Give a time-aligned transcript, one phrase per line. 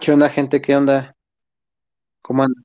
[0.00, 0.60] ¿Qué onda, gente?
[0.60, 1.14] ¿Qué onda?
[2.22, 2.64] ¿Cómo andan?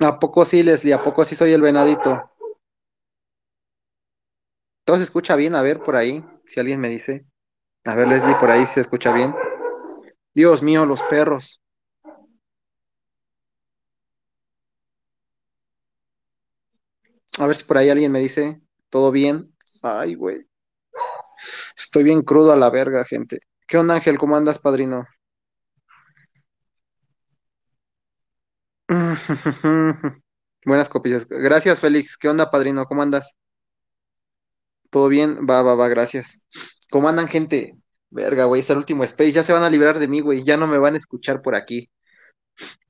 [0.00, 0.94] ¿A poco sí, Leslie?
[0.94, 2.30] ¿A poco sí soy el venadito?
[4.86, 5.54] ¿Todo se escucha bien?
[5.54, 7.26] A ver, por ahí, si alguien me dice.
[7.84, 9.34] A ver, Leslie, por ahí se escucha bien.
[10.34, 11.60] Dios mío, los perros.
[17.38, 18.60] A ver si por ahí alguien me dice.
[18.90, 19.55] ¿Todo bien?
[19.82, 20.46] Ay, güey.
[21.76, 23.38] Estoy bien crudo a la verga, gente.
[23.66, 24.18] ¿Qué onda, Ángel?
[24.18, 25.06] ¿Cómo andas, padrino?
[30.64, 31.28] Buenas copias.
[31.28, 32.16] Gracias, Félix.
[32.16, 32.84] ¿Qué onda, padrino?
[32.86, 33.36] ¿Cómo andas?
[34.90, 35.46] ¿Todo bien?
[35.48, 36.46] Va, va, va, gracias.
[36.90, 37.74] ¿Cómo andan, gente?
[38.10, 39.32] Verga, güey, es el último space.
[39.32, 40.44] Ya se van a librar de mí, güey.
[40.44, 41.90] Ya no me van a escuchar por aquí.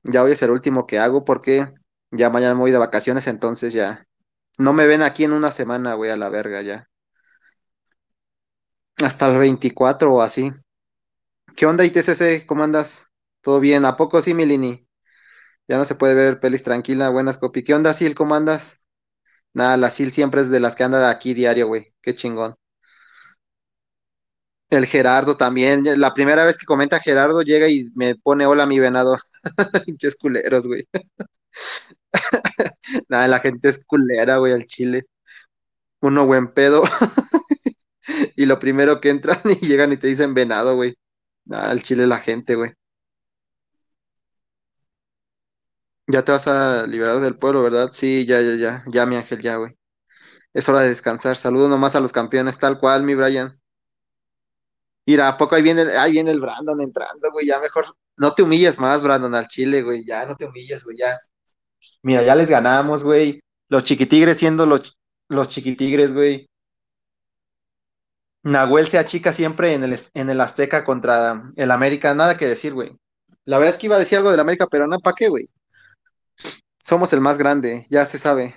[0.03, 1.67] Ya hoy es el último que hago porque
[2.11, 4.06] ya mañana me voy de vacaciones, entonces ya
[4.57, 6.89] no me ven aquí en una semana, güey, a la verga ya.
[9.03, 10.53] Hasta el 24 o así.
[11.55, 12.45] ¿Qué onda, ITCC?
[12.45, 13.07] ¿Cómo andas?
[13.41, 13.85] ¿Todo bien?
[13.85, 14.87] ¿A poco sí, Milini?
[15.67, 17.63] Ya no se puede ver pelis tranquila, buenas copy.
[17.63, 18.15] ¿Qué onda, Sil?
[18.15, 18.81] ¿Cómo andas?
[19.53, 21.93] Nada, la Sil siempre es de las que anda aquí diario, güey.
[22.01, 22.55] Qué chingón.
[24.69, 25.83] El Gerardo también.
[25.99, 29.17] La primera vez que comenta Gerardo llega y me pone hola mi venado.
[29.85, 30.83] Pinches culeros, güey.
[33.09, 35.05] Nada, la gente es culera, güey, al chile.
[36.01, 36.83] Uno buen pedo.
[38.35, 40.95] Y lo primero que entran y llegan y te dicen venado, güey.
[41.51, 42.73] Ah, al chile la gente, güey.
[46.07, 47.91] Ya te vas a liberar del pueblo, ¿verdad?
[47.93, 48.83] Sí, ya, ya, ya.
[48.87, 49.77] Ya, mi ángel, ya, güey.
[50.53, 51.37] Es hora de descansar.
[51.37, 53.59] Saludo nomás a los campeones, tal cual, mi Brian.
[55.05, 57.47] Mira, ¿a poco ahí viene, ahí viene el Brandon entrando, güey?
[57.47, 57.85] Ya mejor.
[58.17, 60.03] No te humilles más, Brandon, al chile, güey.
[60.05, 61.17] Ya no te humilles, güey, ya.
[62.07, 63.41] Mira, ya les ganamos, güey.
[63.67, 64.97] Los chiquitigres siendo los,
[65.27, 66.49] los chiquitigres, güey.
[68.43, 72.13] Nahuel se achica siempre en el, en el Azteca contra el América.
[72.13, 72.95] Nada que decir, güey.
[73.43, 75.49] La verdad es que iba a decir algo del América, pero no, ¿para qué, güey?
[76.85, 78.55] Somos el más grande, ya se sabe.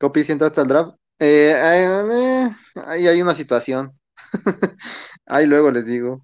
[0.00, 0.96] Copy si entraste al draft.
[1.20, 2.50] Eh, eh,
[2.84, 3.96] ahí hay una situación.
[5.24, 6.20] Ahí luego les digo.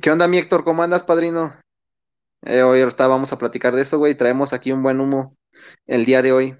[0.00, 0.62] ¿Qué onda, mi Héctor?
[0.62, 1.59] ¿Cómo andas, padrino?
[2.42, 4.14] Eh, hoy ahorita vamos a platicar de eso, güey.
[4.16, 5.36] Traemos aquí un buen humo
[5.86, 6.56] el día de hoy.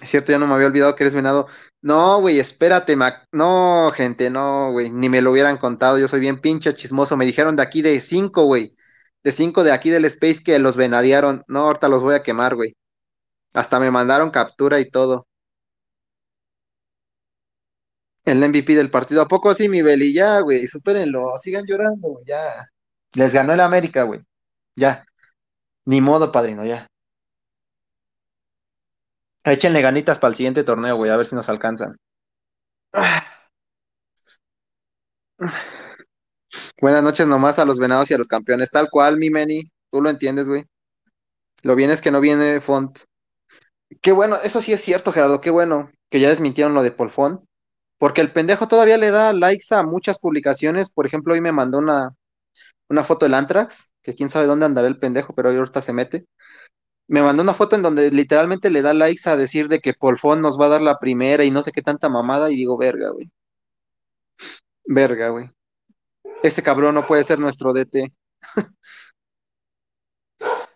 [0.00, 1.46] Es cierto, ya no me había olvidado que eres venado.
[1.80, 3.26] No, güey, espérate, Mac.
[3.32, 4.90] No, gente, no, güey.
[4.90, 5.98] Ni me lo hubieran contado.
[5.98, 7.16] Yo soy bien pinche chismoso.
[7.16, 8.76] Me dijeron de aquí de cinco, güey.
[9.22, 11.44] De cinco de aquí del Space que los venadearon.
[11.48, 12.76] No, ahorita los voy a quemar, güey.
[13.54, 15.26] Hasta me mandaron captura y todo.
[18.24, 19.22] El MVP del partido.
[19.22, 20.12] ¿A poco sí, mi Beli?
[20.12, 21.36] Ya, güey, supérenlo.
[21.38, 22.68] Sigan llorando, ya.
[23.14, 24.20] Les ganó el América, güey.
[24.76, 25.04] Ya.
[25.86, 26.88] Ni modo, padrino, ya.
[29.44, 31.96] Échenle ganitas para el siguiente torneo, güey, a ver si nos alcanzan.
[36.80, 38.70] Buenas noches nomás a los venados y a los campeones.
[38.70, 39.70] Tal cual, mi Meni.
[39.90, 40.64] Tú lo entiendes, güey.
[41.62, 43.00] Lo bien es que no viene Font.
[44.00, 45.40] Qué bueno, eso sí es cierto, Gerardo.
[45.40, 47.46] Qué bueno que ya desmintieron lo de Polfón.
[47.98, 50.92] Porque el pendejo todavía le da likes a muchas publicaciones.
[50.92, 52.14] Por ejemplo, hoy me mandó una,
[52.88, 56.26] una foto del Antrax, que quién sabe dónde andará el pendejo, pero ahorita se mete.
[57.08, 60.40] Me mandó una foto en donde literalmente le da likes a decir de que Polfón
[60.42, 62.50] nos va a dar la primera y no sé qué tanta mamada.
[62.50, 63.30] Y digo, verga, güey.
[64.86, 65.50] Verga, güey.
[66.42, 68.14] Ese cabrón no puede ser nuestro DT.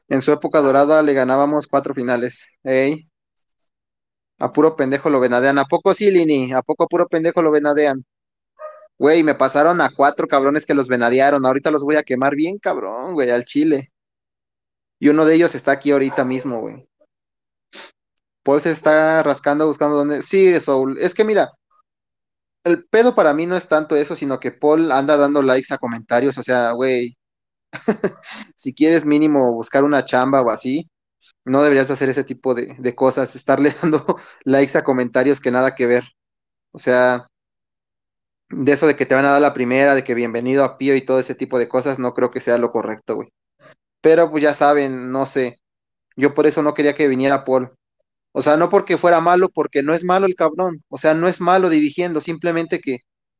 [0.08, 2.58] En su época dorada le ganábamos cuatro finales.
[2.62, 3.08] Ey,
[4.40, 5.58] a puro pendejo lo venadean.
[5.58, 6.52] ¿A poco sí, Lini?
[6.52, 8.04] ¿A poco a puro pendejo lo venadean?
[8.98, 11.46] Güey, me pasaron a cuatro cabrones que los venadearon.
[11.46, 13.92] Ahorita los voy a quemar bien, cabrón, güey, al chile.
[15.00, 16.88] Y uno de ellos está aquí ahorita mismo, güey.
[18.42, 20.22] Paul se está rascando buscando dónde.
[20.22, 20.98] Sí, Soul.
[21.00, 21.52] Es que mira,
[22.64, 25.78] el pedo para mí no es tanto eso, sino que Paul anda dando likes a
[25.78, 26.38] comentarios.
[26.38, 27.16] O sea, güey,
[28.56, 30.90] si quieres mínimo buscar una chamba o así,
[31.44, 34.04] no deberías hacer ese tipo de, de cosas, estarle dando
[34.44, 36.04] likes a comentarios que nada que ver.
[36.72, 37.28] O sea,
[38.50, 40.96] de eso de que te van a dar la primera, de que bienvenido a Pío
[40.96, 43.28] y todo ese tipo de cosas, no creo que sea lo correcto, güey.
[44.00, 45.60] Pero pues ya saben, no sé.
[46.16, 47.72] Yo por eso no quería que viniera Paul.
[48.32, 50.82] O sea, no porque fuera malo, porque no es malo el cabrón.
[50.88, 52.98] O sea, no es malo dirigiendo, simplemente que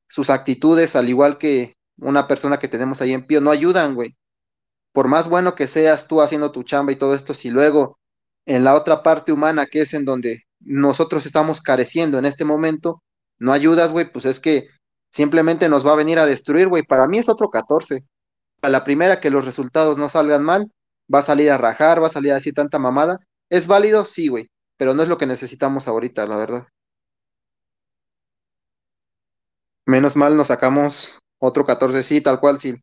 [0.09, 4.17] sus actitudes, al igual que una persona que tenemos ahí en Pío, no ayudan, güey.
[4.93, 7.99] Por más bueno que seas tú haciendo tu chamba y todo esto, si luego
[8.47, 13.03] en la otra parte humana, que es en donde nosotros estamos careciendo en este momento,
[13.39, 14.69] no ayudas, güey, pues es que
[15.11, 16.83] simplemente nos va a venir a destruir, güey.
[16.83, 18.05] Para mí es otro 14.
[18.63, 20.71] A la primera que los resultados no salgan mal,
[21.13, 23.19] va a salir a rajar, va a salir así tanta mamada.
[23.51, 24.05] ¿Es válido?
[24.05, 26.67] Sí, güey, pero no es lo que necesitamos ahorita, la verdad.
[29.87, 32.75] Menos mal nos sacamos otro 14, sí, tal cual, sí.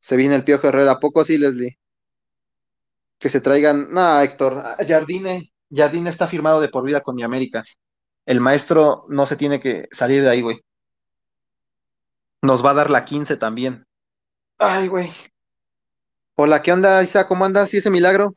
[0.00, 1.78] Se viene el Piojo Herrera, ¿a poco sí, Leslie?
[3.18, 3.92] Que se traigan.
[3.92, 7.64] No, Héctor, ah, Jardine, Jardine está firmado de por vida con mi América.
[8.26, 10.60] El maestro no se tiene que salir de ahí, güey.
[12.44, 13.86] Nos va a dar la 15 también.
[14.58, 15.10] Ay, güey.
[16.34, 17.26] Hola, ¿qué onda, Isa?
[17.26, 17.70] ¿Cómo andas?
[17.70, 18.36] ¿Sí ese milagro?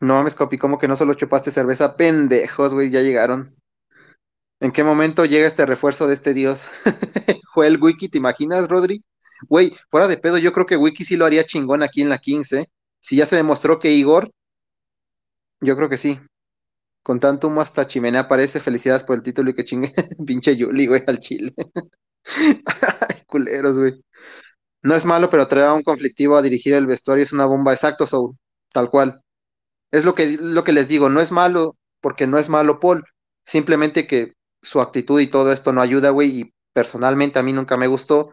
[0.00, 1.96] No mames, Copi, ¿cómo que no solo chupaste cerveza?
[1.96, 3.54] Pendejos, güey, ya llegaron.
[4.58, 6.66] ¿En qué momento llega este refuerzo de este dios?
[7.54, 9.04] Joel Wiki, ¿te imaginas, Rodri?
[9.48, 12.18] Güey, fuera de pedo, yo creo que Wiki sí lo haría chingón aquí en la
[12.18, 12.70] 15.
[12.98, 14.32] Si ya se demostró que Igor,
[15.60, 16.18] yo creo que sí.
[17.04, 18.60] Con tanto humo hasta chimenea aparece.
[18.60, 19.92] Felicidades por el título y que chingue.
[20.26, 21.54] Pinche Yuli, güey, al chile.
[22.24, 24.02] Ay, culeros, güey.
[24.82, 27.74] No es malo, pero traer a un conflictivo a dirigir el vestuario es una bomba.
[27.74, 28.36] Exacto, Soul.
[28.72, 29.20] Tal cual.
[29.90, 31.10] Es lo que, lo que les digo.
[31.10, 33.04] No es malo, porque no es malo Paul.
[33.44, 36.40] Simplemente que su actitud y todo esto no ayuda, güey.
[36.40, 38.32] Y personalmente a mí nunca me gustó.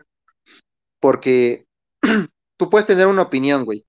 [1.02, 1.66] Porque
[2.58, 3.86] tú puedes tener una opinión, güey.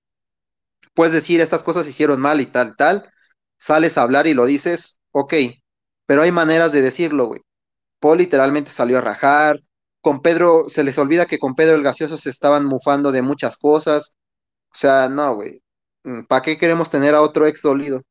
[0.93, 3.09] Puedes decir estas cosas se hicieron mal y tal, tal.
[3.63, 5.35] Sales a hablar y lo dices, ok.
[6.05, 7.41] Pero hay maneras de decirlo, güey.
[8.01, 9.61] Paul literalmente salió a rajar.
[10.01, 13.55] Con Pedro, se les olvida que con Pedro el gaseoso se estaban mufando de muchas
[13.55, 14.17] cosas.
[14.69, 15.63] O sea, no, güey.
[16.27, 18.01] ¿Para qué queremos tener a otro ex dolido?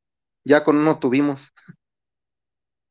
[0.42, 1.52] Ya con uno tuvimos.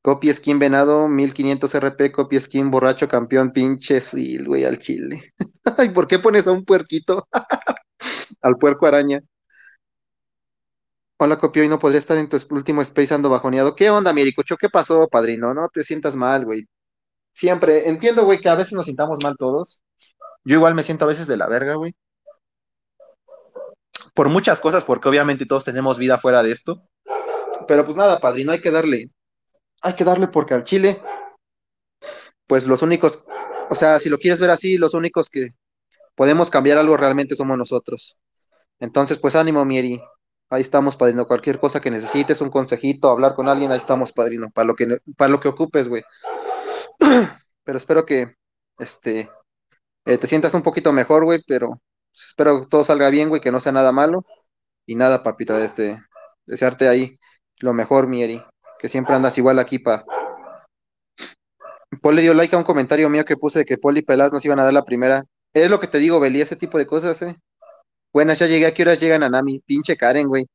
[0.04, 5.34] Copy skin venado, 1500 RP, copy skin borracho campeón, pinche sí, güey, al chile.
[5.78, 7.28] Ay, ¿por qué pones a un puerquito?
[8.42, 9.22] al puerco araña.
[11.24, 13.76] Hola, copio, y no podría estar en tu último space ando bajoneado.
[13.76, 14.58] ¿Qué onda, Miricucho?
[14.58, 15.54] ¿Qué pasó, padrino?
[15.54, 16.66] No te sientas mal, güey.
[17.32, 19.84] Siempre, entiendo, güey, que a veces nos sintamos mal todos.
[20.44, 21.94] Yo igual me siento a veces de la verga, güey.
[24.16, 26.82] Por muchas cosas, porque obviamente todos tenemos vida fuera de esto.
[27.68, 29.12] Pero pues nada, padrino, hay que darle.
[29.84, 31.04] Hay que darle porque al Chile,
[32.48, 33.28] pues los únicos,
[33.70, 35.50] o sea, si lo quieres ver así, los únicos que
[36.16, 38.18] podemos cambiar algo realmente somos nosotros.
[38.80, 40.02] Entonces, pues ánimo, Mieri.
[40.52, 41.28] Ahí estamos, padrino.
[41.28, 44.52] Cualquier cosa que necesites, un consejito, hablar con alguien, ahí estamos, padrino.
[44.52, 46.04] Para lo que, para lo que ocupes, güey.
[47.64, 48.36] Pero espero que,
[48.78, 49.30] este,
[50.06, 51.80] eh, te sientas un poquito mejor, güey, pero
[52.14, 54.26] espero que todo salga bien, güey, que no sea nada malo.
[54.86, 55.98] Y nada, papito, este,
[56.46, 57.18] desearte ahí
[57.60, 58.44] lo mejor, Mieri,
[58.80, 60.04] que siempre andas igual aquí, pa.
[62.02, 64.34] Paul le dio like a un comentario mío que puse de que Paul y Pelas
[64.34, 65.24] nos iban a dar la primera.
[65.54, 67.38] Es lo que te digo, Beli, ese tipo de cosas, eh.
[68.14, 69.60] Buenas, ya llegué, ¿a qué horas llega Nanami?
[69.60, 70.46] Pinche Karen, güey.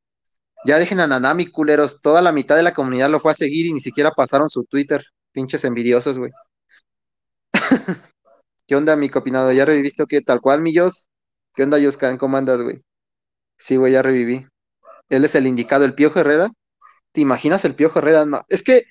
[0.67, 2.01] Ya dejen a Nanami, culeros.
[2.01, 4.65] Toda la mitad de la comunidad lo fue a seguir y ni siquiera pasaron su
[4.65, 5.05] Twitter.
[5.33, 6.33] Pinches envidiosos, güey.
[8.67, 9.53] ¿Qué onda, mi copinado?
[9.53, 10.21] ¿Ya reviviste o qué?
[10.21, 11.09] Tal cual, millos.
[11.55, 12.19] ¿Qué onda, Yoscan?
[12.19, 12.83] ¿Cómo andas, güey?
[13.59, 14.47] Sí, güey, ya reviví.
[15.09, 16.51] Él es el indicado, el Piojo Herrera.
[17.13, 18.27] ¿Te imaginas el Piojo Herrera?
[18.27, 18.45] No.
[18.49, 18.85] Es que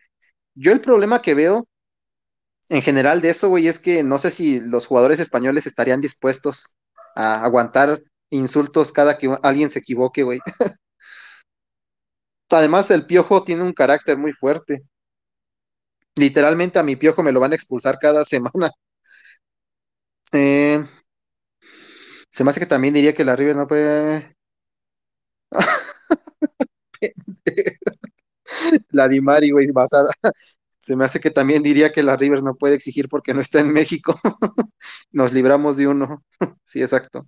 [0.55, 1.67] yo el problema que veo
[2.69, 6.75] en general de eso, güey, es que no sé si los jugadores españoles estarían dispuestos
[7.15, 10.39] a aguantar insultos cada que alguien se equivoque, güey.
[12.49, 14.83] Además, el Piojo tiene un carácter muy fuerte.
[16.17, 18.69] Literalmente a mi Piojo me lo van a expulsar cada semana.
[20.31, 20.83] Eh,
[22.31, 24.35] se me hace que también diría que la River no puede.
[28.91, 30.11] la Di Mari, güey, basada.
[30.79, 33.59] Se me hace que también diría que la Rivers no puede exigir porque no está
[33.59, 34.19] en México.
[35.11, 36.23] Nos libramos de uno.
[36.63, 37.27] sí, exacto.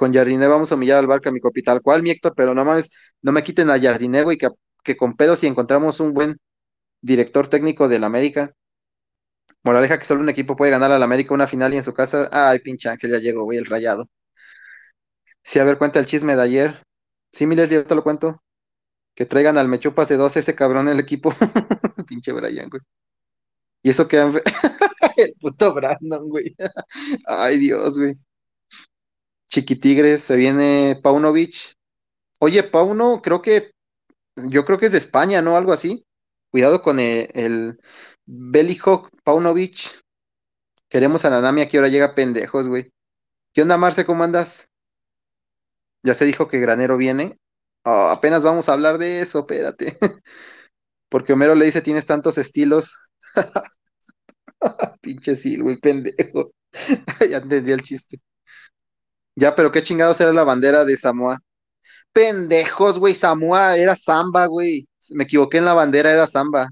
[0.00, 1.82] Con Jardiné vamos a humillar al Barca, mi copital.
[1.82, 2.32] ¿Cuál, mi Héctor?
[2.34, 2.90] Pero no mames,
[3.20, 6.38] no me quiten a Jardiné, güey, que, con pedo si encontramos un buen
[7.02, 8.54] director técnico del América.
[9.62, 12.30] Moraleja que solo un equipo puede ganar al América una final y en su casa.
[12.32, 14.08] Ay, pinche Ángel, ya llegó, güey, el rayado.
[15.42, 16.82] Sí, a ver, cuenta el chisme de ayer.
[17.32, 18.42] Sí, miles, yo te lo cuento.
[19.14, 21.34] Que traigan al Mechupas de dos ese cabrón en el equipo.
[22.08, 22.80] pinche Brian, güey.
[23.82, 24.16] Y eso que
[25.16, 26.56] el puto Brandon, güey.
[27.26, 28.14] Ay, Dios, güey.
[29.50, 31.74] Chiquitigres, se viene Paunovic.
[32.38, 33.72] Oye, Pauno, creo que,
[34.36, 35.56] yo creo que es de España, ¿no?
[35.56, 36.06] Algo así.
[36.50, 37.80] Cuidado con el, el
[38.26, 40.02] Belijo Paunovic.
[40.88, 42.92] Queremos a Nanami, aquí ahora llega pendejos, güey.
[43.52, 44.06] ¿Qué onda, Marce?
[44.06, 44.68] ¿Cómo andas?
[46.02, 47.38] Ya se dijo que Granero viene.
[47.84, 49.98] Oh, apenas vamos a hablar de eso, espérate.
[51.08, 52.96] Porque Homero le dice, tienes tantos estilos.
[55.00, 56.52] Pinche Sil, güey, pendejo.
[57.28, 58.20] ya entendí el chiste.
[59.36, 61.38] Ya, pero qué chingados era la bandera de Samoa.
[62.12, 64.88] Pendejos, güey, Samoa era samba, güey.
[65.12, 66.68] Me equivoqué en la bandera, era samba.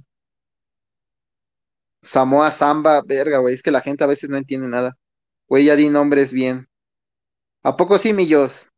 [2.02, 3.54] Samoa, samba, verga, güey.
[3.54, 4.96] Es que la gente a veces no entiende nada.
[5.48, 6.68] Güey, ya di nombres bien.
[7.62, 8.68] ¿A poco sí, millos?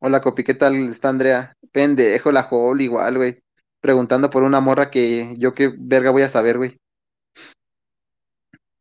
[0.00, 1.56] Hola, Copi, ¿qué tal está Andrea?
[1.72, 3.42] Pendejo, la Hall, igual, güey.
[3.80, 6.78] Preguntando por una morra que yo qué verga voy a saber, güey.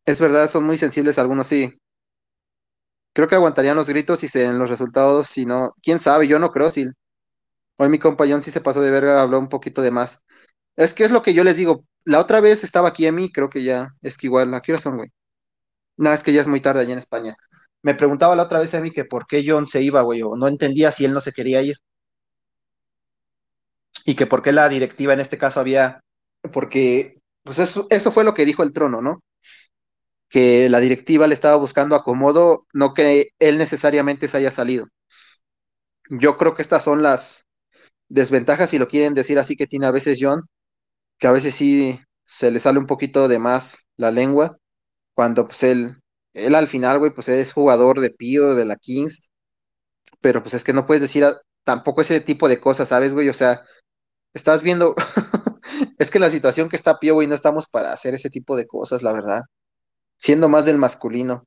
[0.06, 1.81] Es verdad, son muy sensibles algunos, sí.
[3.14, 6.40] Creo que aguantarían los gritos y se en los resultados, si no, quién sabe, yo
[6.40, 6.86] no creo, si
[7.78, 10.24] hoy mi compañón sí se pasó de verga, habló un poquito de más.
[10.76, 13.32] Es que es lo que yo les digo, la otra vez estaba aquí a mí,
[13.32, 15.10] creo que ya, es que igual, ¿a qué hora son, güey?
[15.98, 17.36] No, es que ya es muy tarde allá en España.
[17.84, 20.36] Me preguntaba la otra vez a mí que por qué John se iba, güey, o
[20.36, 21.78] no entendía si él no se quería ir,
[24.06, 26.04] y que por qué la directiva en este caso había,
[26.54, 29.22] porque, pues eso, eso fue lo que dijo el trono, ¿no?
[30.32, 34.88] Que la directiva le estaba buscando acomodo, no que él necesariamente se haya salido.
[36.10, 37.46] Yo creo que estas son las
[38.10, 40.44] desventajas, si lo quieren decir así, que tiene a veces John,
[41.20, 44.58] que a veces sí se le sale un poquito de más la lengua,
[45.16, 45.98] cuando pues él,
[46.34, 49.30] él al final, güey, pues es jugador de Pío, de la Kings,
[50.22, 53.30] pero pues es que no puedes decir a- tampoco ese tipo de cosas, ¿sabes, güey?
[53.30, 53.64] O sea,
[54.34, 54.96] estás viendo,
[56.00, 58.68] es que la situación que está Pío, güey, no estamos para hacer ese tipo de
[58.68, 59.44] cosas, la verdad,
[60.22, 61.46] siendo más del masculino.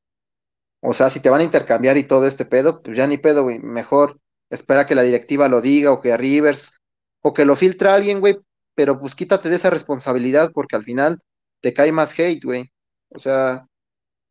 [0.83, 3.45] O sea, si te van a intercambiar y todo este pedo, pues ya ni pedo,
[3.45, 3.61] güey.
[3.61, 6.81] Mejor espera que la directiva lo diga o que Rivers
[7.23, 8.39] o que lo filtra alguien, güey.
[8.75, 11.21] Pero pues quítate de esa responsabilidad porque al final
[11.63, 12.71] te cae más hate, güey.
[13.11, 13.67] O sea,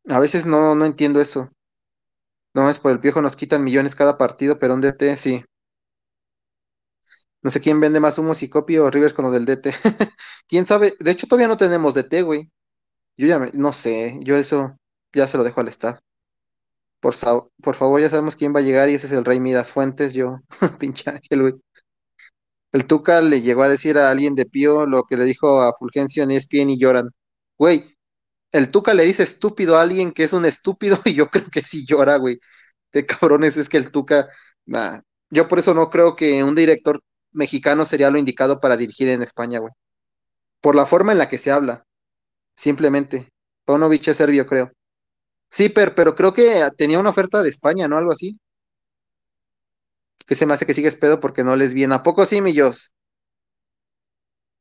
[0.08, 1.50] a veces no, no entiendo eso.
[2.54, 5.44] No es por el viejo nos quitan millones cada partido, pero un DT sí.
[7.42, 9.72] No sé quién vende más humo, si Copy o Rivers con lo del DT.
[10.48, 10.94] ¿Quién sabe?
[11.00, 12.50] De hecho, todavía no tenemos DT, güey.
[13.16, 14.76] Yo ya me- no sé, yo eso
[15.12, 15.98] ya se lo dejo al staff.
[17.00, 17.14] Por,
[17.76, 20.38] favor, ya sabemos quién va a llegar y ese es el Rey Midas Fuentes, yo,
[20.80, 21.54] pinche ángel, güey.
[22.72, 25.74] El Tuca le llegó a decir a alguien de Pío lo que le dijo a
[25.78, 27.10] Fulgencio en ESPN y lloran.
[27.58, 27.96] Güey,
[28.52, 31.62] el Tuca le dice estúpido a alguien que es un estúpido y yo creo que
[31.62, 32.38] sí llora, güey.
[32.92, 34.28] De cabrones, es que el Tuca,
[34.66, 37.00] nah, yo por eso no creo que un director
[37.32, 39.72] mexicano sería lo indicado para dirigir en España, güey.
[40.60, 41.84] Por la forma en la que se habla,
[42.56, 43.28] simplemente.
[43.64, 44.72] Paunovic es serbio, creo.
[45.50, 47.96] Sí, pero, pero creo que tenía una oferta de España, ¿no?
[47.98, 48.38] Algo así.
[50.26, 51.92] que se me hace que sigues pedo porque no les bien.
[51.92, 52.92] ¿A poco sí, millos?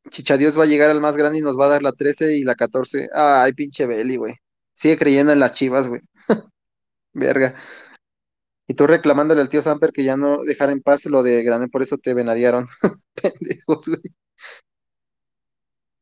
[0.10, 2.44] Chichadios va a llegar al más grande y nos va a dar la 13 y
[2.44, 3.10] la 14.
[3.14, 4.36] Ay, pinche Beli, güey.
[4.74, 6.02] Sigue creyendo en las chivas, güey.
[7.14, 7.56] Verga.
[8.68, 11.68] Y tú reclamándole al tío Samper que ya no dejara en paz lo de grande,
[11.68, 12.68] por eso te venadearon.
[13.16, 14.02] Pendejos, güey.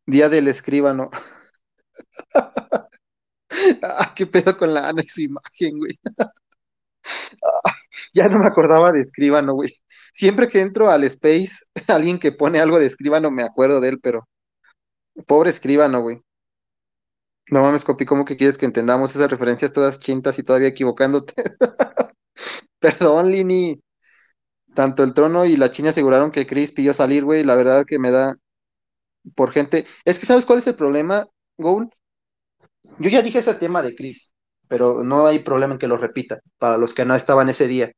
[0.05, 1.10] Día del escribano.
[3.84, 6.00] Ah, qué pedo con la Ana y su imagen, güey.
[8.13, 9.75] Ya no me acordaba de escribano, güey.
[10.13, 14.00] Siempre que entro al Space, alguien que pone algo de escribano me acuerdo de él,
[14.01, 14.27] pero
[15.27, 16.22] pobre escribano, güey.
[17.50, 21.34] No mames, Copi, ¿cómo que quieres que entendamos esas referencias todas chintas y todavía equivocándote?
[22.79, 23.81] Perdón, Lini.
[24.75, 27.43] Tanto el trono y la China aseguraron que Chris pidió salir, güey.
[27.43, 28.38] La verdad que me da
[29.36, 29.86] por gente.
[30.05, 31.27] Es que, ¿sabes cuál es el problema,
[31.62, 31.89] Goul?
[33.00, 34.34] Yo ya dije ese tema de Chris,
[34.68, 37.91] pero no hay problema en que lo repita para los que no estaban ese día.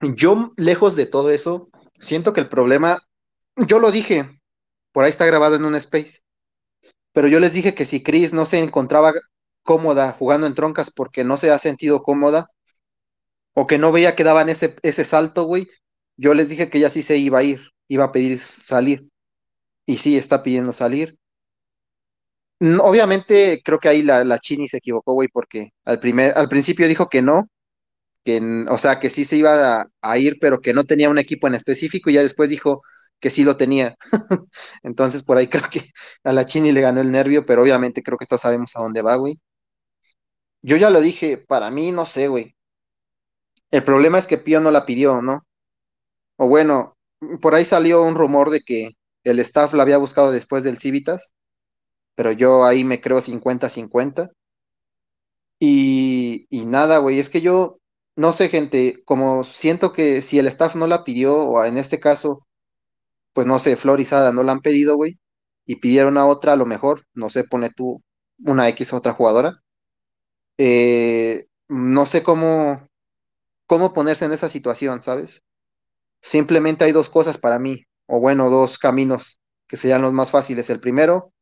[0.00, 3.00] Yo, lejos de todo eso, siento que el problema,
[3.56, 4.40] yo lo dije,
[4.92, 6.20] por ahí está grabado en un space,
[7.12, 9.12] pero yo les dije que si Chris no se encontraba
[9.64, 12.48] cómoda jugando en troncas porque no se ha sentido cómoda,
[13.54, 15.66] o que no veía que daban ese, ese salto, güey,
[16.16, 19.08] yo les dije que ella sí se iba a ir, iba a pedir salir,
[19.84, 21.17] y sí, está pidiendo salir.
[22.60, 26.88] Obviamente, creo que ahí la, la Chini se equivocó, güey, porque al, primer, al principio
[26.88, 27.48] dijo que no,
[28.24, 31.18] que, o sea, que sí se iba a, a ir, pero que no tenía un
[31.18, 32.82] equipo en específico, y ya después dijo
[33.20, 33.96] que sí lo tenía.
[34.84, 35.82] Entonces, por ahí creo que
[36.24, 39.02] a la Chini le ganó el nervio, pero obviamente creo que todos sabemos a dónde
[39.02, 39.40] va, güey.
[40.62, 42.54] Yo ya lo dije, para mí, no sé, güey.
[43.70, 45.44] El problema es que Pío no la pidió, ¿no?
[46.36, 46.96] O bueno,
[47.42, 48.90] por ahí salió un rumor de que
[49.24, 51.34] el staff la había buscado después del Civitas,
[52.18, 54.32] pero yo ahí me creo cincuenta-cincuenta
[55.60, 57.78] Y, y nada, güey, es que yo,
[58.16, 62.00] no sé, gente, como siento que si el staff no la pidió, o en este
[62.00, 62.44] caso,
[63.34, 65.18] pues no sé, Flor y Sara no la han pedido, güey,
[65.66, 68.02] y pidieron a otra, a lo mejor, no sé, pone tú
[68.44, 69.62] una X otra jugadora,
[70.58, 72.88] eh, no sé cómo,
[73.66, 75.42] cómo ponerse en esa situación, ¿sabes?
[76.22, 80.70] Simplemente hay dos cosas para mí, o bueno, dos caminos que serían los más fáciles.
[80.70, 81.32] El primero,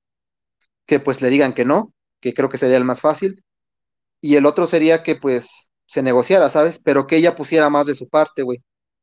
[0.86, 3.44] que pues le digan que no, que creo que sería el más fácil,
[4.20, 6.80] y el otro sería que pues se negociara, ¿sabes?
[6.82, 8.58] Pero que ella pusiera más de su parte, güey,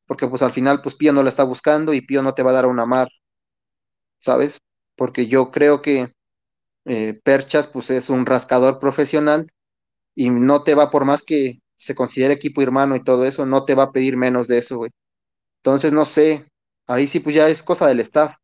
[0.08, 2.52] porque pues al final pues Pío no la está buscando y Pío no te va
[2.52, 3.10] a dar una mar,
[4.20, 4.60] ¿sabes?
[4.96, 6.12] Porque yo creo que
[6.86, 9.48] eh, Perchas pues es un rascador profesional
[10.16, 13.66] y no te va por más que se considere equipo hermano y todo eso, no
[13.66, 14.92] te va a pedir menos de eso, güey.
[15.64, 16.48] Entonces, no sé,
[16.88, 18.36] ahí sí pues ya es cosa del staff.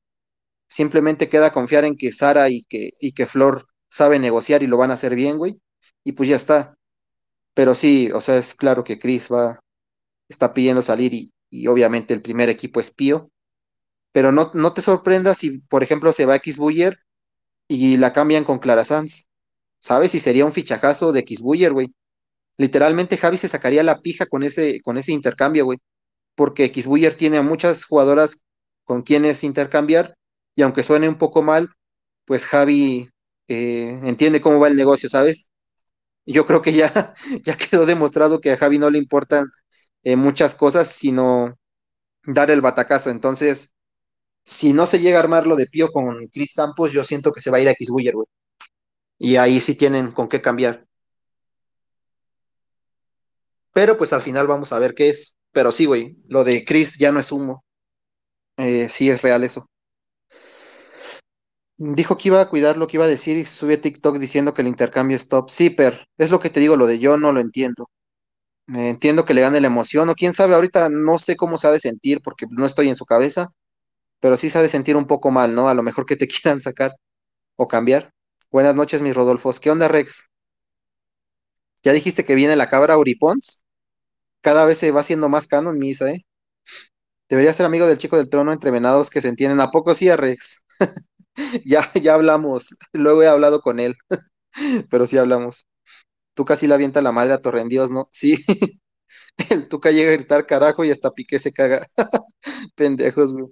[0.69, 4.77] Simplemente queda confiar en que Sara y que, y que Flor sabe negociar y lo
[4.77, 5.59] van a hacer bien, güey,
[6.03, 6.77] y pues ya está.
[7.55, 9.59] Pero sí, o sea, es claro que Chris va,
[10.29, 13.31] está pidiendo salir y, y obviamente el primer equipo es Pío,
[14.11, 16.99] pero no, no te sorprendas si, por ejemplo, se va X Buller
[17.67, 19.27] y la cambian con Clara Sanz,
[19.79, 20.15] ¿sabes?
[20.15, 21.93] Y sería un fichajazo de X güey.
[22.57, 25.79] Literalmente Javi se sacaría la pija con ese, con ese intercambio, güey,
[26.35, 28.43] porque X Buller tiene a muchas jugadoras
[28.83, 30.15] con quienes intercambiar
[30.56, 31.70] y aunque suene un poco mal,
[32.25, 33.10] pues Javi
[33.48, 35.51] eh, entiende cómo va el negocio, ¿sabes?
[36.25, 37.13] Yo creo que ya,
[37.44, 39.48] ya quedó demostrado que a Javi no le importan
[40.03, 41.56] eh, muchas cosas, sino
[42.25, 43.10] dar el batacazo.
[43.12, 43.75] Entonces,
[44.46, 47.41] si no se llega a armar lo de Pío con Chris Campos, yo siento que
[47.41, 48.27] se va a ir a Xbuyer, güey.
[49.20, 50.86] Y ahí sí tienen con qué cambiar.
[53.74, 55.38] Pero pues al final vamos a ver qué es.
[55.51, 57.63] Pero sí, güey, lo de Chris ya no es humo.
[58.58, 59.70] Eh, sí es real eso.
[61.81, 64.62] Dijo que iba a cuidar lo que iba a decir y sube TikTok diciendo que
[64.62, 65.50] el intercambio es top.
[65.50, 67.89] Sí, pero es lo que te digo, lo de yo no lo entiendo.
[68.69, 71.67] Eh, entiendo que le gane la emoción, o quién sabe, ahorita no sé cómo se
[71.67, 73.50] ha de sentir porque no estoy en su cabeza,
[74.21, 75.69] pero sí se ha de sentir un poco mal, ¿no?
[75.69, 76.93] A lo mejor que te quieran sacar
[77.57, 78.13] o cambiar.
[78.51, 79.59] Buenas noches, mis Rodolfos.
[79.59, 80.29] ¿Qué onda, Rex?
[81.83, 83.65] ¿Ya dijiste que viene la cabra Uripons?
[84.41, 86.25] Cada vez se va haciendo más canon, misa, ¿eh?
[87.29, 89.62] Debería ser amigo del chico del trono entre venados que se entienden.
[89.62, 90.65] ¿A poco sí, a Rex?
[91.65, 92.75] Ya, ya hablamos.
[92.94, 93.96] Luego he hablado con él,
[94.92, 95.68] pero sí hablamos.
[96.35, 98.09] Tú casi la avienta la madre a Torrendios, ¿no?
[98.11, 98.37] Sí.
[99.51, 101.87] El Tuca llega a gritar carajo y hasta Piqué se caga.
[102.75, 103.48] Pendejos, güey.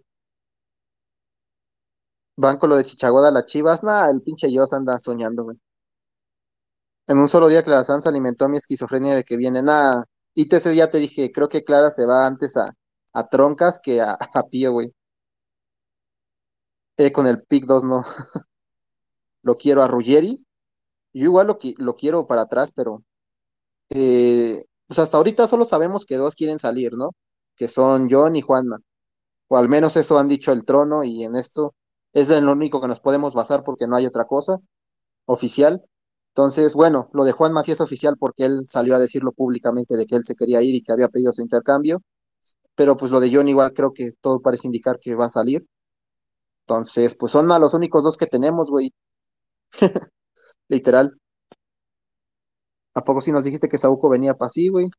[2.36, 3.84] Van con lo de Chichagoda las Chivas.
[3.84, 5.58] Nah, el pinche Dios anda soñando, güey.
[7.08, 9.62] En un solo día Clara Sanz alimentó mi esquizofrenia de que viene.
[9.62, 10.04] Nah,
[10.36, 12.74] ITC ya te dije, creo que Clara se va antes a,
[13.14, 14.94] a Troncas que a, a Pío, güey.
[16.98, 18.04] Eh, con el pick 2 no.
[19.44, 20.46] Lo quiero a Ruggeri.
[21.14, 23.04] Yo igual lo, lo quiero para atrás, pero
[23.90, 27.12] eh, pues hasta ahorita solo sabemos que dos quieren salir, ¿no?
[27.58, 28.80] Que son John y Juanma.
[29.50, 31.76] O al menos eso han dicho el trono y en esto
[32.14, 34.58] es lo único que nos podemos basar porque no hay otra cosa
[35.26, 35.84] oficial.
[36.32, 40.08] Entonces, bueno, lo de Juanma sí es oficial porque él salió a decirlo públicamente de
[40.08, 42.02] que él se quería ir y que había pedido su intercambio,
[42.76, 45.66] pero pues lo de John igual creo que todo parece indicar que va a salir.
[46.68, 48.94] Entonces, pues son a los únicos dos que tenemos, güey,
[50.70, 51.18] literal.
[52.96, 54.90] ¿A poco sí nos dijiste que Saúco venía para sí, güey?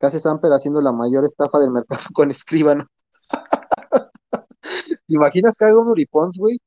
[0.00, 2.86] Casi Samper haciendo la mayor estafa del mercado con Escribano.
[4.60, 6.58] ¿Te imaginas que haga un Uripons, güey?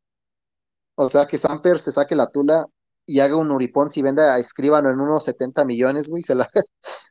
[0.96, 2.66] O sea, que Samper se saque la tula
[3.06, 6.34] y haga un Uripons y venda a Escribano en unos 70 millones, güey, se,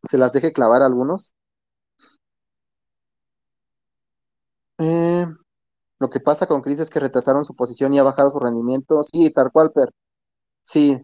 [0.04, 1.34] se las deje clavar a algunos.
[4.78, 5.26] Eh,
[5.98, 9.02] lo que pasa con Chris es que retrasaron su posición y ha bajado su rendimiento.
[9.02, 9.90] Sí, tal cual, per.
[10.64, 10.98] Sí,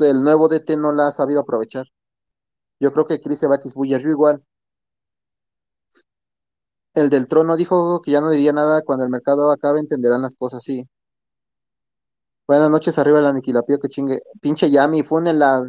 [0.00, 1.86] el nuevo DT no la ha sabido aprovechar.
[2.80, 4.44] Yo creo que Chris se va a yo igual.
[6.94, 10.36] El del trono dijo que ya no diría nada cuando el mercado acabe, entenderán las
[10.36, 10.86] cosas, sí.
[12.46, 14.20] Buenas noches, arriba el aniquilapío, que chingue.
[14.42, 15.62] Pinche Yami, fue en la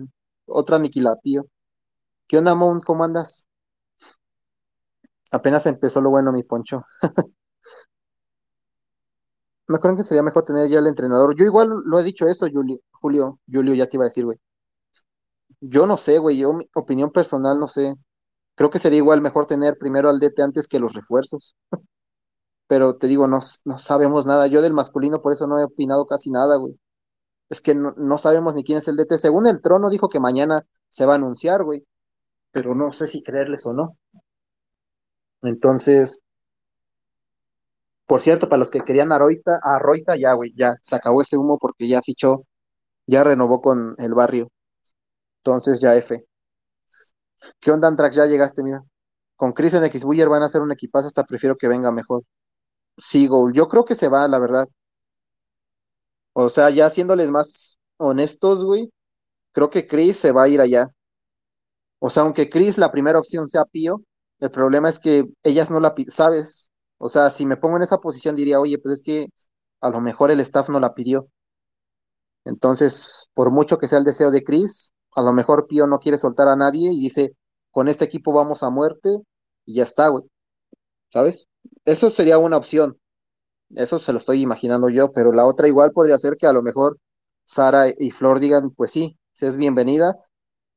[0.46, 1.46] otra aniquilapío.
[2.28, 2.82] ¿Qué onda, Mon?
[2.82, 3.48] ¿Cómo andas?
[5.32, 6.86] Apenas empezó lo bueno, mi Poncho.
[9.72, 11.36] No creo que sería mejor tener ya el entrenador.
[11.36, 12.80] Yo igual lo he dicho eso, Julio.
[12.92, 14.38] Julio, Julio, ya te iba a decir, güey.
[15.62, 16.38] Yo no sé, güey.
[16.38, 17.96] Yo, mi opinión personal, no sé.
[18.56, 21.56] Creo que sería igual mejor tener primero al DT antes que los refuerzos.
[22.68, 24.48] Pero te digo, no, no sabemos nada.
[24.48, 26.78] Yo del masculino, por eso no he opinado casi nada, güey.
[27.50, 29.18] Es que no, no sabemos ni quién es el DT.
[29.18, 31.86] Según el trono, dijo que mañana se va a anunciar, güey.
[32.52, 33.98] Pero no sé si creerles o no.
[35.42, 36.22] Entonces,
[38.12, 41.22] por cierto, para los que querían a Roita, a Roita, ya, güey, ya se acabó
[41.22, 42.46] ese humo porque ya fichó,
[43.08, 44.50] ya renovó con el barrio.
[45.38, 46.26] Entonces, ya F.
[47.62, 48.18] ¿Qué onda, Antrax?
[48.18, 48.84] Ya llegaste, mira.
[49.38, 52.24] Con Chris en Xbuyer van a hacer un equipazo, hasta prefiero que venga mejor.
[52.98, 53.30] Sí.
[53.54, 54.68] Yo creo que se va, la verdad.
[56.34, 58.92] O sea, ya siéndoles más honestos, güey,
[59.54, 60.90] creo que Chris se va a ir allá.
[62.00, 64.02] O sea, aunque Chris la primera opción sea Pío,
[64.40, 66.71] el problema es que ellas no la ¿sabes?
[67.04, 69.28] O sea, si me pongo en esa posición diría, oye, pues es que
[69.82, 71.28] a lo mejor el staff no la pidió.
[72.46, 76.18] Entonces, por mucho que sea el deseo de Chris, a lo mejor Pío no quiere
[76.20, 77.36] soltar a nadie y dice,
[77.72, 79.10] con este equipo vamos a muerte
[79.66, 80.26] y ya está, güey,
[81.12, 81.48] ¿sabes?
[81.86, 83.00] Eso sería una opción.
[83.72, 86.62] Eso se lo estoy imaginando yo, pero la otra igual podría ser que a lo
[86.62, 87.00] mejor
[87.46, 90.18] Sara y Flor digan, pues sí, si es bienvenida,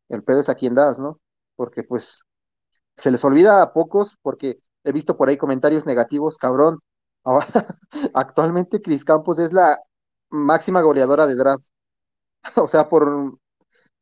[0.09, 1.21] el pedo es a quien das, ¿no?
[1.57, 2.23] Porque pues
[2.97, 6.81] se les olvida a pocos, porque he visto por ahí comentarios negativos, cabrón.
[7.25, 7.47] Ahora,
[8.14, 9.79] actualmente Cris Campos es la
[10.31, 11.64] máxima goleadora de draft.
[12.57, 13.38] O sea, por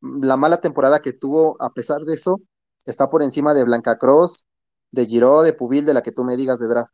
[0.01, 2.41] la mala temporada que tuvo, a pesar de eso,
[2.85, 4.45] está por encima de Blanca Cross,
[4.91, 6.93] de Giró, de Pubil, de la que tú me digas de draft.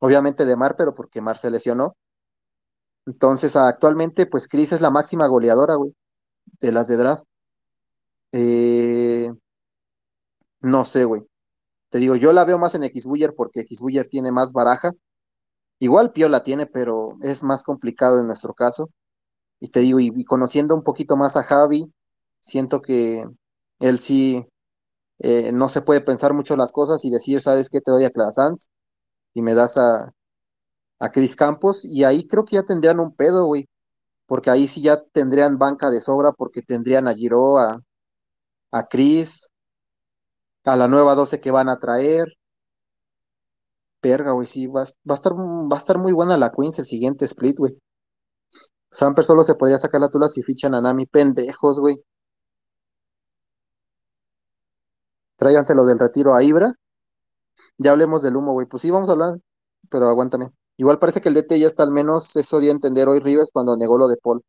[0.00, 1.96] Obviamente de Mar, pero porque Mar se lesionó.
[3.06, 5.94] Entonces, actualmente, pues Chris es la máxima goleadora, güey,
[6.60, 7.24] de las de draft.
[8.32, 9.30] Eh,
[10.60, 11.27] no sé, güey.
[11.90, 14.92] Te digo, yo la veo más en Xbuyer porque Xbuyer tiene más baraja.
[15.80, 18.90] Igual Pio la tiene, pero es más complicado en nuestro caso.
[19.60, 21.92] Y te digo, y, conociendo un poquito más a Javi,
[22.40, 23.26] siento que
[23.80, 24.46] él sí
[25.20, 27.80] eh, no se puede pensar mucho las cosas y decir, ¿sabes qué?
[27.80, 28.68] Te doy a Clara Sanz
[29.34, 30.12] y me das a,
[31.00, 31.84] a Chris Campos.
[31.84, 33.68] Y ahí creo que ya tendrían un pedo, güey.
[34.26, 37.80] Porque ahí sí ya tendrían banca de sobra porque tendrían a Giro, a,
[38.72, 39.50] a Chris,
[40.72, 42.28] a la nueva 12 que van a traer.
[44.04, 46.84] Perga, güey, sí, va, va a estar, va a estar muy buena la Queens el
[46.86, 47.78] siguiente split, güey.
[48.92, 52.04] Samper solo se podría sacar la tula si fichan a Nami, pendejos, güey.
[55.38, 56.74] Tráiganselo del retiro a Ibra.
[57.78, 58.66] Ya hablemos del humo, güey.
[58.66, 59.38] Pues sí, vamos a hablar,
[59.90, 60.50] pero aguántame.
[60.76, 63.50] Igual parece que el DT ya está al menos, eso dio a entender hoy Rivers
[63.52, 64.42] cuando negó lo de Paul.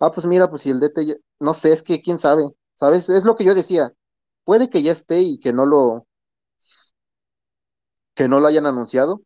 [0.00, 3.08] Ah, pues mira, pues si el DT, ya- no sé, es que quién sabe, ¿sabes?
[3.10, 3.92] Es lo que yo decía.
[4.44, 6.06] Puede que ya esté y que no lo,
[8.16, 9.20] que no lo hayan anunciado,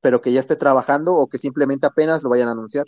[0.00, 2.86] pero que ya esté trabajando o que simplemente apenas lo vayan a anunciar.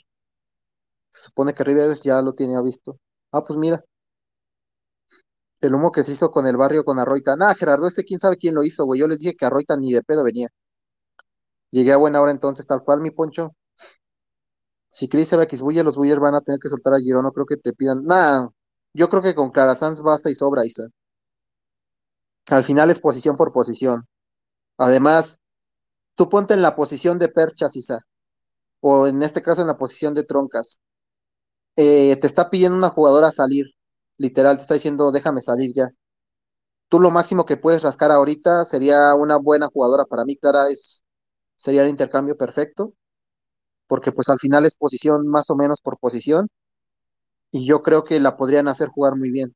[1.12, 2.98] Se supone que Rivers ya lo tenía visto.
[3.30, 3.84] Ah, pues mira,
[5.60, 7.36] el humo que se hizo con el barrio con Arroita.
[7.36, 8.98] Nah, Gerardo, ese quién sabe quién lo hizo, güey.
[9.00, 10.48] Yo les dije que Arroita ni de pedo venía.
[11.70, 13.54] Llegué a buena hora entonces, tal cual, mi poncho.
[14.90, 17.24] Si Chris se va a Xbuyer, los Buyer van a tener que soltar a Girón,
[17.24, 18.04] no creo que te pidan.
[18.04, 18.48] Nah,
[18.92, 20.88] yo creo que con Clara Sanz basta y sobra, Isa.
[22.50, 24.06] Al final es posición por posición.
[24.78, 25.38] Además,
[26.16, 28.00] tú ponte en la posición de perchas, Isa,
[28.80, 30.80] o en este caso en la posición de troncas.
[31.76, 33.66] Eh, te está pidiendo una jugadora salir,
[34.18, 35.88] literal, te está diciendo, déjame salir ya.
[36.88, 40.04] Tú lo máximo que puedes rascar ahorita sería una buena jugadora.
[40.06, 41.02] Para mí, Clara, es,
[41.56, 42.94] sería el intercambio perfecto,
[43.88, 46.48] porque pues al final es posición más o menos por posición,
[47.52, 49.54] y yo creo que la podrían hacer jugar muy bien.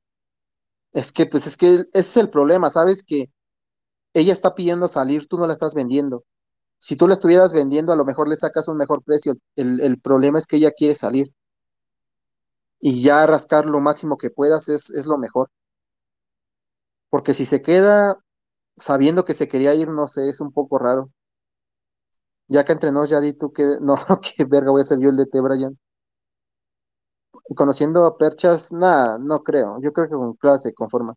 [0.93, 3.03] Es que, pues es que ese es el problema, ¿sabes?
[3.03, 3.31] Que
[4.15, 6.25] ella está pidiendo salir, tú no la estás vendiendo.
[6.81, 9.35] Si tú la estuvieras vendiendo, a lo mejor le sacas un mejor precio.
[9.57, 11.33] El, el problema es que ella quiere salir
[12.81, 15.49] y ya rascar lo máximo que puedas es, es lo mejor.
[17.11, 18.19] Porque si se queda
[18.79, 21.11] sabiendo que se quería ir, no sé, es un poco raro.
[22.49, 25.17] Ya que entrenó, ya di tú que, no, qué verga voy a ser yo el
[25.17, 25.77] de T, Brian.
[27.57, 29.81] Conociendo a Perchas, nada, no creo.
[29.81, 31.15] Yo creo que con clase se conforma.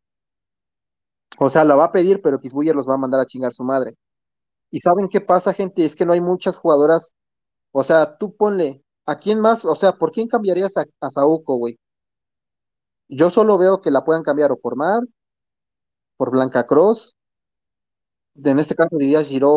[1.40, 3.64] O sea, la va a pedir, pero Kisbuyer los va a mandar a chingar su
[3.64, 3.96] madre.
[4.72, 5.86] ¿Y saben qué pasa, gente?
[5.86, 7.14] Es que no hay muchas jugadoras
[7.74, 9.66] O sea, tú ponle, ¿a quién más?
[9.66, 11.78] O sea, ¿por quién cambiarías a, a Saúco, güey?
[13.10, 15.02] Yo solo veo que la puedan cambiar o por Mar,
[16.18, 16.66] por Blanca
[18.36, 19.50] de- en este caso diría Giro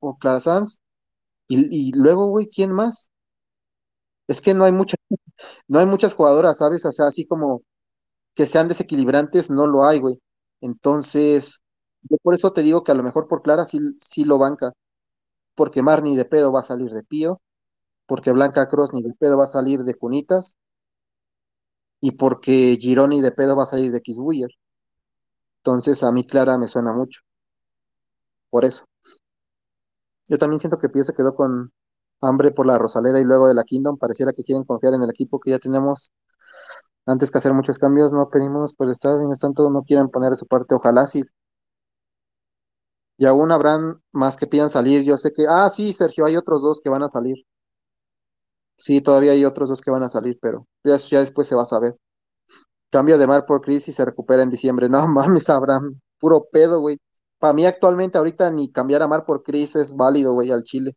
[0.00, 0.80] o Clara Sanz,
[1.48, 3.12] y, y luego, güey, ¿quién más?
[4.28, 4.98] Es que no hay muchas,
[5.68, 6.84] no hay muchas jugadoras, ¿sabes?
[6.86, 7.62] O sea, así como
[8.34, 10.20] que sean desequilibrantes, no lo hay, güey.
[10.60, 11.62] Entonces,
[12.02, 14.72] yo por eso te digo que a lo mejor por Clara sí, sí lo banca,
[15.56, 17.40] porque Mar ni de pedo va a salir de Pío,
[18.06, 20.56] porque Blanca Cross ni de pedo va a salir de Cunitas,
[22.00, 24.50] y porque Gironi de pedo va a salir de Kisbuyer.
[25.58, 27.20] Entonces a mí Clara me suena mucho,
[28.50, 28.86] por eso.
[30.28, 31.72] Yo también siento que Pío se quedó con
[32.20, 33.98] hambre por la Rosaleda y luego de la Kingdom.
[33.98, 36.12] Pareciera que quieren confiar en el equipo que ya tenemos.
[37.06, 40.46] Antes que hacer muchos cambios, no pedimos por estar bien, tanto no quieren poner su
[40.46, 40.74] parte.
[40.74, 41.22] Ojalá sí.
[43.18, 45.02] Y aún habrán más que pidan salir.
[45.04, 47.36] Yo sé que, ah, sí, Sergio, hay otros dos que van a salir.
[48.78, 51.64] Sí, todavía hay otros dos que van a salir, pero ya, después se va a
[51.66, 51.96] saber.
[52.90, 54.88] Cambio de Mar por Chris y se recupera en diciembre.
[54.88, 56.98] No mames, Abraham, puro pedo, güey.
[57.38, 60.96] Para mí actualmente ahorita ni cambiar a Mar por Chris es válido, güey, al Chile.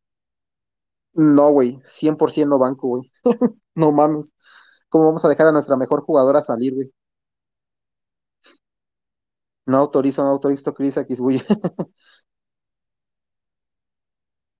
[1.13, 3.04] No, güey, 100% no banco, güey.
[3.76, 4.34] No mames.
[4.89, 6.91] ¿Cómo vamos a dejar a nuestra mejor jugadora salir, güey?
[9.67, 11.43] No autorizo, no autorizo Chris a Kisbuye.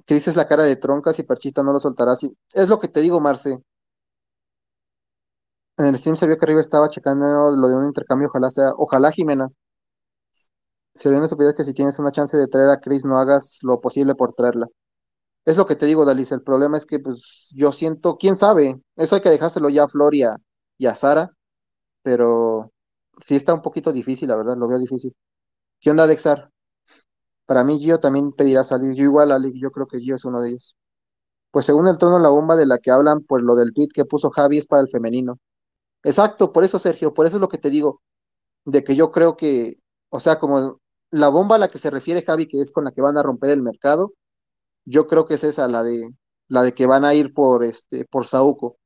[0.05, 2.35] Chris es la cara de troncas y Perchita no lo soltará así.
[2.51, 3.63] Es lo que te digo, Marce.
[5.79, 8.69] En el stream se vio que arriba estaba checando lo de un intercambio, ojalá sea,
[8.77, 9.49] ojalá Jimena.
[10.93, 13.81] Sería una estupidez que si tienes una chance de traer a Chris no hagas lo
[13.81, 14.67] posible por traerla.
[15.49, 16.31] Es lo que te digo, Dalis.
[16.31, 18.79] El problema es que, pues, yo siento, quién sabe.
[18.95, 20.38] Eso hay que dejárselo ya a Flor y a,
[20.77, 21.31] y a Sara,
[22.03, 22.71] pero
[23.23, 25.15] sí está un poquito difícil, la verdad, lo veo difícil.
[25.81, 26.51] ¿Qué onda, Dexar?
[27.47, 28.95] Para mí, Gio también pedirá salir.
[28.95, 30.75] Yo igual, Ali, yo creo que Gio es uno de ellos.
[31.51, 34.05] Pues según el trono, la bomba de la que hablan, pues lo del tweet que
[34.05, 35.39] puso Javi es para el femenino.
[36.03, 38.01] Exacto, por eso, Sergio, por eso es lo que te digo,
[38.65, 39.75] de que yo creo que,
[40.09, 40.81] o sea, como
[41.12, 43.23] la bomba a la que se refiere Javi, que es con la que van a
[43.23, 44.13] romper el mercado,
[44.89, 46.10] yo creo que es esa, la de,
[46.47, 48.78] la de que van a ir por este, por Saúco,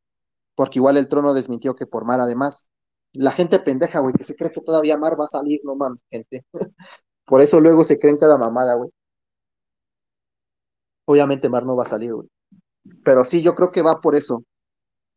[0.55, 2.69] porque igual el trono desmintió que por Mar además.
[3.13, 6.03] La gente pendeja, güey, que se cree que todavía Mar va a salir, no mames,
[6.11, 6.45] gente.
[7.25, 8.89] Por eso luego se creen cada mamada, güey.
[11.05, 12.27] Obviamente Mar no va a salir, güey.
[13.05, 14.43] Pero sí, yo creo que va por eso.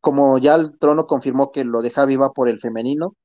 [0.01, 3.17] Como ya el trono confirmó que lo de Javi va por el femenino,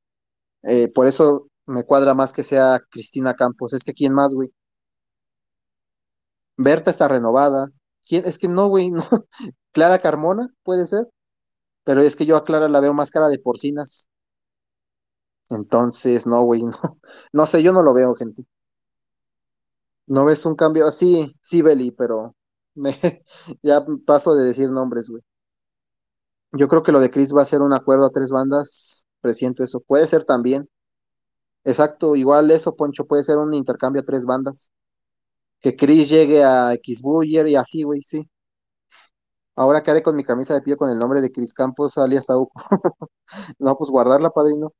[0.63, 3.73] eh, por eso me cuadra más que sea Cristina Campos.
[3.73, 4.51] Es que quién más, güey.
[6.63, 7.71] Berta está renovada.
[8.05, 8.25] ¿Quién?
[8.25, 9.03] Es que no, güey, no.
[9.73, 11.07] Clara Carmona, puede ser.
[11.85, 14.07] Pero es que yo a Clara la veo más cara de porcinas.
[15.51, 16.99] Entonces, no, güey, no.
[17.33, 18.45] No sé, yo no lo veo, gente.
[20.07, 20.91] ¿No ves un cambio?
[20.91, 22.35] Sí, sí, Beli, pero
[23.63, 25.23] ya paso de decir nombres, güey.
[26.53, 29.05] Yo creo que lo de Chris va a ser un acuerdo a tres bandas.
[29.21, 29.79] Presiento eso.
[29.81, 30.69] Puede ser también.
[31.63, 34.71] Exacto, igual eso, Poncho, puede ser un intercambio a tres bandas.
[35.61, 38.27] Que Chris llegue a X Buller y así, güey, sí.
[39.55, 42.25] Ahora qué haré con mi camisa de pie con el nombre de Chris Campos, alias
[42.27, 42.51] Sauco.
[43.59, 44.73] No, pues guardarla, padrino.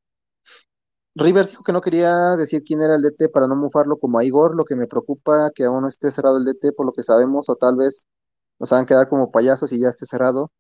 [1.16, 4.24] Rivers dijo que no quería decir quién era el DT para no mufarlo como a
[4.24, 7.04] Igor, lo que me preocupa que aún no esté cerrado el DT por lo que
[7.04, 8.06] sabemos, o tal vez
[8.60, 10.52] nos hagan quedar como payasos y ya esté cerrado.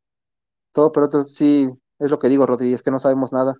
[0.73, 3.55] Todo, pero otro, sí, es lo que digo, Rodríguez, que no sabemos nada.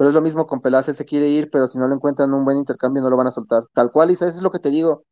[0.00, 2.32] Pero es lo mismo con Peláez, él se quiere ir, pero si no le encuentran
[2.32, 3.64] un buen intercambio no lo van a soltar.
[3.74, 5.04] Tal cual, Isa, eso es lo que te digo.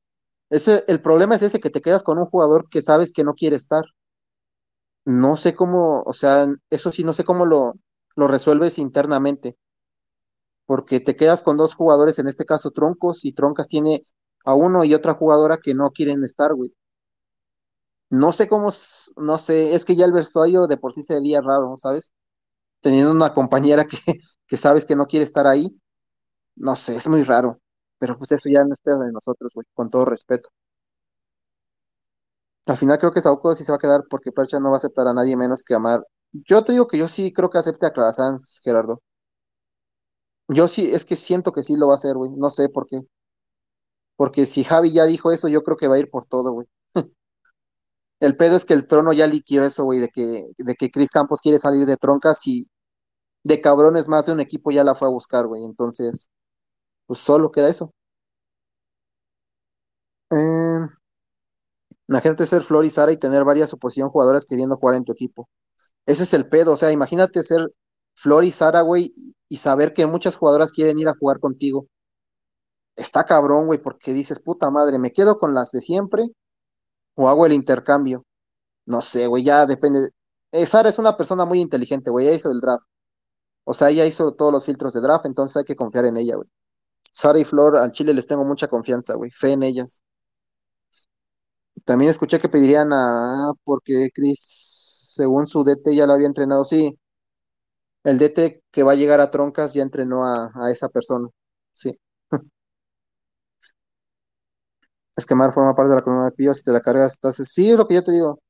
[0.51, 3.35] Ese, el problema es ese, que te quedas con un jugador que sabes que no
[3.35, 3.85] quiere estar.
[5.07, 7.75] No sé cómo, o sea, eso sí, no sé cómo lo,
[8.15, 9.57] lo resuelves internamente,
[10.67, 14.03] porque te quedas con dos jugadores, en este caso Troncos, y Troncas tiene
[14.45, 16.73] a uno y otra jugadora que no quieren estar, güey.
[18.11, 18.69] No sé cómo,
[19.17, 22.13] no sé, es que ya el vestuario de por sí sería raro, ¿sabes?
[22.81, 23.99] Teniendo una compañera que,
[24.47, 25.79] que sabes que no quiere estar ahí,
[26.57, 27.61] no sé, es muy raro.
[27.99, 30.51] Pero pues eso ya no es de nosotros, güey, con todo respeto.
[32.67, 34.79] Al final creo que Sauco sí se va a quedar porque Percha no va a
[34.79, 36.07] aceptar a nadie menos que Amar.
[36.33, 39.03] Yo te digo que yo sí creo que acepte a Clara Sanz, Gerardo.
[40.49, 42.31] Yo sí, es que siento que sí lo va a hacer, güey.
[42.33, 43.01] No sé por qué.
[44.17, 46.67] Porque si Javi ya dijo eso, yo creo que va a ir por todo, güey.
[48.21, 51.11] El pedo es que el trono ya liquió eso, güey, de que, de que Chris
[51.11, 52.69] Campos quiere salir de troncas y
[53.45, 55.65] de cabrones más de un equipo ya la fue a buscar, güey.
[55.65, 56.31] Entonces,
[57.07, 57.93] pues solo queda eso.
[60.31, 60.89] Eh,
[62.09, 65.49] imagínate ser Flor y Sara y tener varias oposición jugadoras queriendo jugar en tu equipo.
[66.07, 67.69] Ese es el pedo, o sea, imagínate ser
[68.17, 69.15] Flor y Sara, güey,
[69.49, 71.89] y saber que muchas jugadoras quieren ir a jugar contigo.
[72.97, 76.27] Está cabrón, güey, porque dices, puta madre, ¿me quedo con las de siempre
[77.19, 78.25] o hago el intercambio?
[78.87, 80.11] No sé, güey, ya depende.
[80.53, 82.85] Eh, Sara es una persona muy inteligente, güey, ella hizo el draft.
[83.65, 86.37] O sea, ella hizo todos los filtros de draft, entonces hay que confiar en ella,
[86.37, 86.49] güey.
[87.13, 90.03] Sara y Flor, al Chile les tengo mucha confianza, güey, fe en ellas.
[91.85, 96.99] También escuché que pedirían a, porque Chris, según su DT, ya lo había entrenado, sí,
[98.05, 101.29] el DT que va a llegar a Troncas ya entrenó a, a esa persona,
[101.75, 101.93] sí.
[105.19, 107.37] Es que Mar forma parte de la columna de Pío, si te la cargas, estás...
[107.37, 108.41] Sí, es lo que yo te digo.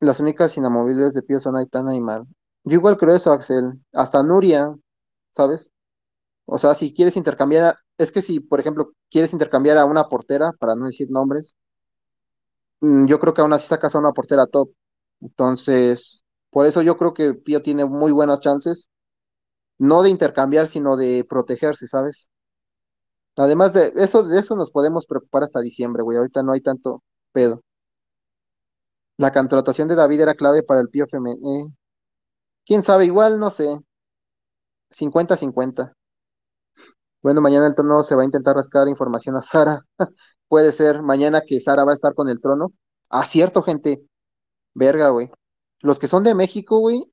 [0.00, 2.22] Las únicas inamovibles de Pío son Aitana y Mar.
[2.64, 3.78] Yo igual creo eso, Axel.
[3.92, 4.74] Hasta Nuria,
[5.34, 5.70] ¿sabes?
[6.46, 10.52] O sea, si quieres intercambiar, es que si, por ejemplo, quieres intercambiar a una portera,
[10.60, 11.56] para no decir nombres,
[12.80, 14.70] mm, yo creo que aún así sacas a una portera top.
[15.20, 18.88] Entonces, por eso yo creo que Pío tiene muy buenas chances,
[19.78, 22.30] no de intercambiar, sino de protegerse, ¿sabes?
[23.36, 26.18] Además de eso, de eso nos podemos preocupar hasta diciembre, güey.
[26.18, 27.62] Ahorita no hay tanto pedo.
[29.18, 31.68] La contratación de David era clave para el Pío femenino.
[32.66, 33.66] quién sabe, igual, no sé,
[34.90, 35.92] cincuenta-cincuenta.
[37.22, 39.80] Bueno, mañana el trono se va a intentar rascar información a Sara.
[40.48, 42.72] Puede ser mañana que Sara va a estar con el trono.
[43.10, 44.02] Ah, cierto, gente.
[44.74, 45.30] Verga, güey.
[45.82, 47.12] Los que son de México, güey,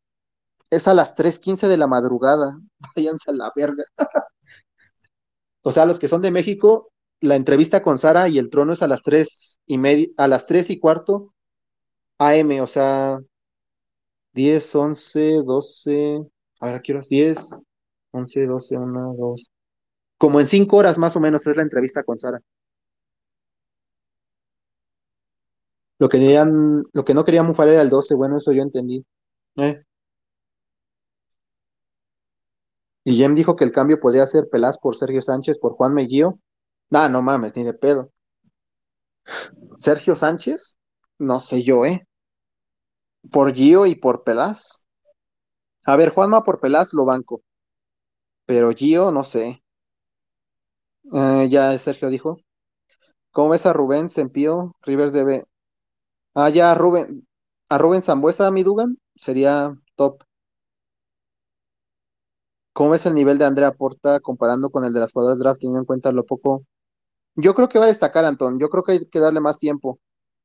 [0.71, 2.59] es a las tres quince de la madrugada.
[2.95, 3.85] Váyanse a la verga.
[5.63, 8.81] O sea, los que son de México, la entrevista con Sara y el trono es
[8.83, 11.33] a las 3 y media, a las 3 y cuarto
[12.19, 13.19] AM, o sea,
[14.33, 16.19] 10, 11, 12.
[16.59, 17.09] a ver, ¿a qué horas?
[17.09, 17.37] 10,
[18.11, 19.51] 11, 12, 1, 2.
[20.17, 22.39] Como en 5 horas más o menos es la entrevista con Sara.
[25.99, 29.05] Lo que querían, lo que no quería mufar era el 12, bueno, eso yo entendí.
[29.57, 29.83] Eh,
[33.05, 36.39] Jem dijo que el cambio podría ser Pelás por Sergio Sánchez por Juan Meguío.
[36.89, 38.11] Nah, no mames, ni de pedo.
[39.77, 40.77] Sergio Sánchez,
[41.19, 42.07] no sé yo, ¿eh?
[43.31, 44.87] Por Gio y por Pelas.
[45.85, 47.41] A ver, Juanma por Pelas lo banco,
[48.45, 49.61] pero Gio, no sé.
[51.13, 52.37] Eh, ya Sergio dijo.
[53.31, 54.75] ¿Cómo ves a Rubén Sempío?
[54.81, 55.45] Rivers debe.
[56.35, 57.27] Ah, ya Rubén,
[57.69, 60.23] a Rubén Zambuesa, mi Dugan, sería top.
[62.73, 65.81] ¿Cómo ves el nivel de Andrea Porta comparando con el de las jugadoras draft, teniendo
[65.81, 66.65] en cuenta lo poco?
[67.35, 68.59] Yo creo que va a destacar, Antón.
[68.59, 69.99] Yo creo que hay que darle más tiempo.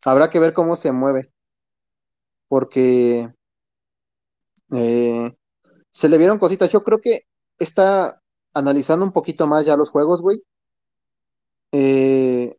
[0.04, 1.32] Habrá que ver cómo se mueve,
[2.48, 3.32] porque
[4.72, 5.36] eh,
[5.90, 6.70] se le vieron cositas.
[6.70, 7.22] Yo creo que
[7.58, 8.20] está
[8.54, 10.42] analizando un poquito más ya los juegos, güey.
[11.72, 12.56] Eh,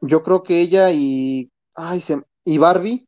[0.00, 2.02] yo creo que ella y, ay,
[2.44, 3.06] y Barbie,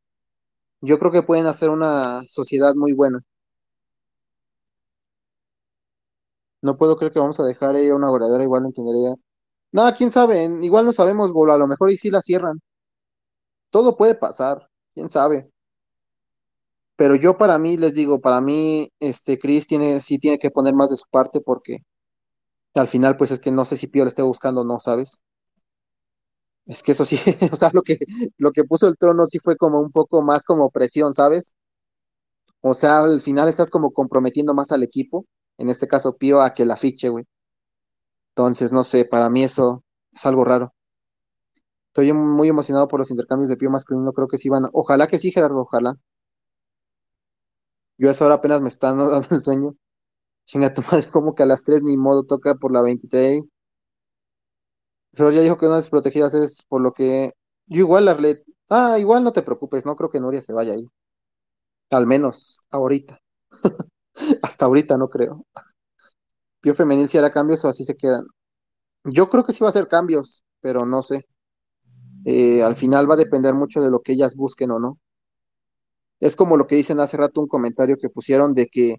[0.80, 3.22] yo creo que pueden hacer una sociedad muy buena.
[6.64, 9.14] No puedo creer que vamos a dejar ella una goleadora, igual no entendería.
[9.72, 12.60] No, quién sabe, igual no sabemos, gol, a lo mejor y sí la cierran.
[13.68, 15.50] Todo puede pasar, quién sabe.
[16.96, 20.74] Pero yo para mí, les digo, para mí, este, Chris tiene, sí tiene que poner
[20.74, 21.78] más de su parte porque
[22.74, 25.20] al final, pues es que no sé si Pío le esté buscando o no, ¿sabes?
[26.66, 27.16] Es que eso sí,
[27.52, 27.98] o sea, lo que,
[28.38, 31.54] lo que puso el trono sí fue como un poco más como presión, ¿sabes?
[32.62, 35.24] O sea, al final estás como comprometiendo más al equipo,
[35.58, 37.24] en este caso Pío, a que la fiche, güey.
[38.36, 40.72] Entonces, no sé, para mí eso es algo raro.
[41.88, 44.68] Estoy muy emocionado por los intercambios de Pío masculino, creo que sí van.
[44.74, 45.96] Ojalá que sí, Gerardo, ojalá.
[47.98, 49.74] Yo a esa hora apenas me están dando el sueño.
[50.46, 53.44] Chinga tu madre, como que a las 3 ni modo toca por la 23.
[55.12, 57.32] Pero ya dijo que una vez protegidas es por lo que.
[57.66, 58.44] Yo igual, Arlet.
[58.68, 60.88] Ah, igual no te preocupes, no creo que Nuria se vaya ahí.
[61.90, 63.18] Al menos ahorita.
[64.42, 65.44] Hasta ahorita no creo.
[66.60, 68.26] Pío Femenil si hará cambios o así se quedan.
[69.04, 71.26] Yo creo que sí va a hacer cambios, pero no sé.
[72.26, 74.98] Eh, al final va a depender mucho de lo que ellas busquen o no.
[76.18, 78.96] Es como lo que dicen hace rato un comentario que pusieron de que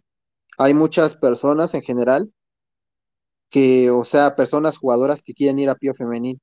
[0.58, 2.32] hay muchas personas en general
[3.50, 6.40] que, o sea, personas jugadoras que quieren ir a Pío Femenil.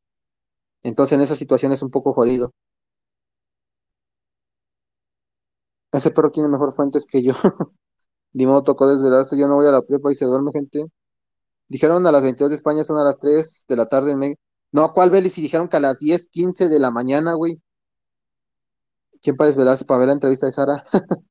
[0.84, 2.52] Entonces en esa situación es un poco jodido.
[5.90, 7.32] Ese perro tiene mejor fuentes que yo.
[8.34, 10.86] Ni modo tocó desvelarse, yo no voy a la prepa y se duerme gente.
[11.68, 14.36] Dijeron a las 22 de España, son a las 3 de la tarde en
[14.72, 15.38] No, ¿cuál Belis?
[15.38, 17.60] Y dijeron que a las diez quince de la mañana, güey.
[19.22, 20.82] ¿Quién para desvelarse para ver la entrevista de Sara?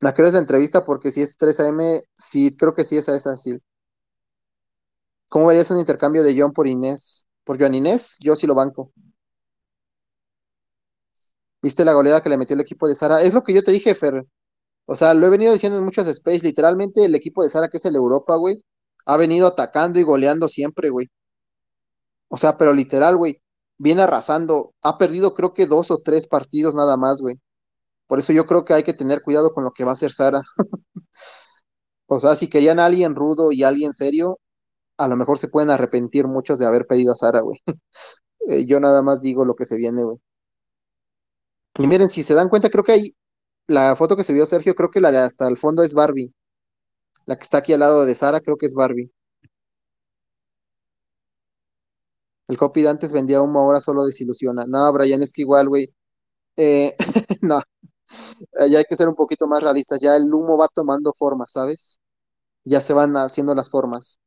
[0.00, 0.84] ¿La crees la entrevista?
[0.84, 3.58] Porque si es 3 AM, sí, creo que sí es a esa, sí.
[5.28, 7.26] ¿Cómo verías un intercambio de John por Inés?
[7.44, 8.92] Por Joan Inés, yo sí lo banco.
[11.62, 13.22] ¿Viste la goleada que le metió el equipo de Sara?
[13.22, 14.26] Es lo que yo te dije, Fer.
[14.86, 16.42] O sea, lo he venido diciendo en muchos space.
[16.42, 18.64] Literalmente, el equipo de Sara, que es el Europa, güey,
[19.06, 21.08] ha venido atacando y goleando siempre, güey.
[22.28, 23.42] O sea, pero literal, güey,
[23.78, 24.74] viene arrasando.
[24.82, 27.38] Ha perdido, creo que dos o tres partidos nada más, güey.
[28.06, 30.12] Por eso yo creo que hay que tener cuidado con lo que va a hacer
[30.12, 30.42] Sara.
[32.06, 34.38] O sea, si querían a alguien rudo y alguien serio,
[34.98, 37.60] a lo mejor se pueden arrepentir muchos de haber pedido a Sara, güey.
[38.48, 40.18] Eh, yo nada más digo lo que se viene, güey.
[41.78, 43.16] Y miren, si se dan cuenta, creo que hay
[43.68, 46.34] la foto que subió Sergio, creo que la de hasta el fondo es Barbie.
[47.26, 49.12] La que está aquí al lado de Sara, creo que es Barbie.
[52.48, 54.64] El copy de antes vendía humo, ahora solo desilusiona.
[54.66, 55.92] No, Brian, es que igual, güey.
[56.56, 56.96] Eh,
[57.42, 57.62] no,
[58.68, 60.00] ya hay que ser un poquito más realistas.
[60.00, 62.00] Ya el humo va tomando forma, ¿sabes?
[62.64, 64.20] Ya se van haciendo las formas.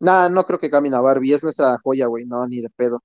[0.00, 2.24] Nah, no creo que cambien a Barbie, es nuestra joya, güey.
[2.26, 3.02] No, ni de pedo.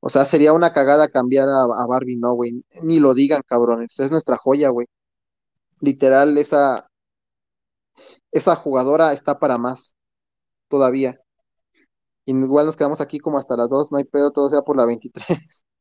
[0.00, 2.64] O sea, sería una cagada cambiar a, a Barbie, no, güey.
[2.82, 3.98] Ni lo digan, cabrones.
[4.00, 4.86] Es nuestra joya, güey.
[5.80, 6.90] Literal, esa,
[8.32, 9.94] esa jugadora está para más,
[10.68, 11.20] todavía.
[12.26, 14.86] Igual nos quedamos aquí como hasta las dos, no hay pedo, todo sea por la
[14.86, 15.64] 23.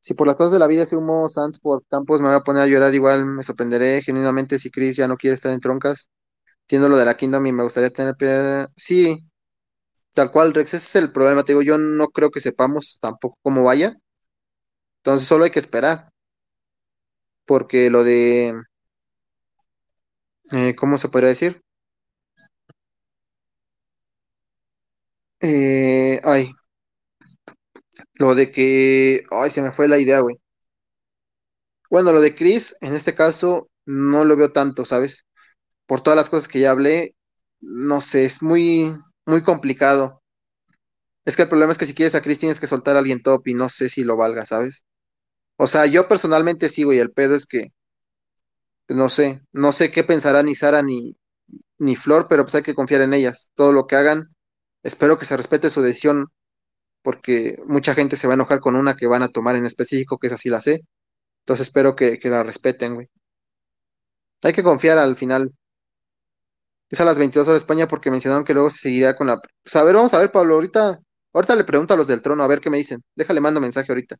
[0.00, 2.40] Si por las cosas de la vida se humo Sans por Campos me voy a
[2.40, 6.10] poner a llorar, igual me sorprenderé genuinamente si Chris ya no quiere estar en troncas.
[6.62, 8.14] Entiendo lo de la Kingdom y me gustaría tener...
[8.76, 9.18] Sí,
[10.16, 13.38] tal cual, Rex, ese es el problema, te digo, yo no creo que sepamos tampoco
[13.42, 13.96] cómo vaya.
[15.02, 16.10] Entonces solo hay que esperar,
[17.46, 18.54] porque lo de...
[20.52, 21.60] eh, ¿cómo se podría decir?
[25.40, 26.52] Eh, ay,
[28.14, 29.24] lo de que...
[29.30, 30.36] Ay, se me fue la idea, güey.
[31.90, 35.26] Bueno, lo de Chris, en este caso, no lo veo tanto, ¿sabes?
[35.86, 37.16] Por todas las cosas que ya hablé,
[37.60, 38.94] no sé, es muy,
[39.26, 40.22] muy complicado.
[41.24, 43.22] Es que el problema es que si quieres a Chris tienes que soltar a alguien
[43.22, 44.86] top y no sé si lo valga, ¿sabes?
[45.56, 47.72] O sea, yo personalmente sí, güey, el pedo es que,
[48.86, 51.16] pues, no sé, no sé qué pensará ni Sara ni,
[51.78, 53.50] ni Flor, pero pues hay que confiar en ellas.
[53.54, 54.36] Todo lo que hagan,
[54.86, 56.28] Espero que se respete su decisión,
[57.02, 60.18] porque mucha gente se va a enojar con una que van a tomar en específico,
[60.18, 60.82] que es así la sé.
[61.40, 63.08] Entonces espero que, que la respeten, güey.
[64.42, 65.52] Hay que confiar al final.
[66.90, 69.38] Es a las 22 horas España porque mencionaron que luego se seguirá con la...
[69.62, 70.98] Pues a ver, vamos a ver, Pablo, ahorita,
[71.32, 73.02] ahorita le pregunto a los del trono a ver qué me dicen.
[73.14, 74.16] Déjale, mando mensaje ahorita.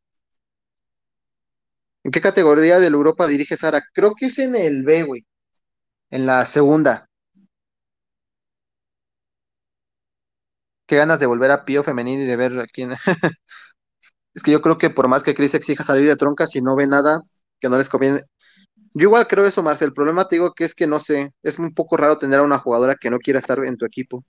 [2.04, 3.82] ¿En qué categoría de la Europa dirige Sara?
[3.92, 5.26] Creo que es en el B, güey.
[6.10, 7.08] En la segunda.
[10.86, 12.90] Qué ganas de volver a Pío femenino y de ver a quién.
[14.34, 16.76] Es que yo creo que por más que Chris exija salir de tronca, si no
[16.76, 17.22] ve nada
[17.60, 18.20] que no les conviene.
[18.96, 19.88] Yo igual creo eso, Marcel.
[19.88, 22.42] El problema te digo que es que no sé, es un poco raro tener a
[22.42, 24.22] una jugadora que no quiera estar en tu equipo.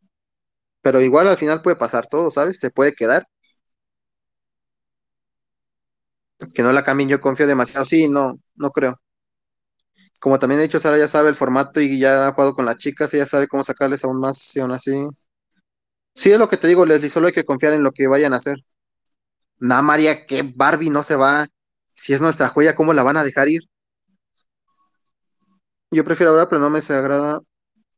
[0.82, 2.59] Pero igual al final puede pasar todo, ¿sabes?
[2.59, 3.28] Se puede quedar.
[6.55, 7.86] Que no la cambien, yo confío demasiado.
[7.86, 8.95] Sí, no, no creo.
[10.20, 12.78] Como también he dicho, Sara ya sabe el formato y ya ha jugado con las
[12.78, 14.91] chicas, ella sabe cómo sacarles aún más, si aún así.
[16.15, 18.34] Sí, es lo que te digo, Leslie, solo hay que confiar en lo que vayan
[18.34, 18.57] a hacer.
[19.59, 21.47] Nah, María, que Barbie no se va.
[21.89, 23.61] Si es nuestra joya, ¿cómo la van a dejar ir?
[25.91, 27.39] Yo prefiero ahora, pero no me se agrada.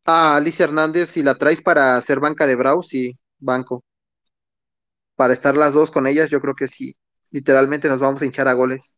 [0.06, 3.84] Ah, Alicia Hernández, si la traes para hacer banca de Brau, sí, banco.
[5.16, 6.96] Para estar las dos con ellas, yo creo que sí.
[7.32, 8.98] Literalmente nos vamos a hinchar a goles.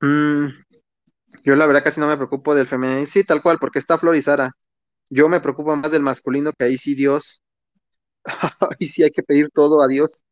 [0.00, 0.48] Mm,
[1.44, 3.06] yo la verdad casi no me preocupo del femenino.
[3.06, 4.52] Sí, tal cual, porque está Flor y Sara.
[5.10, 7.42] Yo me preocupo más del masculino, que ahí sí Dios.
[8.80, 10.22] Ahí sí hay que pedir todo a Dios.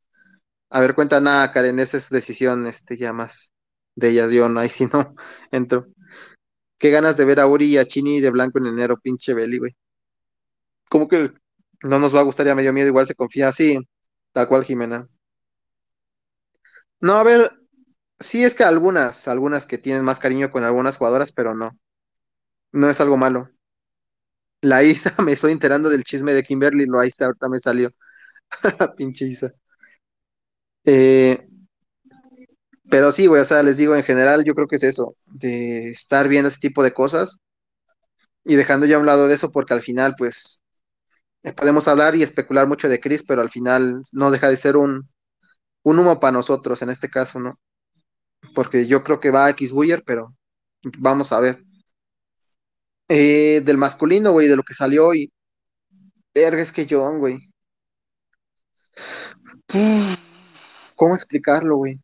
[0.71, 3.53] A ver, cuenta nada, Karen, esa es decisión, este, ya más
[3.97, 5.14] de ellas, yo no, ahí sí no
[5.53, 5.87] entro.
[6.79, 9.59] Qué ganas de ver a Uri y a Chini de blanco en enero, pinche Beli,
[9.59, 9.77] güey.
[10.89, 11.33] ¿Cómo que
[11.83, 12.89] no nos va a gustar ya medio miedo?
[12.89, 13.79] Igual se confía así,
[14.33, 15.07] tal cual Jimena.
[17.01, 17.53] No, a ver,
[18.20, 21.79] sí es que algunas, algunas que tienen más cariño con algunas jugadoras, pero no,
[22.72, 23.49] no es algo malo.
[24.62, 27.91] La Isa, me estoy enterando del chisme de Kimberly Loaiza, ahorita me salió,
[28.97, 29.53] pinche Isa.
[30.85, 31.49] Eh,
[32.91, 35.91] pero sí, güey, o sea, les digo, en general, yo creo que es eso, de
[35.91, 37.39] estar viendo ese tipo de cosas
[38.45, 40.62] y dejando ya a un lado de eso, porque al final, pues,
[41.45, 44.76] eh, podemos hablar y especular mucho de Chris, pero al final no deja de ser
[44.76, 45.03] un,
[45.84, 47.59] un humo para nosotros, en este caso, ¿no?
[48.55, 50.28] Porque yo creo que va a X Buyer, pero
[50.99, 51.59] vamos a ver.
[53.09, 55.30] Eh, del masculino, güey, de lo que salió y
[56.34, 57.39] verga, es que John, güey.
[60.97, 62.01] ¿Cómo explicarlo, güey?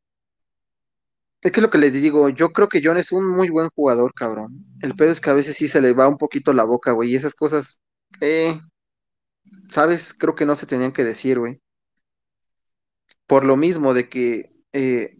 [1.42, 4.14] Es que lo que les digo, yo creo que John es un muy buen jugador,
[4.14, 4.64] cabrón.
[4.80, 7.10] El pedo es que a veces sí se le va un poquito la boca, güey,
[7.12, 7.82] y esas cosas,
[8.20, 8.60] eh,
[9.68, 10.14] ¿sabes?
[10.14, 11.60] Creo que no se tenían que decir, güey.
[13.26, 15.10] Por lo mismo de que eh,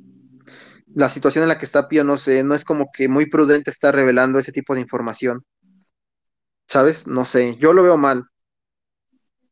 [0.94, 3.70] la situación en la que está Pío, no sé, no es como que muy prudente
[3.70, 5.44] estar revelando ese tipo de información,
[6.68, 7.06] ¿sabes?
[7.06, 8.24] No sé, yo lo veo mal.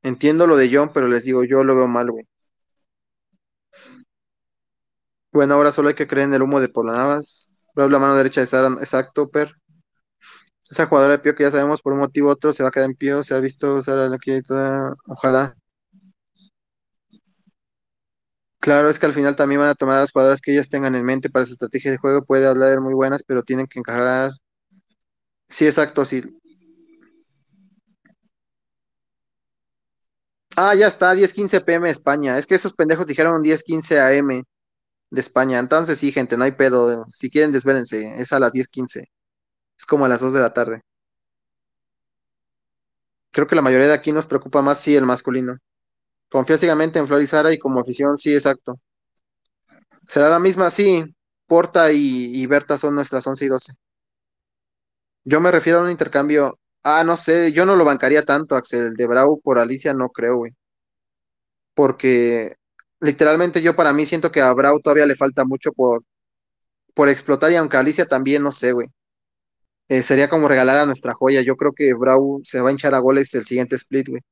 [0.03, 2.27] Entiendo lo de John, pero les digo, yo lo veo mal, güey.
[5.33, 7.49] Bueno, ahora solo hay que creer en el humo de Polanavas.
[7.75, 9.53] Veo la mano derecha de Sara, exacto, Per.
[10.71, 12.73] Esa jugadora de Pío que ya sabemos por un motivo u otro se va a
[12.73, 15.55] quedar en Pío, se ha visto Sara aquí toda, ojalá.
[18.61, 21.05] Claro, es que al final también van a tomar las jugadoras que ellas tengan en
[21.05, 24.33] mente para su estrategia de juego, puede hablar muy buenas, pero tienen que encajar.
[25.49, 26.23] Sí, exacto, sí.
[30.57, 32.37] Ah, ya está, 10:15 PM España.
[32.39, 34.45] Es que esos pendejos dijeron 10:15 AM
[35.11, 35.59] de España.
[35.59, 37.07] Entonces sí, gente, no hay pedo.
[37.11, 38.15] Si quieren, desvélense.
[38.21, 39.11] Es a las 10:15.
[39.79, 40.83] Es como a las 2 de la tarde.
[43.33, 45.57] Creo que la mayoría de aquí nos preocupa más, sí, el masculino.
[46.31, 48.79] Confío ciegamente en Flor y Sara y como afición, sí, exacto.
[50.07, 50.71] ¿Será la misma?
[50.71, 51.05] Sí.
[51.47, 51.99] Porta y,
[52.37, 53.73] y Berta son nuestras 11 y 12.
[55.25, 56.59] Yo me refiero a un intercambio.
[56.83, 58.95] Ah, no sé, yo no lo bancaría tanto, Axel.
[58.95, 60.53] De Bravo por Alicia, no creo, güey.
[61.75, 62.57] Porque
[63.01, 66.05] literalmente yo para mí siento que a Bravo todavía le falta mucho por,
[66.95, 68.89] por explotar y aunque Alicia también, no sé, güey.
[69.89, 71.43] Eh, sería como regalar a nuestra joya.
[71.43, 74.23] Yo creo que Bravo se va a hinchar a goles el siguiente split, güey.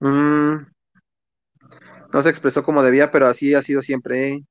[0.00, 0.66] Mm,
[2.12, 4.28] no se expresó como debía, pero así ha sido siempre.
[4.34, 4.44] ¿eh?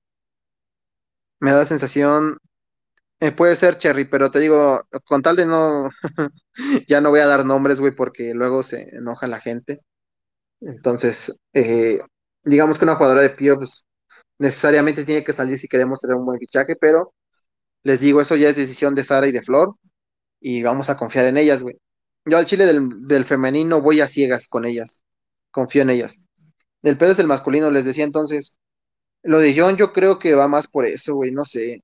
[1.39, 2.38] Me da la sensación,
[3.19, 5.89] eh, puede ser Cherry, pero te digo, con tal de no,
[6.88, 9.81] ya no voy a dar nombres, güey, porque luego se enoja la gente.
[10.66, 11.99] Entonces, eh,
[12.43, 13.86] digamos que una jugadora de Pío, pues
[14.39, 17.14] necesariamente tiene que salir si queremos tener un buen fichaje, pero
[17.84, 19.76] les digo, eso ya es decisión de Sara y de Flor,
[20.39, 21.78] y vamos a confiar en ellas, güey.
[22.26, 25.03] Yo al Chile del, del femenino voy a ciegas con ellas,
[25.51, 26.18] confío en ellas.
[26.82, 28.59] Del pedo es el masculino, les decía entonces.
[29.24, 31.84] Lo de John yo creo que va más por eso, güey, no sé.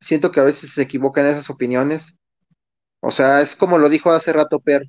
[0.00, 2.18] Siento que a veces se equivocan esas opiniones.
[3.00, 4.84] O sea, es como lo dijo hace rato Per.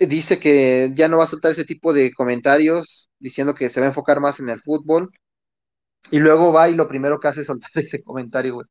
[0.00, 3.86] Dice que ya no va a soltar ese tipo de comentarios, diciendo que se va
[3.86, 5.10] a enfocar más en el fútbol,
[6.10, 8.66] y luego va y lo primero que hace es soltar ese comentario, güey.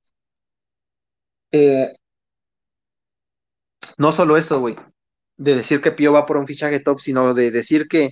[1.52, 1.94] Eh,
[3.98, 4.76] no solo eso, güey,
[5.38, 8.12] de decir que Pío va por un fichaje top, sino de decir que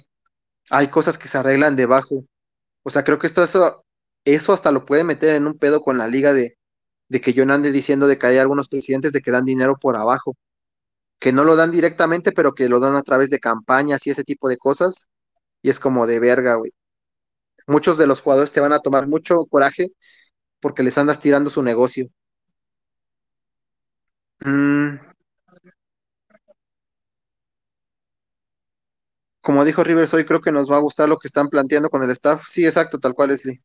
[0.72, 2.26] hay cosas que se arreglan debajo.
[2.84, 3.86] O sea, creo que esto, eso,
[4.26, 6.58] eso hasta lo puede meter en un pedo con la liga de,
[7.10, 9.78] de que yo no ande diciendo de que hay algunos presidentes de que dan dinero
[9.80, 10.36] por abajo,
[11.26, 14.24] que no lo dan directamente, pero que lo dan a través de campañas y ese
[14.24, 15.08] tipo de cosas,
[15.64, 16.74] y es como de verga, güey.
[17.68, 19.92] Muchos de los jugadores te van a tomar mucho coraje
[20.62, 22.10] porque les andas tirando su negocio.
[24.46, 25.00] Mm,
[29.40, 32.04] como dijo Rivers hoy, creo que nos va a gustar lo que están planteando con
[32.04, 32.44] el staff.
[32.50, 33.62] Sí, exacto, tal cual, Leslie.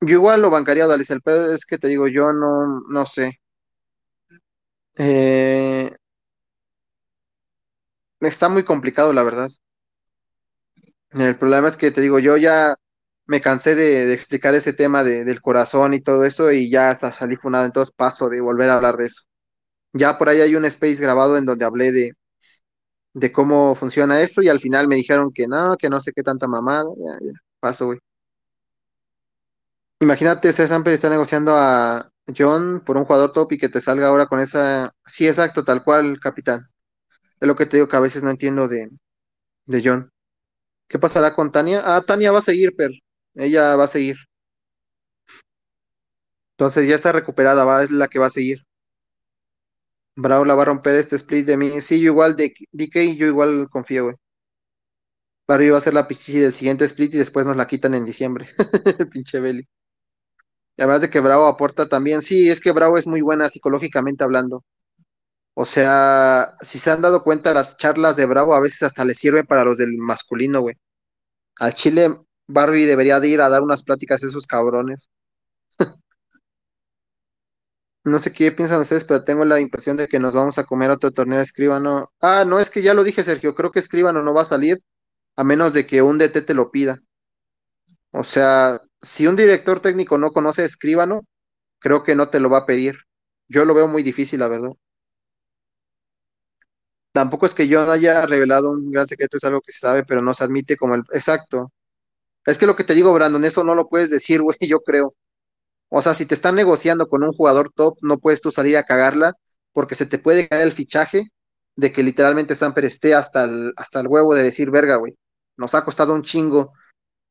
[0.00, 1.10] Yo igual lo bancaría, Dalis.
[1.10, 3.40] El pedo es que te digo, yo no, no sé.
[4.98, 5.90] Eh,
[8.20, 9.50] está muy complicado, la verdad.
[11.12, 12.74] El problema es que te digo, yo ya
[13.26, 17.12] me cansé de, explicar ese tema de- del corazón y todo eso y ya hasta
[17.12, 19.22] salí funado, entonces paso de volver a hablar de eso.
[19.94, 22.12] Ya por ahí hay un space grabado en donde hablé de,
[23.14, 26.22] de cómo funciona esto y al final me dijeron que no, que no sé qué
[26.22, 26.90] tanta mamada.
[26.96, 27.98] Ya, ya, paso, güey.
[30.00, 34.08] Imagínate, César Samper está negociando a John por un jugador top y que te salga
[34.08, 34.94] ahora con esa.
[35.06, 36.68] Sí, exacto, tal cual, capitán.
[37.40, 38.90] Es lo que te digo que a veces no entiendo de,
[39.66, 40.10] de John.
[40.88, 41.82] ¿Qué pasará con Tania?
[41.84, 42.92] Ah, Tania va a seguir, per.
[43.34, 44.16] Ella va a seguir.
[46.58, 48.58] Entonces ya está recuperada, va, es la que va a seguir.
[50.24, 51.80] Bravo la va a romper este split de mí.
[51.80, 54.16] Sí, yo igual de DK, yo igual confío, güey.
[55.50, 58.04] Barry va a ser la pichichi del siguiente split y después nos la quitan en
[58.04, 58.46] diciembre.
[59.12, 59.66] Pinche Belly.
[60.78, 62.22] Y además de que Bravo aporta también.
[62.22, 64.64] Sí, es que Bravo es muy buena psicológicamente hablando.
[65.54, 69.14] O sea, si se han dado cuenta, las charlas de Bravo a veces hasta le
[69.14, 70.76] sirven para los del masculino, güey.
[71.58, 72.18] Al Chile,
[72.48, 75.10] Barbie debería de ir a dar unas pláticas a esos cabrones.
[78.04, 80.90] No sé qué piensan ustedes, pero tengo la impresión de que nos vamos a comer
[80.90, 82.10] otro torneo Escribano.
[82.20, 83.54] Ah, no, es que ya lo dije, Sergio.
[83.54, 84.80] Creo que Escribano no va a salir
[85.36, 87.00] a menos de que un DT te lo pida.
[88.12, 91.22] O sea, si un director técnico no conoce a Escribano,
[91.80, 92.98] creo que no te lo va a pedir.
[93.48, 94.72] Yo lo veo muy difícil, la verdad.
[97.12, 100.22] Tampoco es que yo haya revelado un gran secreto, es algo que se sabe, pero
[100.22, 101.72] no se admite como el exacto.
[102.46, 105.14] Es que lo que te digo, Brandon, eso no lo puedes decir, güey, yo creo.
[105.90, 108.84] O sea, si te están negociando con un jugador top, no puedes tú salir a
[108.84, 109.34] cagarla
[109.72, 111.24] porque se te puede caer el fichaje
[111.76, 115.16] de que literalmente Samper esté hasta el, hasta el huevo de decir, verga, güey,
[115.56, 116.72] nos ha costado un chingo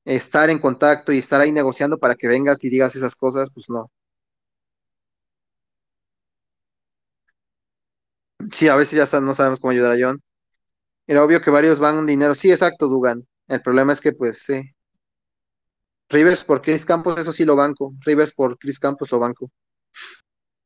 [0.07, 3.69] estar en contacto y estar ahí negociando para que vengas y digas esas cosas, pues
[3.69, 3.91] no.
[8.51, 10.21] Sí, a veces ya no sabemos cómo ayudar a John.
[11.07, 12.35] Era obvio que varios van dinero.
[12.35, 13.27] Sí, exacto, Dugan.
[13.47, 14.61] El problema es que, pues, sí.
[16.09, 17.93] Rivers por Chris Campos, eso sí lo banco.
[18.05, 19.49] Rivers por Chris Campos lo banco.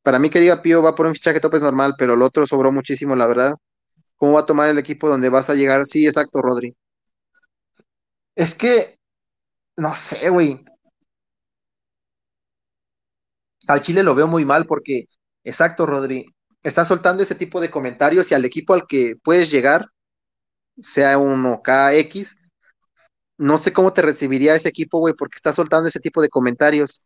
[0.04, 2.46] Para mí que diga Pío va por un fichaje top es normal, pero el otro
[2.46, 3.54] sobró muchísimo, la verdad.
[4.16, 5.86] ¿Cómo va a tomar el equipo donde vas a llegar?
[5.86, 6.76] Sí, exacto, Rodri.
[8.36, 8.98] Es que,
[9.76, 10.64] no sé, güey.
[13.68, 15.06] Al Chile lo veo muy mal porque,
[15.44, 16.26] exacto, Rodri.
[16.62, 19.86] Está soltando ese tipo de comentarios y al equipo al que puedes llegar,
[20.82, 22.36] sea uno KX,
[23.38, 27.04] no sé cómo te recibiría ese equipo, güey, porque está soltando ese tipo de comentarios.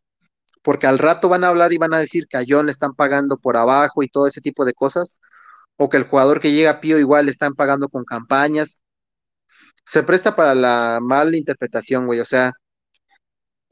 [0.62, 2.94] Porque al rato van a hablar y van a decir que a John le están
[2.94, 5.20] pagando por abajo y todo ese tipo de cosas.
[5.76, 8.82] O que el jugador que llega a Pío igual le están pagando con campañas.
[9.86, 12.20] Se presta para la mala interpretación, güey.
[12.20, 12.52] O sea,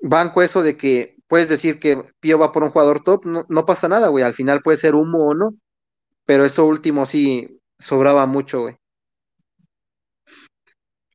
[0.00, 3.88] banco eso de que puedes decir que Pío va por un jugador top, no, pasa
[3.88, 4.24] nada, güey.
[4.24, 5.54] Al final puede ser humo o no,
[6.26, 8.76] pero eso último sí sobraba mucho, güey.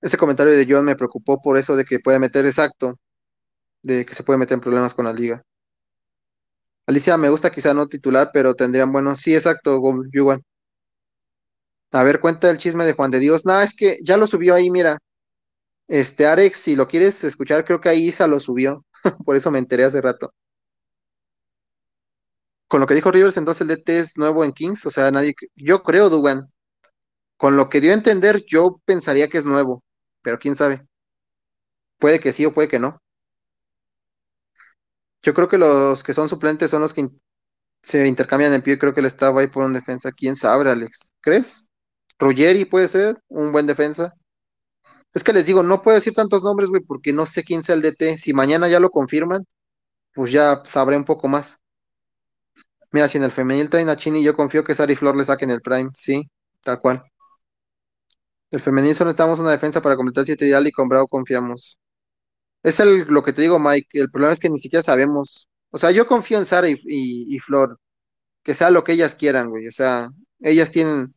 [0.02, 3.00] Ese comentario de John me preocupó por eso de que puede meter exacto,
[3.84, 5.44] de que se puede meter en problemas con la liga.
[6.88, 9.20] Alicia me gusta quizá no titular, pero tendrían buenos.
[9.20, 9.80] Sí, exacto,
[10.12, 10.42] igual.
[11.92, 13.46] A ver, cuenta el chisme de Juan de Dios.
[13.46, 14.98] No, es que ya lo subió ahí, mira.
[15.88, 18.86] Este, Arex, si lo quieres escuchar, creo que ahí Isa lo subió.
[19.26, 20.34] Por eso me enteré hace rato.
[22.68, 25.34] Con lo que dijo Rivers, entonces el DT es nuevo en Kings, o sea, nadie.
[25.56, 26.48] Yo creo, Dugan.
[27.38, 29.84] Con lo que dio a entender, yo pensaría que es nuevo,
[30.24, 30.86] pero quién sabe.
[31.98, 33.00] Puede que sí o puede que no.
[35.22, 37.10] Yo creo que los que son suplentes son los que
[37.84, 38.80] se intercambian en pie.
[38.80, 40.12] Creo que él estaba ahí por un defensa.
[40.14, 41.14] ¿Quién sabe, Alex?
[41.22, 41.69] ¿Crees?
[42.20, 44.14] Ruggeri puede ser un buen defensa.
[45.14, 47.76] Es que les digo, no puedo decir tantos nombres, güey, porque no sé quién sea
[47.76, 48.18] el DT.
[48.18, 49.46] Si mañana ya lo confirman,
[50.14, 51.60] pues ya sabré un poco más.
[52.92, 55.50] Mira, si en el femenil traen a Chini, yo confío que Sari Flor le saquen
[55.50, 56.30] el Prime, sí,
[56.64, 57.04] tal cual.
[58.52, 61.78] El femenil solo necesitamos una defensa para completar siete ideal y con Bravo confiamos.
[62.64, 63.88] Es el, lo que te digo, Mike.
[64.02, 65.50] El problema es que ni siquiera sabemos.
[65.72, 67.80] O sea, yo confío en Sara y, y- y Flor,
[68.44, 69.68] que sea lo que ellas quieran, güey.
[69.70, 70.10] O sea,
[70.42, 71.14] ellas tienen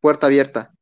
[0.00, 0.72] puerta abierta.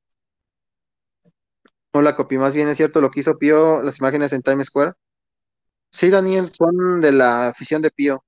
[1.92, 4.68] No la copy, más bien es cierto lo que hizo Pío, las imágenes en Times
[4.68, 4.92] Square.
[5.90, 8.24] Sí, Daniel, son de la afición de Pío.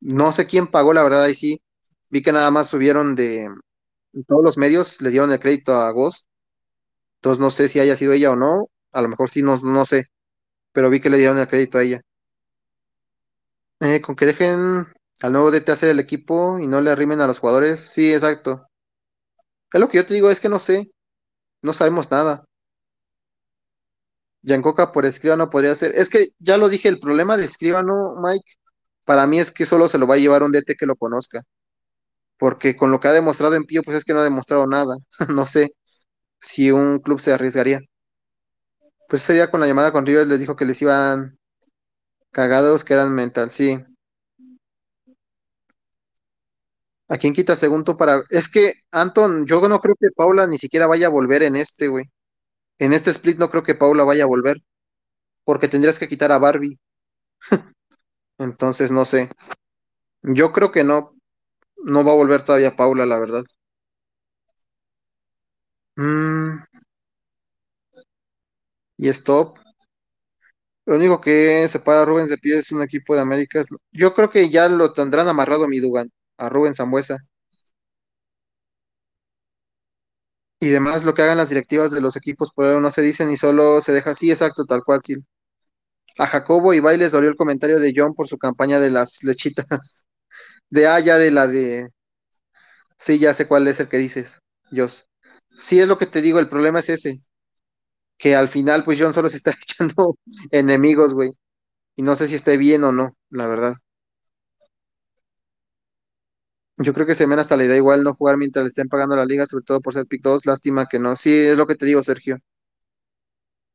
[0.00, 1.60] No sé quién pagó, la verdad, ahí sí.
[2.10, 3.50] Vi que nada más subieron de
[4.26, 6.26] todos los medios, le dieron el crédito a Ghost.
[7.16, 8.68] Entonces no sé si haya sido ella o no.
[8.92, 10.06] A lo mejor sí, no, no sé.
[10.72, 12.02] Pero vi que le dieron el crédito a ella.
[13.80, 14.86] Eh, con que dejen
[15.20, 17.80] al nuevo DT hacer el equipo y no le arrimen a los jugadores.
[17.80, 18.67] Sí, exacto.
[19.72, 20.90] Es lo que yo te digo, es que no sé,
[21.62, 22.44] no sabemos nada.
[24.42, 25.92] Giancoca por Escribano podría ser.
[25.96, 28.44] Es que ya lo dije, el problema de Escribano, Mike,
[29.04, 31.42] para mí es que solo se lo va a llevar un DT que lo conozca.
[32.38, 34.96] Porque con lo que ha demostrado en Pío, pues es que no ha demostrado nada.
[35.30, 35.72] No sé
[36.40, 37.80] si un club se arriesgaría.
[39.08, 41.38] Pues ese día con la llamada con Rivers les dijo que les iban
[42.32, 43.78] cagados, que eran mental, sí.
[47.08, 48.22] ¿A quién quita segundo para...?
[48.30, 51.88] Es que, Anton, yo no creo que Paula ni siquiera vaya a volver en este,
[51.88, 52.06] güey.
[52.78, 54.58] En este split no creo que Paula vaya a volver,
[55.44, 56.78] porque tendrías que quitar a Barbie.
[58.38, 59.30] Entonces, no sé.
[60.22, 61.16] Yo creo que no,
[61.78, 63.44] no va a volver todavía Paula, la verdad.
[65.98, 66.62] Mm,
[68.98, 69.58] y stop.
[70.86, 73.66] Lo único que separa a Rubens de Pío es un equipo de Américas.
[73.92, 77.18] Yo creo que ya lo tendrán amarrado a mi Dugan, a Rubén Sambuesa.
[80.60, 83.30] Y demás, lo que hagan las directivas de los equipos por ahora no se dicen
[83.30, 85.16] y solo se deja así, exacto, tal cual, sí.
[86.18, 89.66] A Jacobo y les dolió el comentario de John por su campaña de las lechitas.
[90.70, 91.88] De ah, ya de la de.
[92.98, 95.08] Sí, ya sé cuál es el que dices, Jos.
[95.50, 97.20] Sí, es lo que te digo, el problema es ese,
[98.18, 100.18] que al final, pues John solo se está echando
[100.50, 101.32] enemigos, güey.
[101.96, 103.76] Y no sé si esté bien o no, la verdad.
[106.78, 109.26] Yo creo que Semen hasta le da igual no jugar mientras le estén pagando la
[109.26, 110.46] liga, sobre todo por ser pick 2.
[110.46, 111.14] Lástima que no.
[111.14, 112.38] Sí, es lo que te digo, Sergio.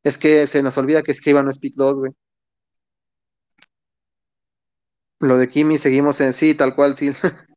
[0.01, 2.13] Es que se nos olvida que Escriba no es pick 2, güey.
[5.21, 7.11] Lo de Kimi seguimos en sí, tal cual, sí.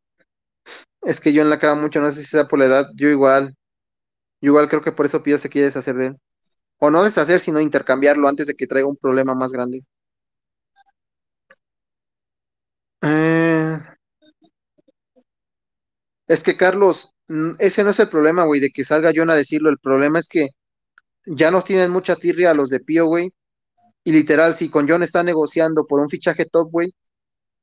[1.01, 3.07] Es que yo en la cama mucho, no sé si sea por la edad, yo
[3.09, 3.55] igual.
[4.41, 6.17] Yo igual creo que por eso Pío se quiere deshacer de él.
[6.79, 9.81] O no deshacer, sino intercambiarlo antes de que traiga un problema más grande.
[13.01, 13.56] Eh,
[16.27, 19.35] es que Carlos, mm, ese no es el problema, güey, de que salga John a
[19.35, 19.69] decirlo.
[19.69, 20.49] El problema es que
[21.25, 23.33] ya nos tienen mucha tirria a los de Pío, güey.
[24.03, 26.93] Y literal, si con John está negociando por un fichaje top, güey,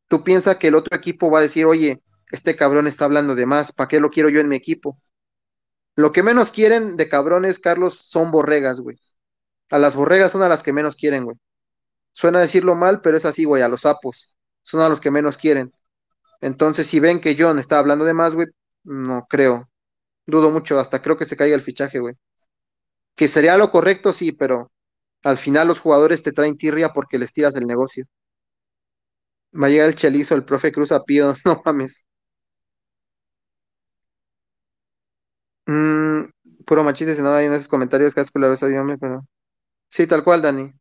[0.09, 2.03] tú piensas que el otro equipo va a decir, oye,
[2.33, 4.97] este cabrón está hablando de más, ¿para qué lo quiero yo en mi equipo?
[5.97, 8.99] Lo que menos quieren de cabrones, Carlos, son borregas, güey.
[9.71, 11.37] A las borregas son a las que menos quieren, güey.
[12.12, 14.37] Suena decirlo mal, pero es así, güey, a los sapos.
[14.62, 15.73] Son a los que menos quieren.
[16.41, 18.49] Entonces, si ven que John está hablando de más, güey,
[18.85, 19.68] no creo.
[20.26, 22.14] Dudo mucho, hasta creo que se caiga el fichaje, güey.
[23.16, 24.70] Que sería lo correcto, sí, pero
[25.24, 28.07] al final los jugadores te traen tirria porque les tiras el negocio.
[29.62, 32.05] Va a llegar el chelizo, el profe Cruz a Pío, no mames.
[35.66, 36.24] Mm,
[36.66, 38.68] puro machiste, si no hay en esos comentarios, que asco la vez a
[39.01, 39.26] pero.
[39.91, 40.72] Sí, tal cual, Dani.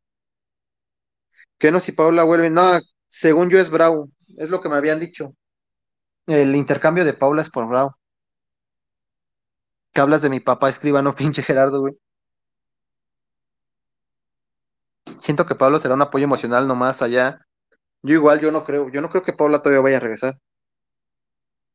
[1.59, 2.49] Que no si Paula vuelve.
[2.49, 4.09] No, según yo es Bravo.
[4.37, 5.33] Es lo que me habían dicho.
[6.28, 7.95] El intercambio de Paula es por Bravo.
[9.93, 11.97] Que hablas de mi papá escribano, pinche Gerardo, güey.
[15.19, 17.45] Siento que Pablo será un apoyo emocional nomás allá.
[18.03, 18.89] Yo igual, yo no creo.
[18.89, 20.36] Yo no creo que Paula todavía vaya a regresar.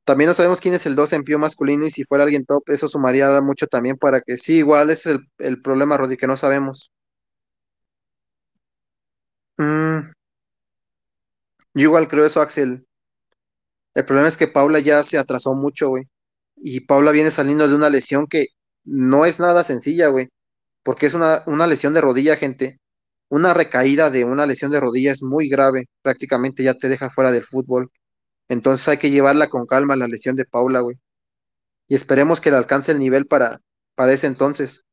[0.04, 2.62] También no sabemos quién es el 2 en pío masculino y si fuera alguien top,
[2.66, 6.26] eso sumaría mucho también para que sí, igual ese es el, el problema, Rodi, que
[6.26, 6.90] no sabemos.
[9.58, 10.12] Mm,
[11.74, 12.87] yo igual creo eso, Axel.
[13.98, 16.04] El problema es que Paula ya se atrasó mucho, güey.
[16.56, 18.46] Y Paula viene saliendo de una lesión que
[18.84, 20.28] no es nada sencilla, güey.
[20.84, 22.78] Porque es una, una lesión de rodilla, gente.
[23.28, 25.88] Una recaída de una lesión de rodilla es muy grave.
[26.02, 27.90] Prácticamente ya te deja fuera del fútbol.
[28.48, 30.96] Entonces hay que llevarla con calma la lesión de Paula, güey.
[31.88, 33.60] Y esperemos que le alcance el nivel para,
[33.96, 34.84] para ese entonces.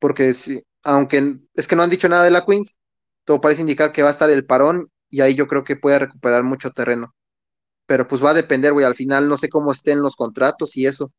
[0.00, 2.76] Porque si, aunque es que no han dicho nada de la Queens,
[3.24, 6.00] todo parece indicar que va a estar el parón y ahí yo creo que puede
[6.00, 7.14] recuperar mucho terreno.
[7.88, 8.86] Pero pues va a depender, güey.
[8.86, 11.12] Al final no sé cómo estén los contratos y eso.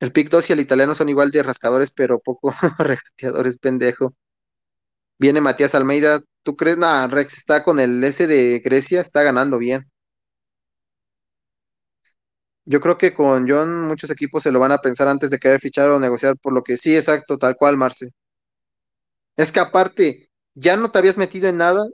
[0.00, 4.14] El pick 2 y el italiano son igual de rascadores, pero poco regateadores, pendejo.
[5.18, 6.20] Viene Matías Almeida.
[6.42, 6.76] ¿Tú crees?
[6.76, 9.90] Nah, Rex está con el S de Grecia, está ganando bien.
[12.64, 15.60] Yo creo que con John muchos equipos se lo van a pensar antes de querer
[15.60, 18.10] fichar o negociar, por lo que sí, exacto, tal cual, Marce.
[19.36, 21.84] Es que aparte, ya no te habías metido en nada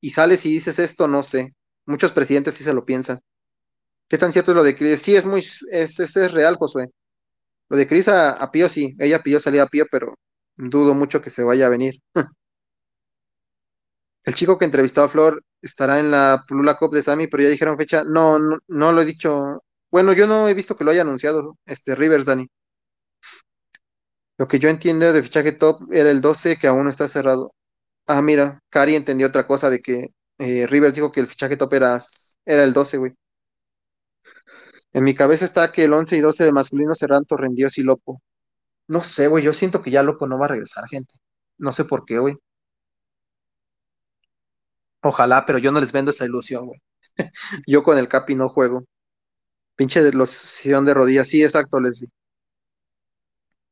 [0.00, 1.54] y sales y dices esto, no sé.
[1.90, 3.20] Muchos presidentes sí se lo piensan.
[4.08, 5.02] ¿Qué tan cierto es lo de Cris?
[5.02, 6.86] Sí, es muy, es, es, real, Josué.
[7.68, 10.18] Lo de Cris a, Pío sí, ella pidió salir a Pío, pero
[10.56, 12.00] dudo mucho que se vaya a venir.
[14.24, 17.48] El chico que entrevistó a Flor estará en la Plula Cup de Sammy, pero ya
[17.48, 18.04] dijeron fecha.
[18.04, 19.64] No, no, no lo he dicho.
[19.90, 22.46] Bueno, yo no he visto que lo haya anunciado, este Rivers, Dani.
[24.38, 27.52] Lo que yo entiendo de fichaje top era el 12 que aún está cerrado.
[28.06, 30.08] Ah, mira, Cari entendió otra cosa de que
[30.40, 31.98] eh, Rivers dijo que el fichaje top era,
[32.44, 33.14] era el 12, güey.
[34.92, 38.22] En mi cabeza está que el 11 y 12 de masculino serán Torrendíos y Lopo.
[38.88, 41.14] No sé, güey, yo siento que ya Lopo no va a regresar, gente.
[41.58, 42.36] No sé por qué, güey.
[45.02, 46.80] Ojalá, pero yo no les vendo esa ilusión, güey.
[47.66, 48.84] Yo con el Capi no juego.
[49.76, 51.28] Pinche de los de rodillas.
[51.28, 52.10] Sí, exacto, Leslie.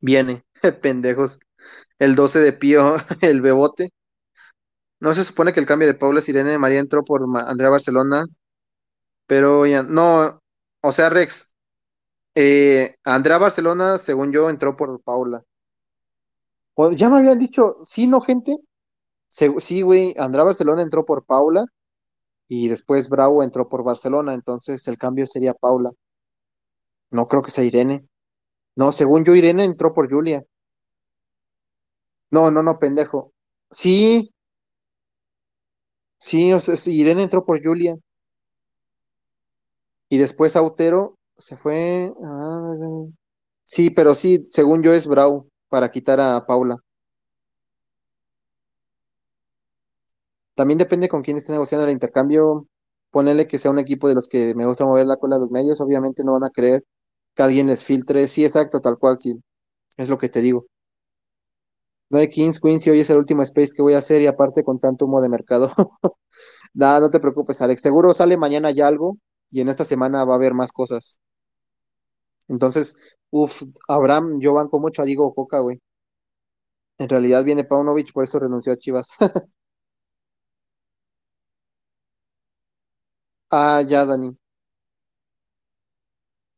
[0.01, 0.45] Viene,
[0.83, 1.39] pendejos.
[1.99, 3.91] El 12 de Pío, el Bebote.
[5.01, 8.27] No se supone que el cambio de Paula Sirene María entró por Andrea Barcelona,
[9.27, 10.41] pero ya, no,
[10.83, 11.55] o sea, Rex,
[12.35, 15.45] eh, Andrea Barcelona, según yo, entró por Paula.
[16.97, 18.57] Ya me habían dicho, sí, no, gente.
[19.29, 21.67] Sí, güey, Andrea Barcelona entró por Paula
[22.49, 25.93] y después Bravo entró por Barcelona, entonces el cambio sería Paula.
[27.11, 28.09] No creo que sea Irene.
[28.77, 30.45] No, según yo, Irene entró por Julia.
[32.31, 33.33] No, no, no, pendejo.
[33.71, 34.33] Sí,
[36.19, 37.97] sí, o sea, Irene entró por Julia
[40.09, 42.13] y después Autero se fue.
[42.25, 42.75] ah,
[43.65, 46.79] sí, pero sí, según yo es Bravo para quitar a Paula.
[50.55, 52.67] También depende con quién esté negociando el intercambio.
[53.11, 55.51] Ponele que sea un equipo de los que me gusta mover la cola a los
[55.51, 55.81] medios.
[55.81, 56.85] Obviamente no van a creer
[57.35, 58.29] que alguien les filtre.
[58.29, 59.41] Sí, exacto, tal cual, sí.
[59.97, 60.67] Es lo que te digo.
[62.11, 64.27] No hay Kings, Queens y hoy es el último space que voy a hacer y
[64.27, 65.73] aparte con tanto humo de mercado.
[66.75, 67.83] Nada, no te preocupes, Alex.
[67.83, 69.19] Seguro sale mañana ya algo
[69.51, 71.21] y en esta semana va a haber más cosas.
[72.49, 72.97] Entonces,
[73.31, 75.81] uff, Abraham, yo banco mucho a Diego Coca, güey.
[76.97, 79.09] En realidad viene Paunovic, por eso renunció a Chivas.
[83.51, 84.37] Ah, ya, Dani.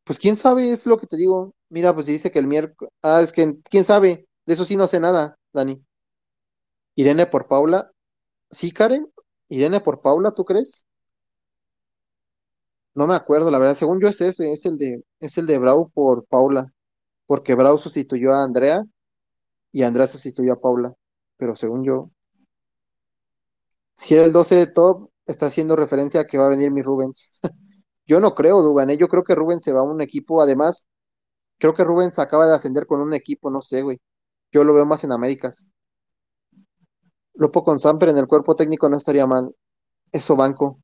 [0.04, 1.54] Pues quién sabe, es lo que te digo.
[1.68, 2.92] Mira, pues dice que el miércoles.
[3.02, 4.26] Ah, es que quién sabe.
[4.46, 5.82] De eso sí no sé nada, Dani.
[6.94, 7.90] Irene por Paula.
[8.50, 9.10] ¿Sí, Karen?
[9.48, 10.86] ¿Irene por Paula, tú crees?
[12.94, 13.74] No me acuerdo, la verdad.
[13.74, 16.72] Según yo es ese, es el de, es el de Brau por Paula.
[17.26, 18.84] Porque Brau sustituyó a Andrea
[19.72, 20.94] y Andrea sustituyó a Paula.
[21.38, 22.10] Pero según yo,
[23.96, 26.82] si era el 12 de top, está haciendo referencia a que va a venir mi
[26.82, 27.30] Rubens.
[28.06, 28.98] Yo no creo, Dugan, ¿eh?
[28.98, 30.42] Yo creo que Rubens se va a un equipo.
[30.42, 30.86] Además,
[31.58, 34.00] creo que Rubens acaba de ascender con un equipo, no sé, güey.
[34.52, 35.68] Yo lo veo más en Américas.
[37.34, 39.52] Lopo con Samper en el cuerpo técnico no estaría mal.
[40.12, 40.80] Eso banco.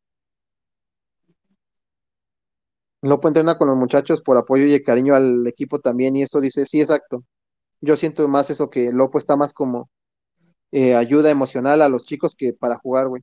[3.03, 6.15] Lopo entrena con los muchachos por apoyo y cariño al equipo también.
[6.17, 7.25] Y eso dice, sí, exacto.
[7.81, 9.91] Yo siento más eso que Lopo está más como
[10.73, 13.23] eh, ayuda emocional a los chicos que para jugar, güey.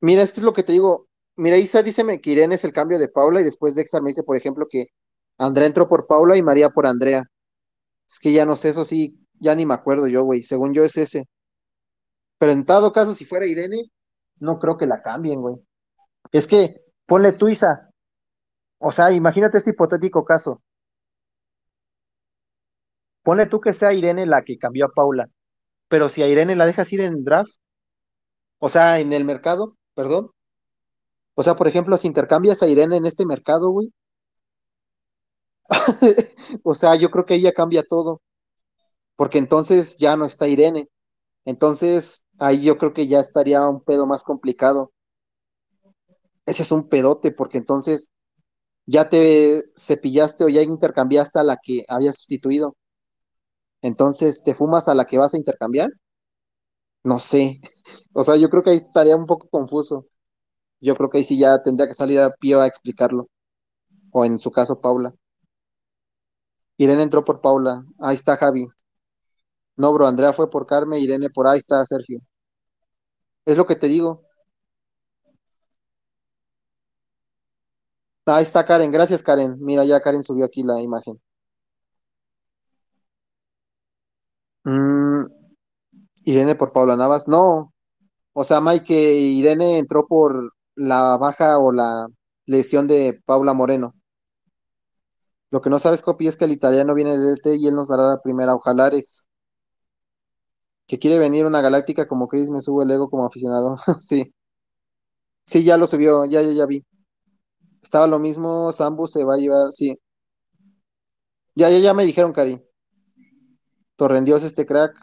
[0.00, 1.08] Mira, es que es lo que te digo.
[1.36, 4.22] Mira, Isa díceme que Irene es el cambio de Paula y después Dexter me dice,
[4.22, 4.88] por ejemplo, que
[5.42, 7.24] Andrea entró por Paula y María por Andrea.
[8.08, 10.42] Es que ya no sé, eso sí, ya ni me acuerdo yo, güey.
[10.42, 11.28] Según yo es ese.
[12.38, 13.90] Pero en todo caso, si fuera Irene,
[14.38, 15.56] no creo que la cambien, güey.
[16.32, 16.76] Es que,
[17.06, 17.90] ponle tú, Isa.
[18.78, 20.62] O sea, imagínate este hipotético caso.
[23.22, 25.28] Ponle tú que sea Irene la que cambió a Paula.
[25.88, 27.52] Pero si a Irene la dejas ir en draft,
[28.58, 30.30] o sea, en el mercado, perdón.
[31.34, 33.92] O sea, por ejemplo, si intercambias a Irene en este mercado, güey.
[36.64, 38.22] O sea, yo creo que ella cambia todo.
[39.16, 40.88] Porque entonces ya no está Irene.
[41.46, 44.92] Entonces, ahí yo creo que ya estaría un pedo más complicado.
[46.46, 48.10] Ese es un pedote, porque entonces
[48.86, 52.76] ya te cepillaste o ya intercambiaste a la que habías sustituido.
[53.82, 55.90] Entonces, ¿te fumas a la que vas a intercambiar?
[57.04, 57.60] No sé.
[58.14, 60.06] O sea, yo creo que ahí estaría un poco confuso.
[60.80, 63.28] Yo creo que ahí sí ya tendría que salir a Pío a explicarlo.
[64.12, 65.14] O en su caso, Paula.
[66.76, 67.84] Irene entró por Paula.
[67.98, 68.66] Ahí está Javi.
[69.76, 72.20] No, bro, Andrea fue por Carmen, Irene por ahí está Sergio.
[73.44, 74.22] Es lo que te digo.
[78.26, 78.90] Ahí está Karen.
[78.90, 79.56] Gracias, Karen.
[79.60, 81.20] Mira, ya Karen subió aquí la imagen.
[84.64, 85.26] Mm,
[86.24, 87.28] Irene por Paula Navas.
[87.28, 87.72] No.
[88.34, 92.08] O sea, Mike, Irene entró por la baja o la
[92.46, 93.94] lesión de Paula Moreno.
[95.52, 97.86] Lo que no sabes, Copi, es que el italiano viene de DT y él nos
[97.86, 98.56] dará la primera.
[98.56, 99.28] Ojalá Alex,
[100.86, 103.76] que quiere venir una galáctica como Chris, me sube el ego como aficionado.
[104.00, 104.32] Sí,
[105.44, 106.84] sí, ya lo subió, ya, ya, ya vi.
[107.82, 109.98] Estaba lo mismo, Sambu se va a llevar, sí.
[111.54, 112.62] Ya, ya, ya me dijeron, Cari.
[113.96, 114.94] Torrendios este crack.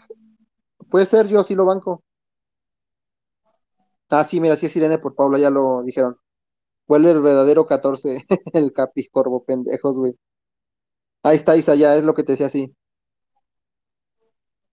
[0.92, 2.04] Puede ser, yo sí lo banco.
[4.10, 6.18] Ah, sí, mira, sí es Irene por Paula, ya lo dijeron.
[6.88, 10.16] Vuelve el verdadero 14, el Capi Corvo, pendejos, güey.
[11.24, 12.74] Ahí está, Isa, ya es lo que te decía, sí.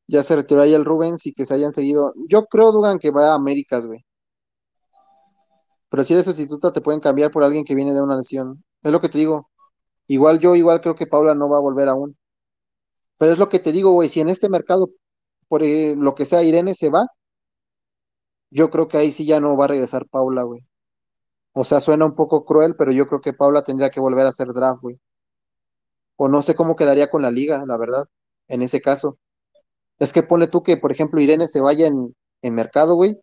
[0.08, 2.12] Ya se retiró ahí el Rubens y que se hayan seguido.
[2.28, 4.04] Yo creo, Dugan, que va a Américas, güey.
[5.88, 8.62] Pero si eres sustituta, te pueden cambiar por alguien que viene de una lesión.
[8.82, 9.50] Es lo que te digo.
[10.08, 12.16] Igual yo, igual creo que Paula no va a volver aún.
[13.18, 14.08] Pero es lo que te digo, güey.
[14.08, 14.90] Si en este mercado,
[15.48, 17.06] por eh, lo que sea, Irene se va,
[18.50, 20.62] yo creo que ahí sí ya no va a regresar Paula, güey.
[21.54, 24.30] O sea, suena un poco cruel, pero yo creo que Paula tendría que volver a
[24.30, 24.98] hacer draft, güey.
[26.16, 28.08] O no sé cómo quedaría con la liga, la verdad,
[28.48, 29.18] en ese caso.
[29.98, 32.14] Es que ponle tú que, por ejemplo, Irene se vaya en,
[32.54, 33.18] mercado, güey.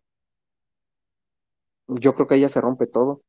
[1.88, 3.22] Yo creo que ahí ya se rompe todo.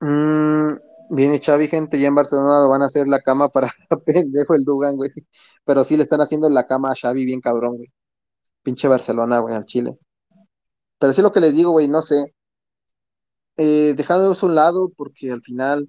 [0.00, 0.76] Mm,
[1.10, 3.72] viene Xavi, gente, ya en Barcelona lo van a hacer la cama para
[4.06, 5.10] pendejo el Dugan, güey.
[5.64, 7.92] Pero sí le están haciendo la cama a Xavi bien cabrón, güey.
[8.62, 9.98] Pinche Barcelona, güey, al Chile.
[10.98, 12.34] Pero sí lo que les digo, güey, no sé.
[13.56, 13.94] Eh,
[14.42, 15.88] un lado, porque al final,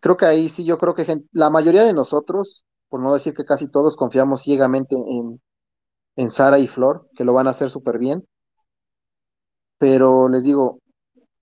[0.00, 3.34] creo que ahí sí, yo creo que gen- la mayoría de nosotros, por no decir
[3.34, 5.40] que casi todos, confiamos ciegamente en,
[6.16, 8.24] en Sara y Flor, que lo van a hacer súper bien.
[9.78, 10.80] Pero les digo,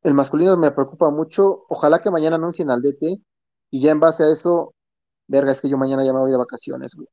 [0.04, 1.64] el masculino me preocupa mucho.
[1.70, 3.16] Ojalá que mañana anuncien al DT
[3.70, 4.74] y ya en base a eso,
[5.28, 7.08] verga, es que yo mañana ya me voy de vacaciones, güey.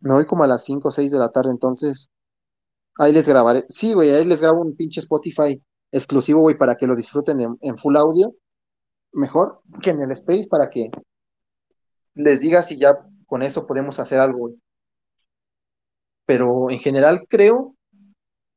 [0.00, 2.10] Me voy como a las 5 o 6 de la tarde, entonces
[2.98, 3.66] ahí les grabaré.
[3.70, 5.62] Sí, güey, ahí les grabo un pinche Spotify
[5.92, 8.34] exclusivo, güey, para que lo disfruten en, full audio,
[9.12, 10.90] mejor que en el Space, para que
[12.14, 14.50] les diga si ya con eso podemos hacer algo.
[16.26, 17.76] Pero en general creo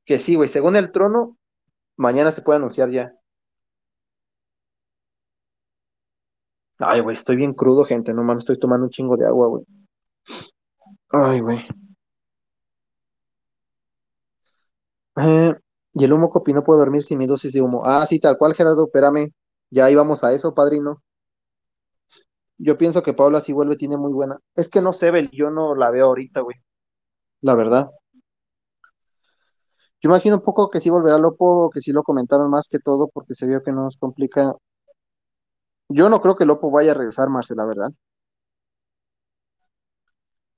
[0.05, 1.38] que sí, güey, según el trono,
[1.97, 3.13] mañana se puede anunciar ya.
[6.79, 9.65] Ay, güey, estoy bien crudo, gente, no mames, estoy tomando un chingo de agua, güey.
[11.09, 11.65] Ay, güey.
[15.17, 15.55] Eh,
[15.95, 17.85] y el humo, Copi, no puedo dormir sin mi dosis de humo.
[17.85, 19.31] Ah, sí, tal cual, Gerardo, espérame.
[19.71, 21.01] Ya íbamos a eso, padrino.
[22.57, 24.37] Yo pienso que Paula si vuelve tiene muy buena.
[24.55, 26.57] Es que no sé, Bel, yo no la veo ahorita, güey.
[27.41, 27.91] La verdad.
[30.01, 33.09] Yo imagino un poco que sí volverá Lopo, que sí lo comentaron más que todo,
[33.13, 34.53] porque se vio que nos complica.
[35.89, 37.89] Yo no creo que Lopo vaya a regresar, Marce, la verdad.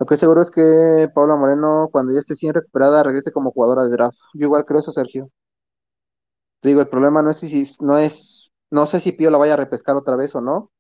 [0.08, 3.84] Lo que seguro es que Paula Moreno, cuando ya esté bien recuperada, regrese como jugadora
[3.84, 4.18] de draft.
[4.34, 5.30] Yo igual creo eso, Sergio.
[6.62, 9.54] Te digo, el problema no es si- no es, no sé si Pío la vaya
[9.54, 10.72] a repescar otra vez o no,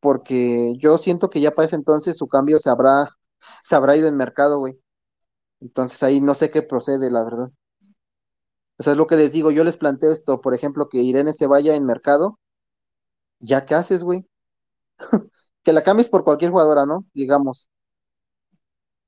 [0.00, 3.08] porque yo siento que ya para ese entonces su cambio se habrá,
[3.62, 4.78] se habrá ido en mercado, güey.
[5.60, 7.50] Entonces ahí no sé qué procede, la verdad.
[8.78, 11.32] O sea, es lo que les digo, yo les planteo esto, por ejemplo, que Irene
[11.32, 12.38] se vaya en mercado,
[13.40, 14.26] ¿ya qué haces, güey?
[15.64, 17.06] Que la cambies por cualquier jugadora, ¿no?
[17.14, 17.68] Digamos.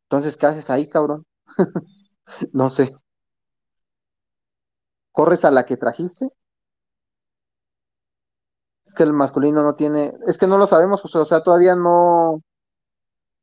[0.09, 1.26] Entonces, ¿qué haces ahí, cabrón?
[2.52, 2.90] No sé.
[5.12, 6.28] ¿Corres a la que trajiste?
[8.86, 11.74] Es que el masculino no tiene, es que no lo sabemos, José, o sea, todavía
[11.76, 12.40] no,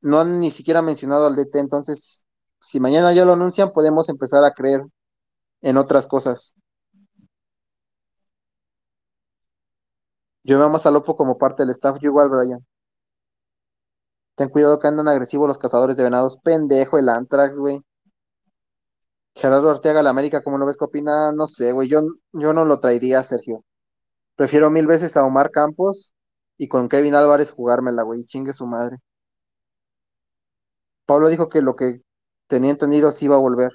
[0.02, 2.26] no han ni siquiera mencionado al DT, entonces,
[2.60, 4.82] si mañana ya lo anuncian, podemos empezar a creer
[5.62, 6.56] en otras cosas.
[10.44, 12.64] Yo veo más a Lopo como parte del staff, yo igual, Brian.
[14.36, 16.38] Ten cuidado que andan agresivos los cazadores de venados.
[16.38, 17.82] Pendejo el Antrax, güey.
[19.36, 20.78] Gerardo Arteaga, la América, ¿cómo lo ves?
[20.78, 21.32] ¿Qué opina?
[21.32, 21.88] No sé, güey.
[21.90, 22.02] Yo,
[22.34, 23.64] yo no lo traería, Sergio.
[24.36, 26.14] Prefiero mil veces a Omar Campos
[26.58, 28.26] y con Kevin Álvarez jugármela, güey.
[28.26, 28.98] Chingue su madre.
[31.06, 32.02] Pablo dijo que lo que
[32.48, 33.72] tenía entendido sí iba a volver.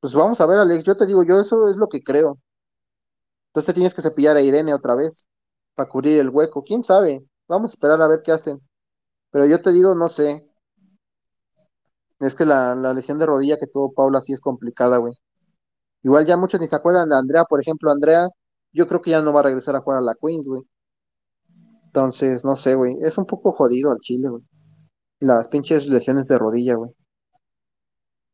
[0.00, 0.84] Pues vamos a ver, Alex.
[0.84, 2.38] Yo te digo, yo eso es lo que creo.
[3.50, 5.26] Entonces tienes que cepillar a Irene otra vez
[5.74, 6.62] para cubrir el hueco.
[6.64, 7.24] ¿Quién sabe?
[7.48, 8.60] Vamos a esperar a ver qué hacen.
[9.30, 10.48] Pero yo te digo, no sé.
[12.20, 15.14] Es que la, lesión de rodilla que tuvo Paula sí es complicada, güey.
[16.02, 18.28] Igual ya muchos ni se acuerdan de Andrea, por ejemplo, Andrea,
[18.72, 20.62] yo creo que ya no va a regresar a jugar a la Queens, güey.
[21.86, 22.96] Entonces, no sé, güey.
[23.02, 24.42] Es un poco jodido al Chile, güey.
[25.20, 26.92] Las pinches lesiones de rodilla, güey.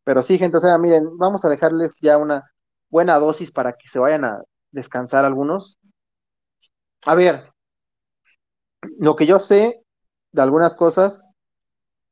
[0.05, 2.45] Pero sí, gente, o sea, miren, vamos a dejarles ya una
[2.91, 5.79] buena dosis para que se vayan a descansar algunos.
[7.07, 7.53] A ver,
[8.99, 9.82] lo que yo sé
[10.33, 11.31] de algunas cosas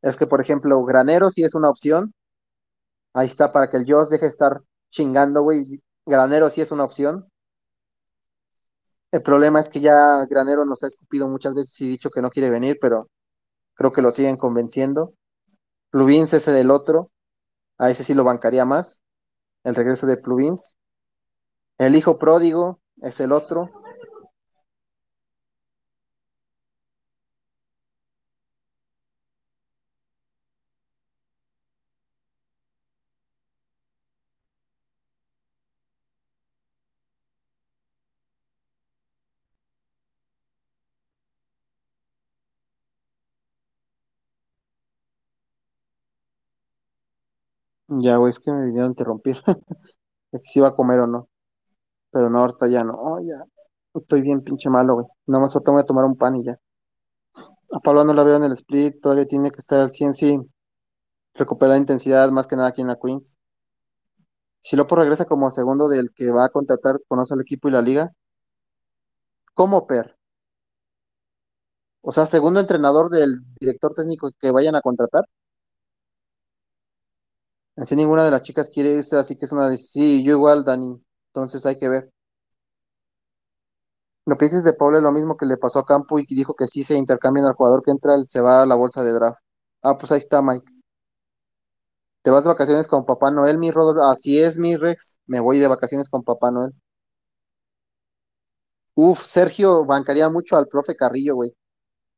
[0.02, 2.14] es que, por ejemplo, Granero sí es una opción.
[3.14, 4.60] Ahí está para que el Joss deje estar
[4.90, 5.82] chingando, güey.
[6.06, 7.28] Granero sí es una opción.
[9.10, 12.30] El problema es que ya Granero nos ha escupido muchas veces y dicho que no
[12.30, 13.08] quiere venir, pero
[13.74, 15.14] creo que lo siguen convenciendo.
[15.90, 17.10] Plugins ese del otro,
[17.78, 19.02] a ese sí lo bancaría más,
[19.64, 20.76] el regreso de Plugins.
[21.78, 23.70] El hijo pródigo es el otro.
[47.90, 49.36] Ya, güey, es que me vinieron a interrumpir.
[50.32, 51.28] Es que si iba a comer o no.
[52.12, 52.94] Pero no, ahorita ya no.
[52.94, 53.44] Oh, ya.
[53.94, 55.06] Estoy bien pinche malo, güey.
[55.26, 56.58] Nada más ahorita voy a tomar un pan y ya.
[57.72, 59.00] A Pablo no la veo en el split.
[59.00, 60.38] Todavía tiene que estar al 100, sí.
[61.34, 63.36] Recuperar intensidad más que nada aquí en la Queens.
[64.62, 67.82] Si Lopo regresa como segundo del que va a contratar, conoce al equipo y la
[67.82, 68.10] liga.
[69.54, 70.16] ¿Cómo, Per?
[72.02, 75.24] O sea, segundo entrenador del director técnico que vayan a contratar.
[77.80, 79.78] Así ninguna de las chicas quiere irse, así que es una de...
[79.78, 81.02] Sí, yo igual, Dani.
[81.28, 82.10] Entonces hay que ver.
[84.26, 86.34] Lo que dices de Paul es lo mismo que le pasó a Campo y que
[86.34, 89.02] dijo que sí se intercambian al jugador que entra, él se va a la bolsa
[89.02, 89.38] de draft.
[89.82, 90.70] Ah, pues ahí está, Mike.
[92.22, 94.02] ¿Te vas de vacaciones con Papá Noel, mi Rodolfo?
[94.02, 95.18] Así es, mi Rex.
[95.26, 96.72] Me voy de vacaciones con Papá Noel.
[98.94, 101.52] Uf, Sergio bancaría mucho al profe Carrillo, güey.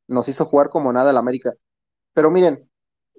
[0.08, 1.52] Nos hizo jugar como nada el América.
[2.14, 2.70] Pero miren,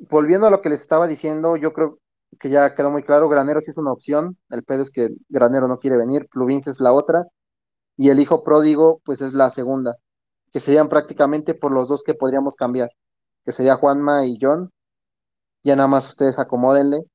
[0.09, 1.99] volviendo a lo que les estaba diciendo, yo creo
[2.43, 4.37] que ya quedó muy claro, Granero sí es una opción.
[4.49, 7.25] El pedo es que Granero no quiere venir, Pluvins es la otra.
[7.97, 9.95] Y el hijo pródigo, pues es la segunda,
[10.51, 12.89] que serían prácticamente por los dos que podríamos cambiar,
[13.45, 14.71] que sería Juanma y John.
[15.63, 17.05] Ya nada más ustedes acomódenle.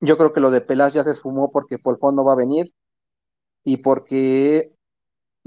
[0.00, 2.72] Yo creo que lo de Pelas ya se esfumó porque Polfón no va a venir
[3.64, 4.74] y porque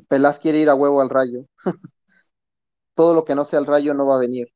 [0.10, 1.46] Pelas quiere ir a huevo al Rayo.
[2.96, 4.48] Todo lo que no sea el Rayo no va a venir.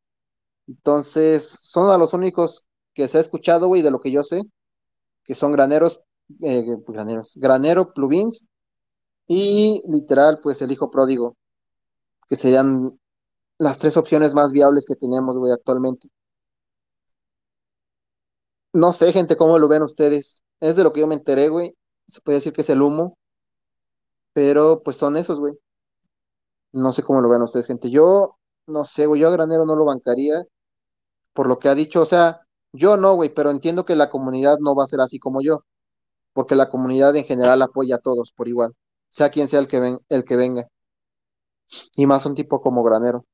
[0.68, 4.42] Entonces, son a los únicos que se ha escuchado, güey, de lo que yo sé,
[5.26, 6.02] que son graneros,
[6.42, 8.48] eh, pues, graneros, granero, plugins
[9.28, 11.38] y literal, pues el hijo pródigo,
[12.30, 13.00] que serían
[13.58, 16.10] las tres opciones más viables que tenemos, güey, actualmente.
[18.74, 20.42] No sé, gente, cómo lo ven ustedes.
[20.60, 21.76] Es de lo que yo me enteré, güey.
[22.10, 23.18] Se puede decir que es el humo,
[24.34, 25.54] pero pues son esos, güey.
[26.74, 27.90] No sé cómo lo ven ustedes, gente.
[27.90, 28.38] Yo,
[28.68, 30.46] no sé, güey, yo a Granero no lo bancaría
[31.34, 32.02] por lo que ha dicho.
[32.02, 32.45] O sea,
[32.76, 35.64] yo no, güey, pero entiendo que la comunidad no va a ser así como yo,
[36.34, 38.76] porque la comunidad en general apoya a todos por igual,
[39.10, 40.68] sea quien sea el que ven, el que venga.
[41.96, 43.26] Y más un tipo como Granero.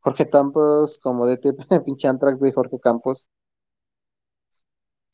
[0.00, 1.36] Jorge Campos, como de
[1.84, 3.28] pinche Antrax, güey, Jorge Campos.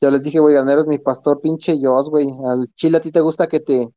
[0.01, 2.27] Ya les dije, güey, Granero es mi pastor, pinche Dios, güey.
[2.45, 3.87] Al Chile a ti te gusta que te,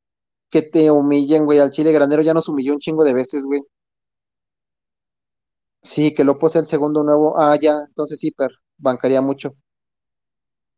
[0.51, 1.59] que te humillen, güey.
[1.61, 3.63] Al Chile Granero ya nos humilló un chingo de veces, güey.
[5.83, 7.39] Sí, que lo pose el segundo nuevo.
[7.41, 9.57] Ah, ya, entonces sí, per, bancaría mucho.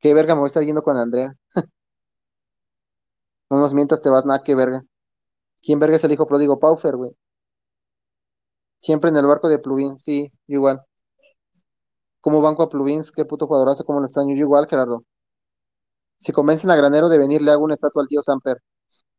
[0.00, 1.34] Qué verga, me voy a estar yendo con Andrea.
[3.50, 4.84] No nos mientas, te vas nada, qué verga.
[5.62, 6.60] ¿Quién verga es el hijo pródigo?
[6.60, 7.12] Paufer, güey.
[8.80, 10.80] Siempre en el barco de Plugin, sí, igual.
[12.20, 14.34] Como banco a Plugins, qué puto jugadorazo, como lo extraño.
[14.34, 15.02] Yo igual, Gerardo.
[16.18, 18.58] Si convencen a Granero de venir, le hago una estatua al tío Samper.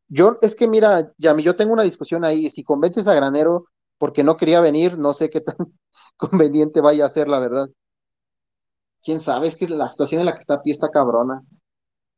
[0.08, 2.50] Yo, es que mira, Yami, yo tengo una discusión ahí.
[2.50, 3.66] Si convences a Granero
[3.98, 5.56] porque no quería venir, no sé qué tan
[6.18, 7.68] conveniente vaya a ser, la verdad.
[9.02, 11.42] Quién sabe, es que la situación en la que está Pi está cabrona.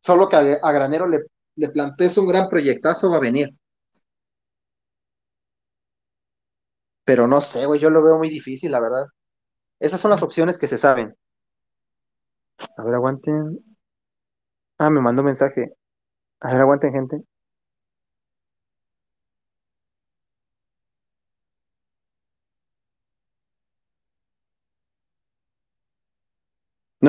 [0.05, 1.21] Solo que a, a Granero le,
[1.57, 3.51] le plantees un gran proyectazo, va a venir.
[7.05, 9.05] Pero no sé, güey, yo lo veo muy difícil, la verdad.
[9.81, 11.15] Esas son las opciones que se saben.
[12.79, 13.37] A ver, aguanten.
[14.79, 15.75] Ah, me mandó un mensaje.
[16.41, 17.25] A ver, aguanten, gente.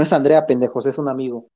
[0.02, 1.52] No es Andrea, pendejos, es un amigo.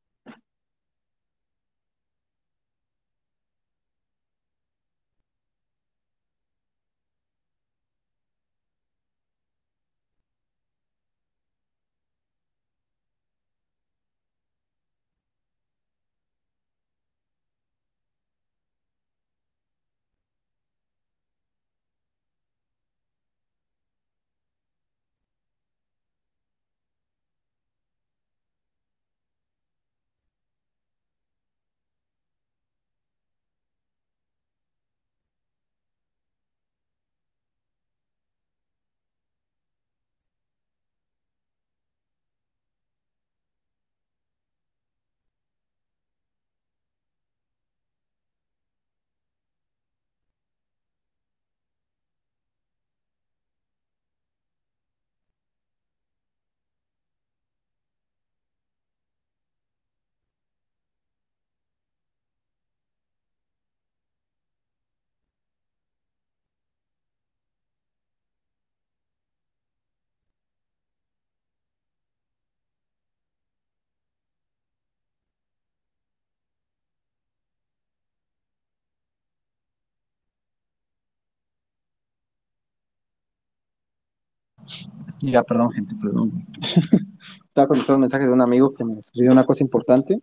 [85.21, 86.45] Ya, perdón, gente, perdón.
[87.47, 90.21] Estaba contestando un mensaje de un amigo que me escribió una cosa importante.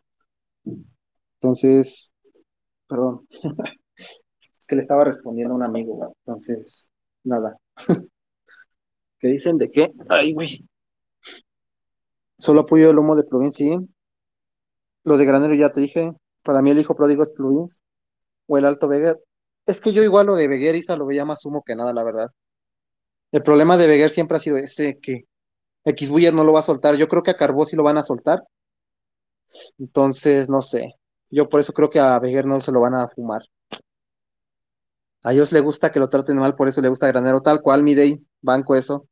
[1.41, 2.13] Entonces,
[2.89, 3.27] perdón.
[4.59, 6.15] Es que le estaba respondiendo a un amigo.
[6.25, 6.93] Entonces,
[7.25, 7.59] nada.
[9.19, 9.93] ¿Qué dicen de qué?
[10.09, 10.65] Ay, güey.
[12.39, 13.77] Solo apoyo el humo de Plugins, sí.
[15.03, 16.13] Lo de Granero ya te dije.
[16.45, 17.83] Para mí el hijo pródigo es Plugins.
[18.47, 19.21] O el Alto Veguer.
[19.67, 22.05] Es que yo igual lo de Veguer Isa lo veía más humo que nada, la
[22.05, 22.31] verdad.
[23.33, 25.27] El problema de Veguer siempre ha sido ese que
[25.85, 26.97] X Buller no lo va a soltar.
[26.97, 28.45] Yo creo que a Carbó sí lo van a soltar.
[29.79, 30.95] Entonces, no sé.
[31.31, 33.43] Yo por eso creo que a Veguer no se lo van a fumar.
[35.25, 37.83] A ellos les gusta que lo traten mal, por eso le gusta Granero, tal cual,
[37.83, 39.09] mi day, banco eso.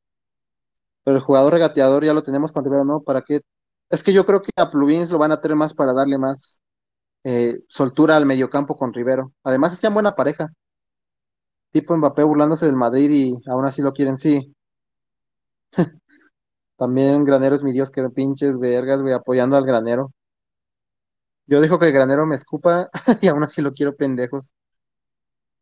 [1.04, 3.02] Pero el jugador regateador ya lo tenemos con Rivero, ¿no?
[3.02, 3.40] ¿Para qué?
[3.90, 6.60] Es que yo creo que a Plugins lo van a tener más para darle más
[7.24, 9.32] eh, soltura al mediocampo con Rivero.
[9.44, 10.52] Además, hacían buena pareja.
[11.72, 14.54] Tipo Mbappé burlándose del Madrid y aún así lo quieren, sí.
[16.76, 20.12] También Granero es mi Dios, que pinches vergas, güey, apoyando al Granero.
[21.46, 22.88] Yo dejo que el Granero me escupa
[23.20, 24.54] y aún así lo quiero pendejos.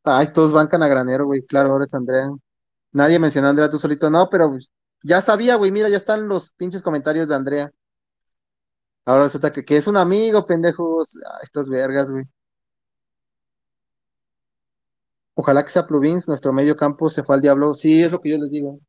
[0.05, 1.43] Ay, todos bancan a Granero, güey.
[1.47, 2.29] Claro, ahora es Andrea.
[2.93, 4.11] Nadie mencionó a Andrea, tú solito.
[4.11, 4.71] No, pero pues,
[5.03, 5.71] ya sabía, güey.
[5.73, 7.73] Mira, ya están los pinches comentarios de Andrea.
[9.05, 11.17] Ahora resulta que, que es un amigo, pendejos.
[11.27, 12.25] Ah, estas vergas, güey.
[15.41, 17.72] Ojalá que sea Plugins, nuestro medio campo se fue al diablo.
[17.74, 18.80] Sí, es lo que yo les digo.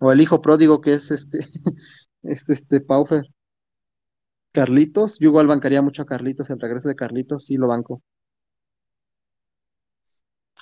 [0.00, 1.40] O el hijo pródigo que es este,
[2.22, 3.26] este, este Paufer.
[4.52, 8.02] Carlitos, yo igual bancaría mucho a Carlitos, el regreso de Carlitos, sí lo banco.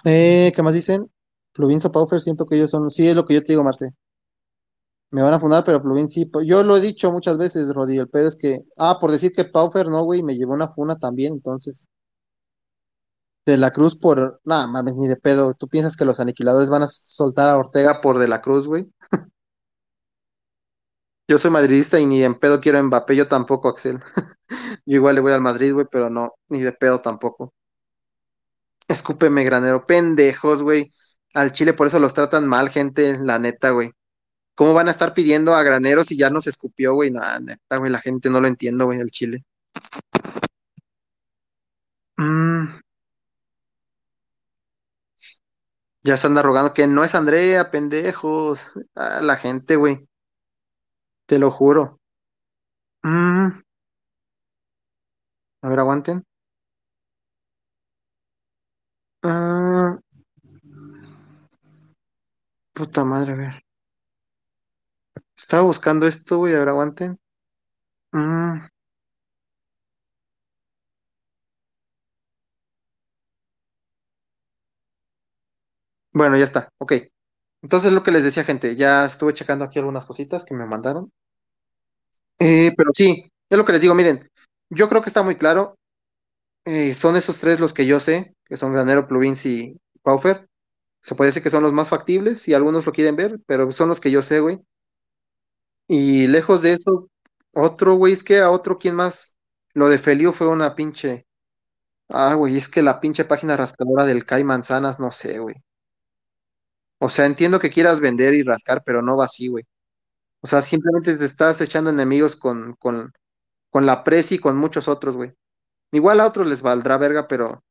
[0.04, 1.08] Eh, ¿qué más dicen?
[1.52, 3.90] Plugins o Paufer, siento que ellos son, sí, es lo que yo te digo, Marce.
[5.10, 6.28] Me van a fundar, pero Plugin sí.
[6.44, 7.98] Yo lo he dicho muchas veces, Rodi.
[7.98, 8.64] El pedo es que.
[8.76, 11.34] Ah, por decir que Paufer no, güey, me llevó una funa también.
[11.34, 11.88] Entonces,
[13.46, 14.40] De la Cruz por.
[14.44, 15.54] Nada, mames, ni de pedo.
[15.54, 18.90] ¿Tú piensas que los aniquiladores van a soltar a Ortega por De la Cruz, güey?
[21.28, 23.98] Yo soy madridista y ni en pedo quiero a Mbappé, yo tampoco, Axel.
[24.86, 27.54] Yo igual le voy al Madrid, güey, pero no, ni de pedo tampoco.
[28.88, 29.86] Escúpeme, granero.
[29.86, 30.92] Pendejos, güey.
[31.34, 33.92] Al Chile por eso los tratan mal, gente, la neta, güey.
[34.54, 37.10] ¿Cómo van a estar pidiendo a graneros si ya nos escupió, güey?
[37.10, 39.44] Nada, neta, güey, la gente no lo entiendo, güey, al Chile.
[42.18, 42.83] Mm,
[46.04, 48.72] ya se anda rogando que no es Andrea, pendejos.
[48.94, 50.08] Ah, la gente, güey,
[51.26, 52.00] te lo juro.
[53.04, 53.62] Mm,
[55.62, 56.24] a ver, aguanten.
[59.22, 59.98] Ah,
[62.72, 63.54] puta madre, a ver.
[65.36, 67.20] Estaba buscando esto, güey, a ver, aguanten.
[68.12, 68.60] Mm,
[76.14, 76.94] bueno, ya está, ok.
[77.62, 81.12] Entonces lo que les decía, gente, ya estuve checando aquí algunas cositas que me mandaron.
[82.38, 84.28] Eh, pero sí, es lo que les digo, miren,
[84.70, 85.76] yo creo que está muy claro.
[86.66, 90.48] eh, son esos tres los que yo sé, que son Granero, Pluvins y Paufer.
[91.02, 93.88] Se puede decir que son los más factibles, si algunos lo quieren ver, pero son
[93.90, 94.60] los que yo sé, güey.
[95.88, 97.08] Y lejos de eso,
[97.52, 99.36] otro, güey, es que a otro, ¿quién más?
[99.74, 101.26] Lo de Feliu fue una pinche.
[102.10, 105.56] Ah, güey, es que la pinche página rascadora del Kai Manzanas, no sé, güey.
[107.04, 109.64] O sea, entiendo que quieras vender y rascar, pero no va así, güey.
[110.40, 113.12] O sea, simplemente te estás echando enemigos con, con,
[113.70, 115.34] con la Prezi y con muchos otros, güey.
[115.92, 117.62] Igual a otros les valdrá verga, pero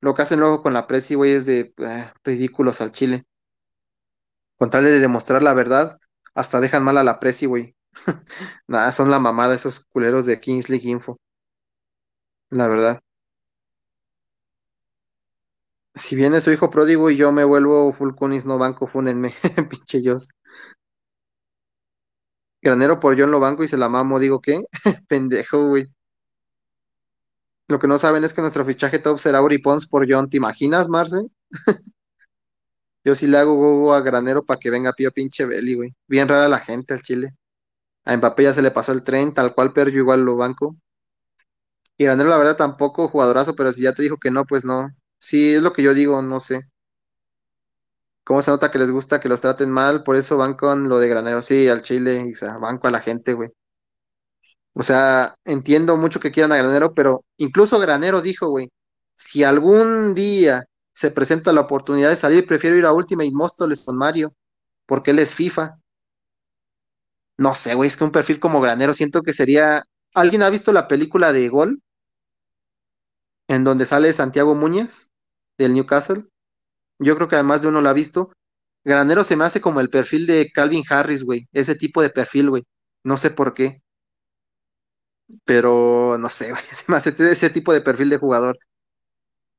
[0.00, 3.24] lo que hacen luego con la Prezi, güey, es de eh, ridículos al chile.
[4.58, 6.00] Con tal de demostrar la verdad,
[6.34, 7.76] hasta dejan mal a la Prezi, güey.
[8.66, 11.20] Nada, son la mamada esos culeros de Kings League Info,
[12.50, 13.00] la verdad.
[15.94, 19.34] Si viene su hijo pródigo y yo me vuelvo full cunis, no banco, fúnenme,
[19.70, 20.16] pinche yo.
[22.62, 24.62] Granero por John lo banco y se la mamo, digo, ¿qué?
[25.08, 25.86] Pendejo, güey.
[27.68, 30.28] Lo que no saben es que nuestro fichaje top será Uri Pons por John.
[30.28, 31.18] ¿Te imaginas, Marce?
[33.04, 35.94] Yo sí le hago gogo a Granero para que venga Pío pinche Belly, güey.
[36.06, 37.34] Bien rara la gente al Chile.
[38.04, 40.76] A Mbappé ya se le pasó el tren, tal cual, pero yo igual lo banco.
[41.96, 44.90] Y Granero, la verdad, tampoco jugadorazo, pero si ya te dijo que no, pues no.
[45.22, 46.68] Sí, es lo que yo digo, no sé.
[48.24, 50.02] ¿Cómo se nota que les gusta que los traten mal?
[50.02, 51.40] Por eso van con lo de Granero.
[51.42, 53.50] Sí, al Chile, banco a la gente, güey.
[54.74, 58.70] O sea, entiendo mucho que quieran a Granero, pero incluso Granero dijo, güey,
[59.14, 63.96] si algún día se presenta la oportunidad de salir, prefiero ir a Ultimate Móstoles con
[63.96, 64.34] Mario,
[64.86, 65.78] porque él es FIFA.
[67.36, 69.84] No sé, güey, es que un perfil como Granero siento que sería...
[70.14, 71.82] ¿Alguien ha visto la película de Gol,
[73.46, 75.11] en donde sale Santiago Muñoz
[75.58, 76.26] del Newcastle?
[77.00, 78.32] Yo creo que además de uno la ha visto.
[78.84, 81.48] Granero se me hace como el perfil de Calvin Harris, güey.
[81.52, 82.64] Ese tipo de perfil, güey.
[83.04, 83.82] No sé por qué,
[85.44, 86.62] pero no sé, güey.
[86.72, 88.58] Se me hace ese tipo de perfil de jugador.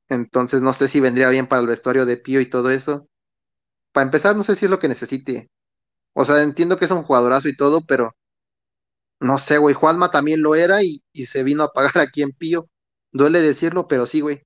[0.08, 3.06] Entonces no sé si vendría bien para el vestuario de Pío y todo eso.
[3.92, 5.50] Para empezar, no sé si es lo que necesite.
[6.14, 8.14] O sea, entiendo que es un jugadorazo y todo, pero
[9.20, 9.74] no sé, güey.
[9.74, 12.68] Juanma también lo era y, y se vino a pagar aquí en Pío.
[13.12, 14.42] Duele decirlo, pero sí, güey.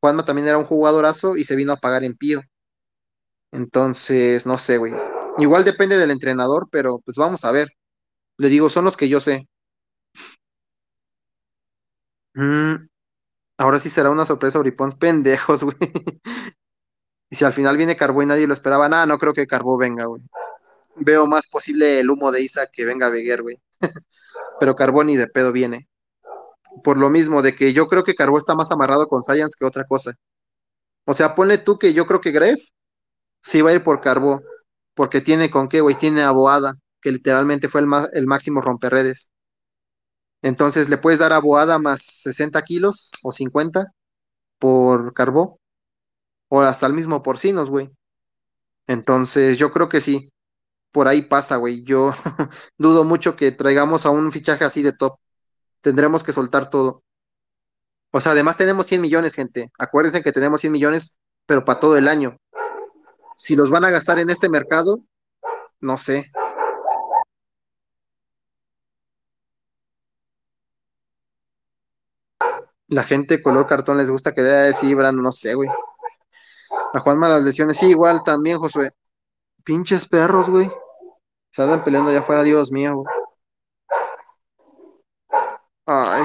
[0.00, 2.42] Juanma también era un jugadorazo y se vino a pagar en Pío.
[3.52, 4.94] Entonces, no sé, güey.
[5.38, 7.68] Igual depende del entrenador, pero pues vamos a ver.
[8.38, 9.48] Le digo, son los que yo sé.
[12.34, 12.88] Mm,
[13.58, 14.96] ahora sí será una sorpresa, Oripons.
[14.96, 15.76] Pendejos, güey.
[17.30, 19.76] Y si al final viene Carbó y nadie lo esperaba, nada, no creo que Carbó
[19.78, 20.22] venga, güey.
[20.96, 23.60] Veo más posible el humo de Isa que venga Veguer, güey.
[24.60, 25.89] Pero Carbó ni de pedo viene.
[26.84, 29.66] Por lo mismo, de que yo creo que Carbó está más amarrado con Science que
[29.66, 30.12] otra cosa.
[31.04, 32.60] O sea, ponle tú que yo creo que Gref
[33.42, 34.42] sí va a ir por Carbó.
[34.94, 35.96] Porque tiene con qué, güey.
[35.98, 39.30] Tiene a Boada, que literalmente fue el, más, el máximo romperredes.
[40.42, 43.92] Entonces le puedes dar a Boada más 60 kilos o 50
[44.58, 45.60] por Carbó.
[46.48, 47.90] O hasta el mismo porcinos, güey.
[48.86, 50.32] Entonces yo creo que sí.
[50.92, 51.84] por ahí pasa, güey.
[51.84, 52.12] Yo
[52.78, 55.18] dudo mucho que traigamos a un fichaje así de top.
[55.80, 57.02] Tendremos que soltar todo.
[58.12, 59.70] O sea, además tenemos 100 millones, gente.
[59.78, 62.36] Acuérdense que tenemos 100 millones, pero para todo el año.
[63.36, 65.00] Si los van a gastar en este mercado,
[65.80, 66.30] no sé.
[72.88, 75.70] La gente color cartón les gusta que le sí, Brando, no sé, güey.
[76.92, 78.92] A Juanma las lesiones, sí, igual también, Josué.
[79.64, 80.70] Pinches perros, güey.
[81.52, 83.19] Se andan peleando allá afuera, Dios mío, güey.
[85.92, 86.22] Ay,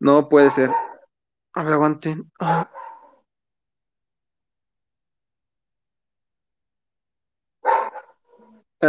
[0.00, 0.70] no puede ser.
[1.54, 2.30] A ver, aguanten.
[2.40, 2.68] Ah.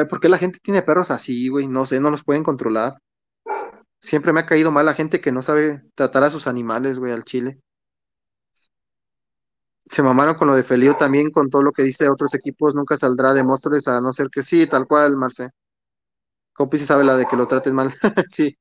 [0.09, 1.67] ¿por qué la gente tiene perros así, güey?
[1.67, 2.97] No sé, no los pueden controlar.
[4.01, 7.11] Siempre me ha caído mal la gente que no sabe tratar a sus animales, güey,
[7.13, 7.59] al chile.
[9.89, 12.97] Se mamaron con lo de Felío también, con todo lo que dice otros equipos, nunca
[12.97, 15.51] saldrá de monstruos a no ser que sí, tal cual, Marce.
[16.53, 17.91] Copi sí sabe la de que los traten mal.
[18.27, 18.57] sí,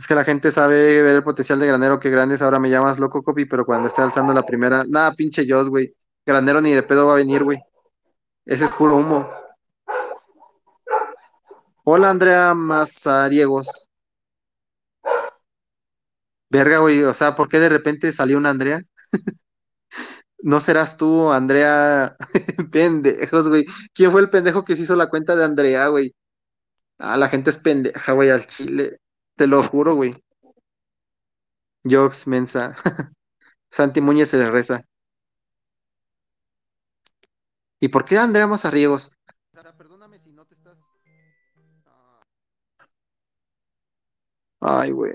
[0.00, 2.98] es que la gente sabe ver el potencial de Granero, que grandes ahora me llamas
[2.98, 5.94] loco, Copi, pero cuando esté alzando la primera, nada, pinche Joss, güey.
[6.24, 7.58] Granero ni de pedo va a venir, güey.
[8.46, 9.30] Ese es puro humo.
[11.84, 13.90] Hola, Andrea Mazariegos.
[16.48, 18.82] Verga, güey, o sea, ¿por qué de repente salió una Andrea?
[20.42, 22.16] No serás tú, Andrea.
[22.72, 23.66] Pendejos, güey.
[23.92, 26.14] ¿Quién fue el pendejo que se hizo la cuenta de Andrea, güey?
[26.98, 29.00] Ah, la gente es pendeja, güey, al chile.
[29.40, 30.22] Te lo juro, güey.
[31.82, 32.76] Jokes, mensa.
[33.70, 34.84] Santi Muñez se le reza.
[37.80, 38.46] ¿Y por qué Andrea
[39.62, 40.82] sea, perdóname si no te estás.
[44.60, 45.14] Ay, güey.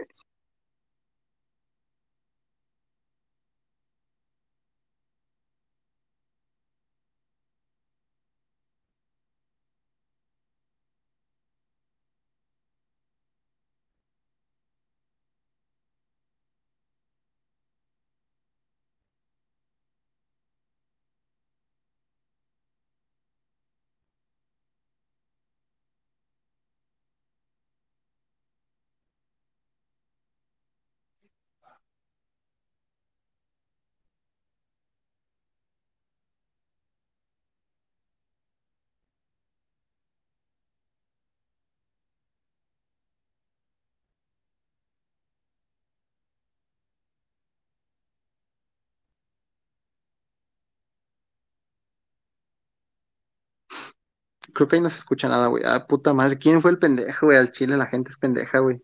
[54.56, 55.64] Creo que ahí no se escucha nada, güey.
[55.65, 56.38] Ah, puta madre.
[56.40, 57.38] ¿Quién fue el pendejo, güey?
[57.38, 58.82] Al chile la gente es pendeja, güey.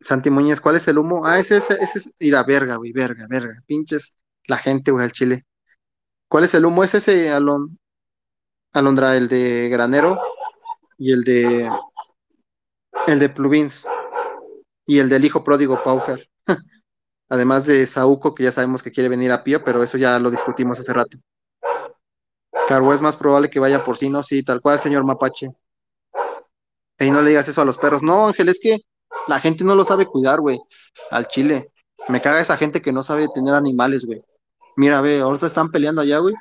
[0.00, 1.24] Santi Muñez, ¿cuál es el humo?
[1.24, 2.10] Ah, ese, ese, ese es.
[2.18, 3.62] Ir a verga, güey, verga, verga.
[3.64, 4.16] Pinches
[4.48, 5.46] la gente, güey, al chile.
[6.28, 6.82] ¿Cuál es el humo?
[6.82, 7.78] Es ese, Alon,
[8.72, 10.18] Alondra, el de Granero
[10.98, 11.70] y el de.
[13.06, 13.86] El de Plugins
[14.84, 16.28] y el del hijo pródigo Paufer.
[17.28, 20.30] Además de Sauco, que ya sabemos que quiere venir a Pío, pero eso ya lo
[20.30, 21.18] discutimos hace rato.
[22.68, 25.50] Carbo es más probable que vaya por sí, no, sí, tal cual, señor Mapache.
[26.98, 28.02] Y no le digas eso a los perros.
[28.02, 28.78] No, Ángel, es que
[29.28, 30.58] la gente no lo sabe cuidar, güey.
[31.10, 31.70] Al chile.
[32.08, 34.22] Me caga esa gente que no sabe tener animales, güey.
[34.76, 36.34] Mira, ve, ahorita están peleando allá, güey.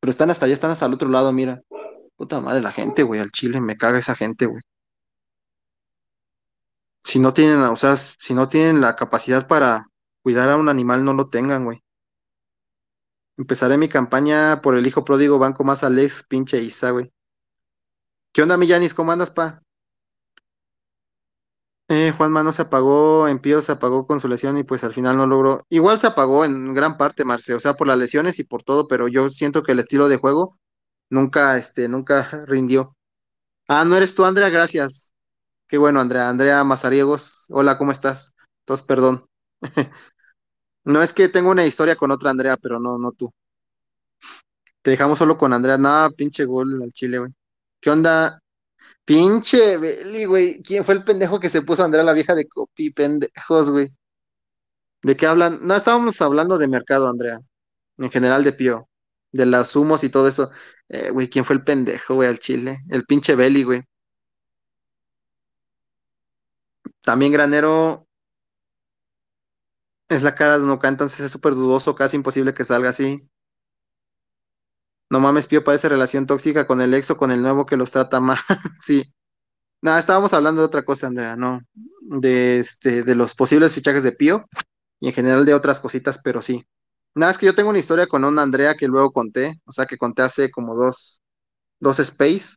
[0.00, 1.60] Pero están hasta allá, están hasta el otro lado, mira.
[2.16, 4.62] Puta madre, la gente, güey, al chile, me caga esa gente, güey.
[7.04, 9.86] Si no tienen, o sea, si no tienen la capacidad para
[10.22, 11.82] cuidar a un animal, no lo tengan, güey.
[13.38, 17.12] Empezaré mi campaña por el hijo pródigo banco más Alex, pinche Isa, güey.
[18.32, 18.94] ¿Qué onda, Millanis?
[18.94, 19.62] ¿Cómo andas, pa?
[21.86, 24.92] Eh, Juanma no se apagó, en Pío se apagó con su lesión y pues al
[24.92, 25.64] final no logró.
[25.70, 28.88] Igual se apagó en gran parte, Marce, o sea, por las lesiones y por todo,
[28.88, 30.58] pero yo siento que el estilo de juego
[31.08, 32.96] nunca, este, nunca rindió.
[33.68, 35.12] Ah, no eres tú, Andrea, gracias.
[35.68, 36.28] Qué bueno, Andrea.
[36.28, 38.34] Andrea Mazariegos, hola, ¿cómo estás?
[38.62, 39.26] Entonces, perdón.
[40.88, 43.30] No es que tengo una historia con otra Andrea, pero no, no tú.
[44.82, 45.76] Te dejamos solo con Andrea.
[45.78, 47.32] Nada, pinche gol al Chile, güey.
[47.80, 48.40] ¿Qué onda?
[49.04, 50.62] Pinche Beli, güey.
[50.62, 52.90] ¿Quién fue el pendejo que se puso a Andrea la vieja de copy?
[52.92, 53.92] Pendejos, güey.
[55.02, 55.60] ¿De qué hablan?
[55.62, 57.38] No, estábamos hablando de mercado, Andrea.
[57.98, 58.88] En general de Pío.
[59.32, 60.50] De los humos y todo eso.
[60.88, 62.78] Eh, güey, ¿quién fue el pendejo, güey, al Chile?
[62.88, 63.82] El pinche Beli, güey.
[67.02, 68.07] También Granero
[70.08, 73.28] es la cara de Unoca, entonces es súper dudoso, casi imposible que salga así.
[75.10, 77.90] No mames, Pío parece relación tóxica con el ex o con el nuevo que los
[77.90, 78.38] trata mal.
[78.82, 79.04] Sí.
[79.82, 81.60] Nada, estábamos hablando de otra cosa, Andrea, no.
[82.02, 84.46] De este, de los posibles fichajes de Pío
[85.00, 86.66] y en general de otras cositas, pero sí.
[87.14, 89.86] Nada, es que yo tengo una historia con una Andrea que luego conté, o sea,
[89.86, 91.22] que conté hace como dos,
[91.80, 92.56] dos space,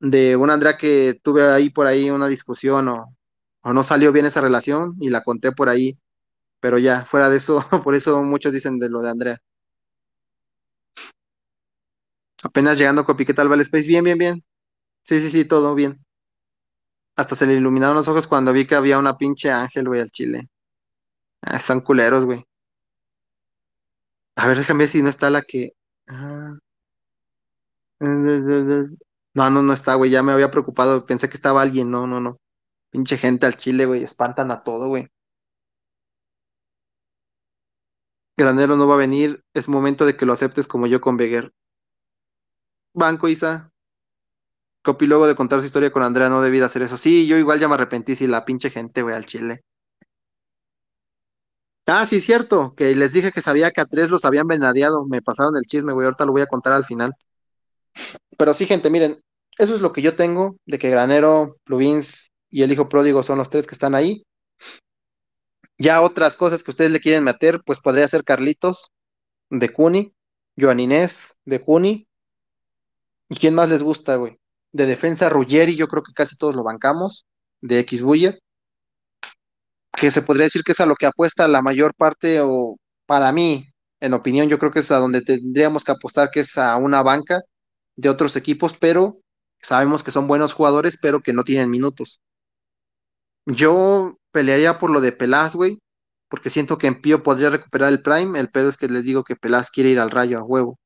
[0.00, 3.16] de una Andrea que tuve ahí por ahí una discusión o,
[3.62, 5.98] o no salió bien esa relación y la conté por ahí,
[6.64, 9.38] pero ya, fuera de eso, por eso muchos dicen de lo de Andrea.
[12.42, 14.42] Apenas llegando con Piquet al Vale Space, bien, bien, bien.
[15.04, 16.04] Sí, sí, sí, todo bien.
[17.16, 20.10] Hasta se le iluminaron los ojos cuando vi que había una pinche ángel, güey, al
[20.10, 20.48] chile.
[21.42, 22.46] Ah, están culeros, güey.
[24.36, 25.72] A ver, déjame ver si no está la que.
[26.08, 26.54] Ah.
[28.00, 30.10] No, no, no está, güey.
[30.10, 31.04] Ya me había preocupado.
[31.06, 31.90] Pensé que estaba alguien.
[31.90, 32.38] No, no, no.
[32.90, 34.02] Pinche gente al chile, güey.
[34.04, 35.08] Espantan a todo, güey.
[38.36, 39.42] Granero no va a venir.
[39.54, 41.52] Es momento de que lo aceptes como yo con Beguer.
[42.92, 43.70] Banco, Isa.
[44.82, 46.96] Copi luego de contar su historia con Andrea no debí de hacer eso.
[46.96, 49.62] Sí, yo igual ya me arrepentí, si la pinche gente, güey, al chile.
[51.86, 55.04] Ah, sí, cierto, que les dije que sabía que a tres los habían venadeado.
[55.06, 56.06] Me pasaron el chisme, güey.
[56.06, 57.12] Ahorita lo voy a contar al final.
[58.36, 59.20] Pero sí, gente, miren,
[59.58, 63.38] eso es lo que yo tengo de que Granero, Plugins y el hijo pródigo son
[63.38, 64.24] los tres que están ahí.
[65.84, 68.90] Ya otras cosas que ustedes le quieren meter, pues podría ser Carlitos
[69.50, 70.14] de Cuni,
[70.58, 72.08] Joan Inés de Cuni.
[73.28, 74.38] ¿Y quién más les gusta, güey?
[74.72, 77.26] De defensa, Ruggeri, yo creo que casi todos lo bancamos,
[77.60, 78.40] de X Buller,
[79.92, 83.30] que se podría decir que es a lo que apuesta la mayor parte, o para
[83.30, 83.66] mí,
[84.00, 87.02] en opinión, yo creo que es a donde tendríamos que apostar, que es a una
[87.02, 87.42] banca
[87.96, 89.20] de otros equipos, pero
[89.60, 92.22] sabemos que son buenos jugadores, pero que no tienen minutos.
[93.46, 95.80] Yo pelearía por lo de Pelás, güey,
[96.28, 98.38] porque siento que en Pío podría recuperar el Prime.
[98.38, 100.78] El pedo es que les digo que Pelás quiere ir al rayo a huevo.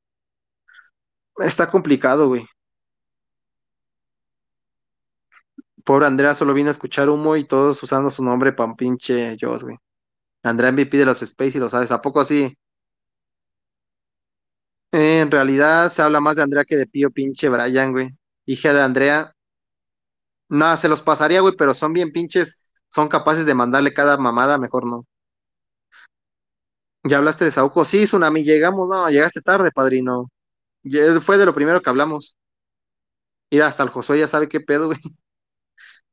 [1.39, 2.45] Está complicado, güey.
[5.83, 9.35] Pobre Andrea solo vino a escuchar humo y todos usando su nombre para un pinche
[9.39, 9.77] Joss, güey.
[10.43, 12.55] Andrea MVP de los Space y lo sabes, ¿a poco así?
[14.91, 18.09] Eh, en realidad se habla más de Andrea que de Pío pinche Brian, güey.
[18.45, 19.35] Hija de Andrea.
[20.49, 24.57] Nada, se los pasaría, güey, pero son bien pinches, son capaces de mandarle cada mamada,
[24.57, 25.05] mejor no.
[27.03, 27.85] ¿Ya hablaste de Sauco?
[27.85, 30.29] Sí, Tsunami, llegamos, no, llegaste tarde, padrino.
[31.21, 32.37] Fue de lo primero que hablamos.
[33.51, 34.99] Mira, hasta el Josué ya sabe qué pedo, güey.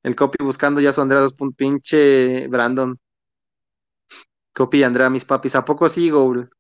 [0.03, 2.99] El copy buscando ya su Andrea dos pinche Brandon.
[4.53, 5.55] Copy Andrea, mis papis.
[5.55, 6.51] ¿A poco sí, Goul?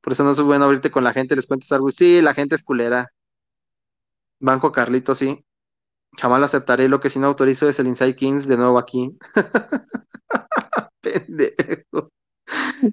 [0.00, 1.90] Por eso no es bueno abrirte con la gente, les cuentas algo.
[1.92, 3.08] Sí, la gente es culera.
[4.40, 5.44] Banco Carlito, sí.
[6.20, 6.88] Jamás lo aceptaré.
[6.88, 9.16] Lo que sí no autorizo es el Inside Kings de nuevo aquí.
[11.00, 12.10] Pendejo.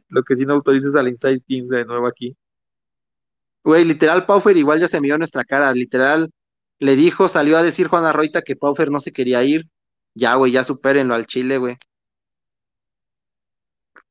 [0.09, 2.35] Lo que sí no autorizo es al Inside Kings de nuevo aquí.
[3.63, 5.71] Güey, literal, Paufer igual ya se miró nuestra cara.
[5.73, 6.31] Literal,
[6.79, 9.67] le dijo, salió a decir Juana Roita que Paufer no se quería ir.
[10.13, 11.77] Ya, güey, ya supérenlo al Chile, güey.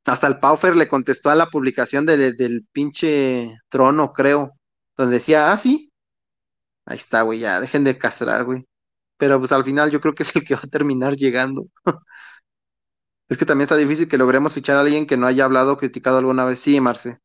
[0.04, 4.52] Hasta el Paufer le contestó a la publicación de- del pinche trono, creo,
[4.96, 5.90] donde decía, ah, sí,
[6.84, 8.66] ahí está, güey, ya, dejen de castrar, güey.
[9.18, 11.66] Pero pues al final yo creo que es el que va a terminar llegando.
[13.28, 15.76] Es que también está difícil que logremos fichar a alguien que no haya hablado o
[15.76, 16.58] criticado alguna vez.
[16.60, 17.18] Sí, Marce,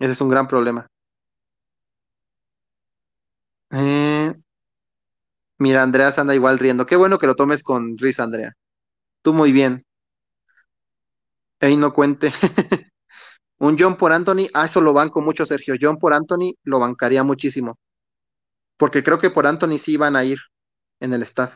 [0.00, 0.88] ese es un gran problema.
[3.70, 4.32] Eh,
[5.58, 6.84] mira, Andrea se anda igual riendo.
[6.86, 8.52] Qué bueno que lo tomes con risa, Andrea.
[9.22, 9.84] Tú muy bien.
[11.60, 12.30] Ey, no cuente.
[13.60, 15.76] Un John por Anthony, ah, eso lo banco mucho, Sergio.
[15.80, 17.78] John por Anthony lo bancaría muchísimo.
[18.76, 20.38] Porque creo que por Anthony sí van a ir
[21.02, 21.54] en el staff.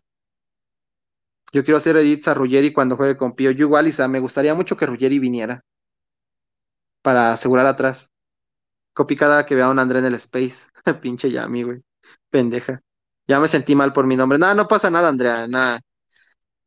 [1.52, 3.50] Yo quiero hacer edits a Ruggeri cuando juegue con Pío.
[3.50, 5.64] Yo igual, Isa, me gustaría mucho que Ruggeri viniera
[7.02, 8.10] para asegurar atrás.
[8.94, 10.68] Copy cada que vea a un André en el Space.
[11.02, 11.82] Pinche Yami, güey.
[12.30, 12.82] Pendeja.
[13.28, 14.38] Ya me sentí mal por mi nombre.
[14.38, 15.80] No, no pasa nada, Andrea, nada.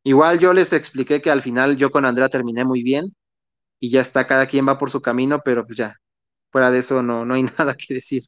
[0.04, 3.14] Igual yo les expliqué que al final yo con Andrea terminé muy bien
[3.80, 5.96] y ya está, cada quien va por su camino, pero pues ya,
[6.52, 8.24] fuera de eso no, no hay nada que decir.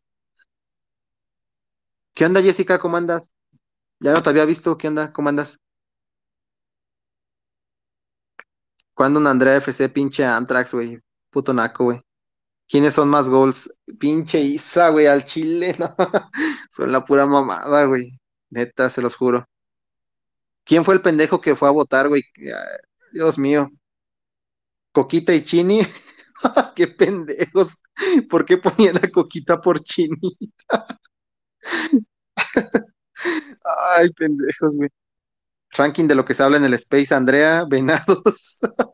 [2.14, 2.78] ¿Qué onda, Jessica?
[2.78, 3.22] ¿Cómo andas?
[4.02, 5.12] Ya no te había visto, ¿qué onda?
[5.12, 5.58] ¿Cómo andas?
[8.94, 10.98] ¿Cuándo un Andrea FC pinche Antrax, güey?
[11.30, 12.00] Puto naco, güey.
[12.68, 13.72] ¿Quiénes son más goals?
[14.00, 15.94] Pinche Isa, güey, al Chile, no.
[16.70, 18.18] Son la pura mamada, güey.
[18.50, 19.46] Neta, se los juro.
[20.64, 22.22] ¿Quién fue el pendejo que fue a votar, güey?
[23.12, 23.68] Dios mío.
[24.92, 25.80] Coquita y Chini.
[26.76, 27.76] Qué pendejos.
[28.30, 30.18] ¿Por qué ponían a Coquita por Chini?
[33.96, 34.90] Ay, pendejos, güey.
[35.72, 38.58] Ranking de lo que se habla en el Space, Andrea, Venados.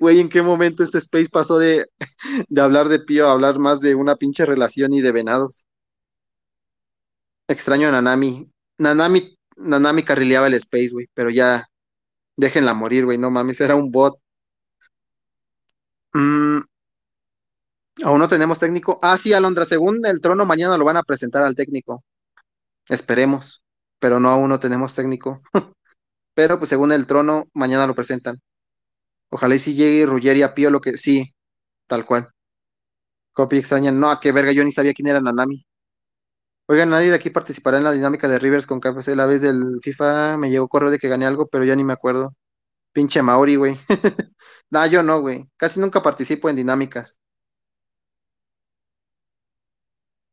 [0.00, 1.86] Güey, ¿en qué momento este Space pasó de,
[2.48, 5.66] de hablar de Pío a hablar más de una pinche relación y de venados?
[7.48, 8.48] Extraño a Nanami.
[8.78, 11.68] Nanami, Nanami carrileaba el Space, güey, pero ya
[12.36, 14.18] déjenla morir, güey, no mames, era un bot.
[16.14, 16.62] Mm,
[18.04, 18.98] aún no tenemos técnico.
[19.02, 22.02] Ah, sí, Alondra, según el trono, mañana lo van a presentar al técnico.
[22.88, 23.62] Esperemos,
[23.98, 25.42] pero no, aún no tenemos técnico.
[26.34, 28.38] Pero pues según el trono, mañana lo presentan.
[29.30, 31.34] Ojalá y si llegue Ruggeri a Pío lo que sí,
[31.86, 32.28] tal cual.
[33.32, 35.64] Copy extraña, no, a qué verga, yo ni sabía quién era Nanami.
[36.68, 39.14] Oigan, nadie de aquí participará en la dinámica de Rivers con KFC.
[39.14, 41.92] La vez del FIFA me llegó correo de que gané algo, pero ya ni me
[41.92, 42.34] acuerdo.
[42.92, 43.78] Pinche Mauri, güey.
[44.70, 45.48] Nah, yo no, güey.
[45.56, 47.20] Casi nunca participo en dinámicas.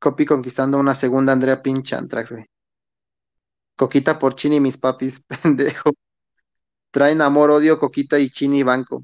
[0.03, 2.45] Copy conquistando una segunda Andrea pinche Antrax, güey.
[3.77, 5.91] Coquita por Chini, mis papis, pendejo.
[6.91, 9.03] Traen amor, odio, Coquita y Chini Banco.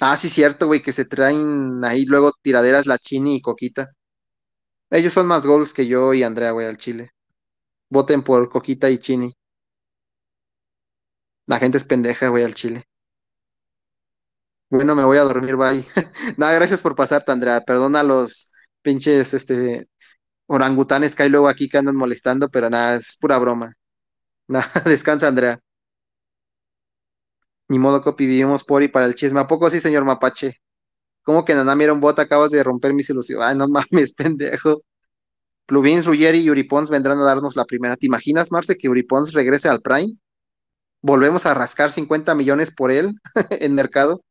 [0.00, 3.90] Ah, sí, cierto, güey, que se traen ahí luego tiraderas la Chini y Coquita.
[4.90, 7.10] Ellos son más goals que yo y Andrea, güey, al Chile.
[7.90, 9.34] Voten por Coquita y Chini.
[11.46, 12.86] La gente es pendeja, güey, al Chile.
[14.70, 15.84] Bueno, me voy a dormir, bye.
[16.36, 17.60] Nada, gracias por pasarte, Andrea.
[17.62, 18.52] Perdona los
[18.86, 19.88] pinches, este,
[20.46, 23.74] orangutanes que hay luego aquí que andan molestando, pero nada, es pura broma.
[24.48, 25.60] Nada, descansa, Andrea.
[27.68, 29.40] Ni modo, copy, vivimos por y para el chisme.
[29.40, 30.60] ¿A poco sí, señor Mapache?
[31.22, 32.18] ¿Cómo que Nanami era un bot?
[32.18, 33.46] Acabas de romper mis ilusiones.
[33.48, 34.82] Ay, no mames, pendejo.
[35.66, 37.96] Plugins, Ruggeri y Uripons vendrán a darnos la primera.
[37.96, 40.16] ¿Te imaginas, Marce, que Uripons regrese al Prime?
[41.02, 43.14] Volvemos a rascar 50 millones por él
[43.50, 44.22] en mercado.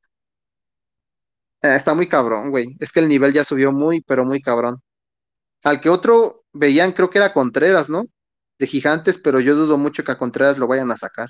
[1.66, 2.76] Eh, está muy cabrón, güey.
[2.80, 4.82] Es que el nivel ya subió muy, pero muy cabrón.
[5.64, 8.06] Al que otro veían, creo que era Contreras, ¿no?
[8.60, 11.30] De Gigantes, pero yo dudo mucho que a Contreras lo vayan a sacar.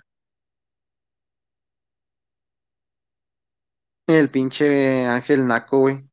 [4.08, 6.10] El pinche Ángel Naco, güey.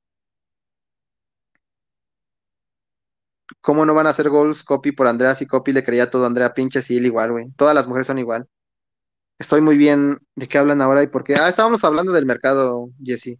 [3.61, 6.27] ¿Cómo no van a hacer goals copy por Andrea si copy le creía todo a
[6.27, 7.51] Andrea pinche él igual, güey?
[7.57, 8.47] Todas las mujeres son igual.
[9.39, 10.19] Estoy muy bien.
[10.37, 11.35] ¿De qué hablan ahora y por qué?
[11.37, 13.39] Ah, estábamos hablando del mercado, Jesse,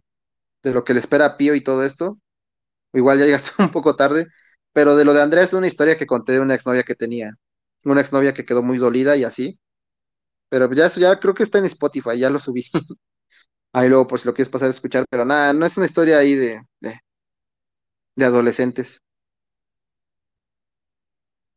[0.63, 2.19] de lo que le espera a Pío y todo esto.
[2.93, 4.27] Igual ya llegaste un poco tarde,
[4.73, 7.31] pero de lo de Andrea es una historia que conté de una exnovia que tenía.
[7.85, 9.59] Una exnovia que quedó muy dolida y así.
[10.49, 12.65] Pero ya eso ya creo que está en Spotify, ya lo subí.
[13.73, 16.19] Ahí luego por si lo quieres pasar a escuchar, pero nada, no es una historia
[16.19, 16.99] ahí de, de,
[18.15, 19.03] de adolescentes.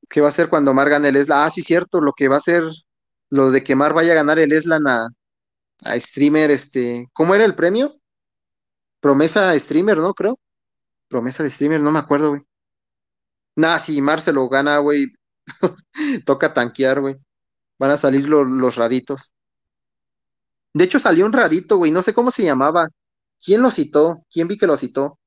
[0.09, 1.45] ¿Qué va a hacer cuando Mar gane el Eslan?
[1.45, 2.63] Ah, sí, cierto, lo que va a hacer,
[3.31, 5.09] lo de que Mar vaya a ganar el Eslan a,
[5.85, 7.97] a streamer, este, ¿cómo era el premio?
[9.07, 10.13] Promesa streamer, ¿no?
[10.15, 10.39] Creo.
[11.09, 12.43] Promesa de streamer, no me acuerdo, güey.
[13.57, 15.07] Nah, si Mar se lo gana, güey,
[16.27, 17.17] toca tanquear, güey.
[17.79, 19.35] Van a salir lo- los raritos.
[20.75, 22.89] De hecho, salió un rarito, güey, no sé cómo se llamaba.
[23.43, 24.25] ¿Quién lo citó?
[24.31, 25.19] ¿Quién vi que lo citó?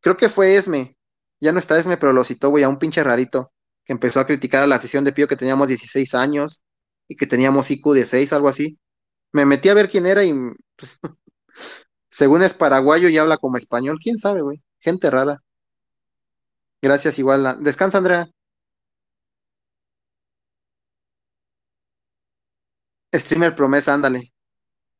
[0.00, 0.96] Creo que fue Esme.
[1.40, 3.52] Ya no está Esme, pero lo citó, güey, a un pinche rarito
[3.84, 6.62] que empezó a criticar a la afición de Pío que teníamos 16 años
[7.08, 8.78] y que teníamos IQ de 6, algo así.
[9.32, 10.32] Me metí a ver quién era y,
[10.76, 10.98] pues,
[12.16, 14.62] según es paraguayo y habla como español, quién sabe, güey.
[14.80, 15.42] Gente rara.
[16.80, 17.62] Gracias, igual.
[17.62, 18.30] Descansa, Andrea.
[23.14, 24.32] Streamer promesa, ándale.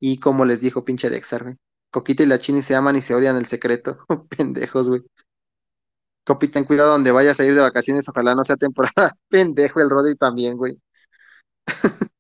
[0.01, 1.57] Y como les dijo, pinche Dexter, güey.
[1.91, 3.99] Coquita y la Chini se aman y se odian el secreto.
[4.37, 5.03] Pendejos, güey.
[6.27, 9.15] Copi, ten cuidado donde vayas a ir de vacaciones, ojalá no sea temporada.
[9.31, 10.79] Pendejo el Rodri también, güey.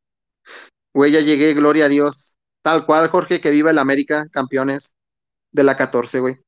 [0.95, 2.36] Güey, ya llegué, gloria a Dios.
[2.67, 4.97] Tal cual, Jorge, que viva el América, campeones
[5.53, 6.41] de la 14, güey.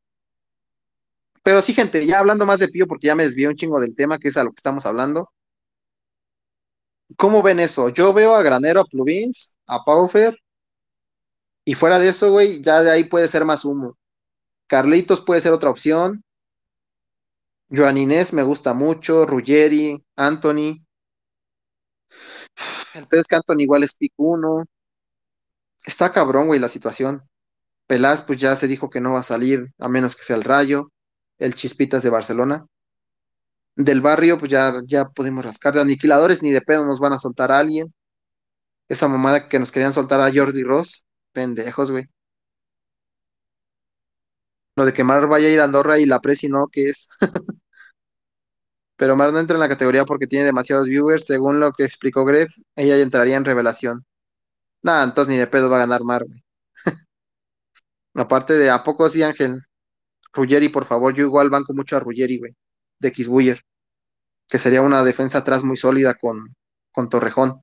[1.45, 3.95] Pero sí, gente, ya hablando más de Pío, porque ya me desvié un chingo del
[3.95, 5.31] tema, que es a lo que estamos hablando.
[7.17, 7.91] ¿Cómo ven eso?
[7.91, 10.37] Yo veo a Granero, a Pluvins, a Paufer,
[11.65, 13.97] y fuera de eso, güey, ya de ahí puede ser más humo.
[14.67, 16.25] Carlitos puede ser otra opción.
[17.71, 20.85] Joan Inés me gusta mucho, Ruggeri, Anthony.
[22.93, 24.65] El es que Anthony igual es pick uno.
[25.85, 27.23] Está cabrón, güey, la situación.
[27.87, 30.45] Pelás, pues ya se dijo que no va a salir, a menos que sea el
[30.45, 30.93] Rayo.
[31.39, 32.67] El Chispitas de Barcelona.
[33.77, 35.75] Del barrio, pues ya, ya podemos rascar.
[35.75, 37.95] De aniquiladores, ni de pedo nos van a soltar a alguien.
[38.89, 41.07] Esa mamada que nos querían soltar a Jordi Ross.
[41.33, 42.07] Pendejos, güey.
[44.77, 47.09] Lo de que Mar vaya a ir a Andorra y la Presi no, que es.
[48.97, 51.25] Pero Mar no entra en la categoría porque tiene demasiados viewers.
[51.27, 54.05] Según lo que explicó Gref, ella entraría en revelación.
[54.83, 56.43] Nada, entonces ni de pedo va a ganar Mar, güey.
[58.15, 59.63] Aparte de, ¿a poco sí, Ángel?
[60.33, 62.57] Ruggeri, por favor, yo igual banco mucho a Ruggeri, güey.
[63.01, 63.63] De Xbuyer.
[64.49, 66.55] Que sería una defensa atrás muy sólida con,
[66.93, 67.63] con Torrejón.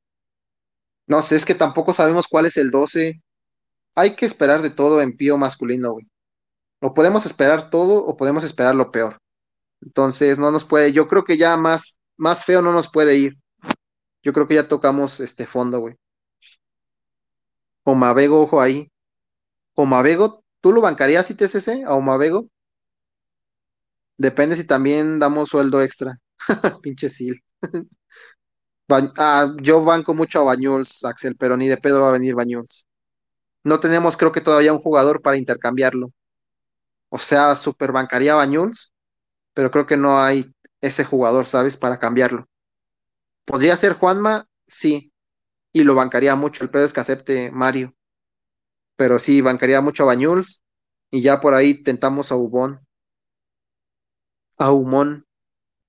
[1.07, 3.21] No sé, es que tampoco sabemos cuál es el 12.
[3.95, 6.07] Hay que esperar de todo en pío masculino, güey.
[6.81, 9.17] O podemos esperar todo o podemos esperar lo peor.
[9.81, 13.37] Entonces, no nos puede, yo creo que ya más, más feo no nos puede ir.
[14.23, 15.95] Yo creo que ya tocamos este fondo, güey.
[17.85, 18.91] Omavego, ojo ahí.
[19.75, 22.49] Omavego, ¿tú lo bancarías ITCC a Omavego?
[24.17, 26.17] Depende si también damos sueldo extra.
[26.81, 27.35] Pinche Sil.
[29.17, 32.85] Ah, yo banco mucho a Bañuls, Axel, pero ni de pedo va a venir Bañuls.
[33.63, 36.11] No tenemos, creo que todavía un jugador para intercambiarlo.
[37.09, 38.93] O sea, super bancaría a Bañuls,
[39.53, 41.77] pero creo que no hay ese jugador, ¿sabes?
[41.77, 42.47] Para cambiarlo.
[43.45, 44.47] ¿Podría ser Juanma?
[44.67, 45.13] Sí,
[45.75, 46.63] y lo bancaría mucho.
[46.63, 47.93] El pedo es que acepte Mario,
[48.95, 50.63] pero sí, bancaría mucho a Bañuls
[51.11, 52.81] y ya por ahí tentamos a Ubón,
[54.57, 55.25] a Humón.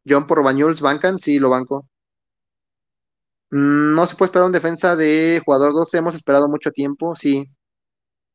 [0.09, 1.19] John por Bañuls, ¿bancan?
[1.21, 1.89] Sí, lo banco.
[3.51, 7.45] Mm, No se puede esperar un defensa de jugador 12, hemos esperado mucho tiempo, sí.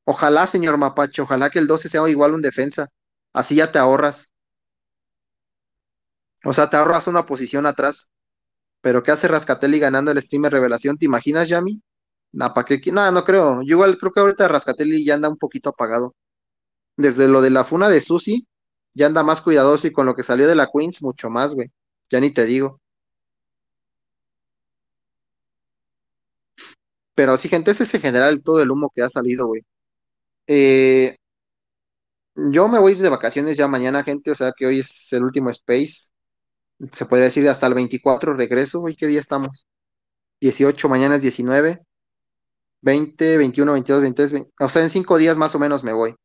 [0.06, 2.90] Ojalá, señor Mapache, ojalá que el 12 sea igual un defensa.
[3.34, 4.32] Así ya te ahorras.
[6.46, 8.11] O sea, te ahorras una posición atrás.
[8.82, 10.98] Pero ¿qué hace Rascatelli ganando el streamer revelación?
[10.98, 11.82] ¿Te imaginas, Yami?
[12.34, 13.62] Nah, no creo.
[13.64, 16.16] Yo igual creo que ahorita Rascatelli ya anda un poquito apagado.
[16.98, 18.48] Desde lo de la funa de Susi,
[18.94, 21.72] ya anda más cuidadoso y con lo que salió de la Queens, mucho más, güey.
[22.10, 22.80] Ya ni te digo.
[27.16, 29.62] Pero sí, gente, ese es en general todo el humo que ha salido, güey.
[30.48, 31.18] Eh,
[32.36, 35.50] yo me voy de vacaciones ya mañana, gente, o sea que hoy es el último
[35.50, 36.11] space.
[36.94, 38.96] Se podría decir hasta el 24 regreso, güey.
[38.96, 39.68] ¿Qué día estamos?
[40.42, 41.82] 18, mañana es 19,
[42.82, 46.16] 20, 21, 22, 23, 20, o sea, en cinco días más o menos me voy.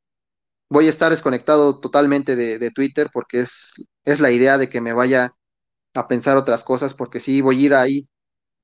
[0.68, 3.72] Voy a estar desconectado totalmente de, de Twitter porque es,
[4.04, 5.32] es la idea de que me vaya
[5.94, 8.08] a pensar otras cosas, porque sí, voy a ir ahí.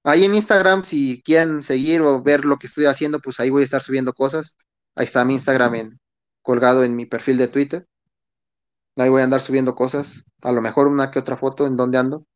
[0.04, 3.62] Ahí en Instagram, si quieren seguir o ver lo que estoy haciendo, pues ahí voy
[3.62, 4.56] a estar subiendo cosas.
[4.96, 5.98] Ahí está mi Instagram
[6.42, 7.86] colgado en mi perfil de Twitter.
[8.96, 11.98] Ahí voy a andar subiendo cosas, a lo mejor una que otra foto en donde
[11.98, 12.26] ando.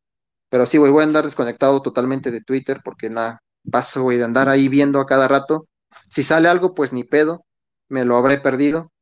[0.50, 4.24] Pero sí, güey, voy a andar desconectado totalmente de Twitter porque nada, paso, güey, de
[4.24, 5.68] andar ahí viendo a cada rato.
[6.10, 7.44] Si sale algo, pues ni pedo,
[7.88, 8.92] me lo habré perdido.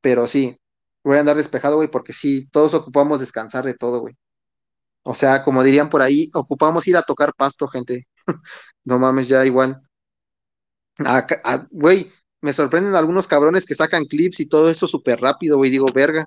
[0.00, 0.58] Pero sí,
[1.04, 4.14] voy a andar despejado, güey, porque sí, todos ocupamos descansar de todo, güey.
[5.04, 8.08] O sea, como dirían por ahí, ocupamos ir a tocar pasto, gente.
[8.84, 9.82] No mames, ya igual.
[10.98, 15.70] Ah, Güey, me sorprenden algunos cabrones que sacan clips y todo eso súper rápido, güey.
[15.70, 16.26] Digo, verga.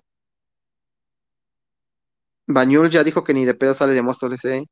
[2.48, 4.66] Bañul ya dijo que ni de pedo sale de Móstoles, eh.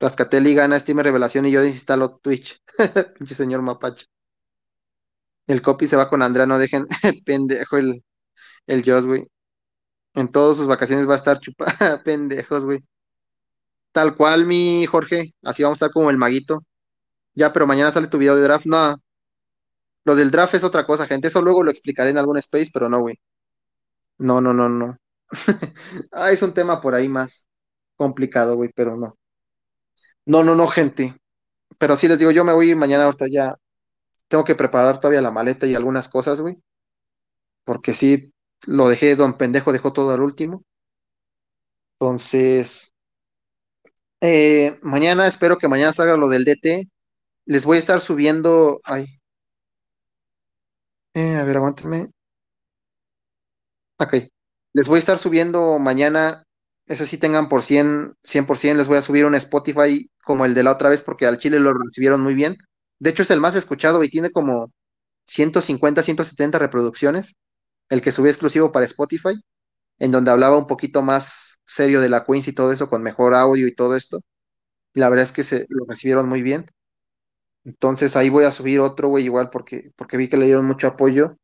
[0.00, 2.60] Rascatelli gana Steam Revelación y yo desinstalo Twitch.
[3.18, 4.06] Pinche señor Mapache.
[5.46, 6.84] El copy se va con Andrea, no dejen
[7.24, 8.04] pendejo el,
[8.66, 9.26] el Joss, güey.
[10.14, 11.66] En todas sus vacaciones va a estar chupa
[12.04, 12.80] pendejos, güey.
[13.92, 15.34] Tal cual, mi Jorge.
[15.42, 16.64] Así vamos a estar como el maguito.
[17.34, 18.66] Ya, pero mañana sale tu video de draft.
[18.66, 18.96] No,
[20.04, 21.28] lo del draft es otra cosa, gente.
[21.28, 23.18] Eso luego lo explicaré en algún space, pero no, güey.
[24.18, 24.98] No, no, no, no.
[26.12, 27.48] Ah, es un tema por ahí más
[27.96, 29.16] complicado, güey, pero no.
[30.26, 31.16] No, no, no, gente.
[31.78, 33.56] Pero sí les digo, yo me voy mañana ahorita ya.
[34.28, 36.58] Tengo que preparar todavía la maleta y algunas cosas, güey.
[37.64, 38.32] porque sí,
[38.66, 40.64] lo dejé, don pendejo dejó todo al último.
[41.98, 42.92] Entonces,
[44.20, 46.88] eh, mañana, espero que mañana salga lo del DT.
[47.46, 49.06] Les voy a estar subiendo, ay,
[51.14, 52.10] eh, a ver, aguántenme.
[53.98, 54.14] Ok,
[54.72, 56.44] les voy a estar subiendo mañana,
[56.86, 60.44] ese sí tengan por cien cien por 100%, les voy a subir un Spotify como
[60.44, 62.56] el de la otra vez porque al Chile lo recibieron muy bien.
[62.98, 64.72] De hecho, es el más escuchado y tiene como
[65.26, 67.36] ciento cincuenta ciento setenta reproducciones,
[67.90, 69.34] el que subí exclusivo para Spotify.
[69.98, 73.34] en donde hablaba un poquito más serio de la Queens y todo eso, con mejor
[73.34, 74.20] audio y todo esto.
[74.94, 76.66] La verdad es que se lo recibieron muy bien.
[77.64, 81.36] Entonces ahí voy a subir otro, igual porque, porque vi que le dieron mucho apoyo.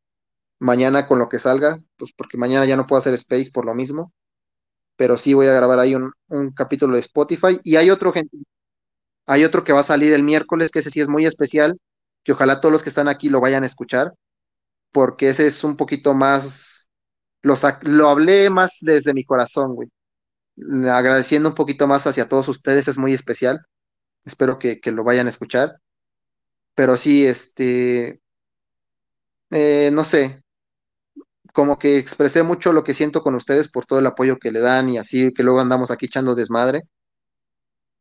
[0.61, 3.75] Mañana con lo que salga, pues porque mañana ya no puedo hacer space por lo
[3.75, 4.13] mismo.
[4.97, 7.61] pero sí voy a grabar ahí un, un capítulo de Spotify.
[7.65, 8.13] Y hay otro,
[9.27, 11.79] hay otro que va a salir el miércoles, que ese sí es muy especial,
[12.25, 14.13] que ojalá todos los que están aquí lo vayan a escuchar,
[14.93, 16.91] porque ese es un poquito más,
[17.43, 19.91] lo, lo hablé más desde mi corazón, güey.
[20.91, 23.61] Agradeciendo un poquito más hacia todos ustedes, es muy especial.
[24.25, 25.77] Espero que, que lo vayan a escuchar.
[26.75, 28.21] Pero sí, este,
[29.51, 30.43] eh, no sé,
[31.53, 34.61] como que expresé mucho lo que siento con ustedes por todo el apoyo que le
[34.61, 36.83] dan y así, que luego andamos aquí echando desmadre.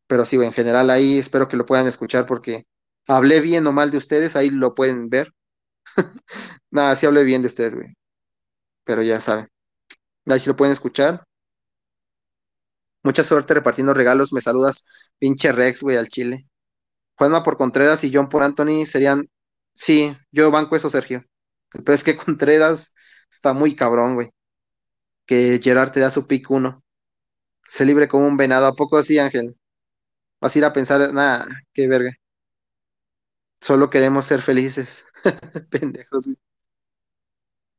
[0.08, 2.64] Pero sí, en general ahí espero que lo puedan escuchar porque
[3.08, 5.34] hablé bien o mal de ustedes, ahí lo pueden ver.
[6.72, 7.96] Nada, sí hablé bien de ustedes, güey,
[8.86, 9.50] pero ya saben.
[10.28, 11.24] Ahí sí lo pueden escuchar.
[13.04, 14.34] Mucha suerte repartiendo regalos.
[14.34, 14.86] Me saludas,
[15.18, 16.48] pinche Rex, güey, al Chile.
[17.16, 19.30] Juanma por Contreras y John por Anthony serían.
[19.74, 21.24] Sí, yo banco eso, Sergio.
[21.72, 22.94] Pero es que Contreras
[23.30, 24.32] está muy cabrón, güey.
[25.26, 26.84] Que Gerard te da su pick uno.
[27.68, 28.68] Se libre como un venado.
[28.68, 29.56] ¿A poco sí, Ángel?
[30.42, 32.12] Vas a ir a pensar, nada, qué verga.
[33.62, 35.06] Solo queremos ser felices.
[35.70, 36.38] Pendejos, güey.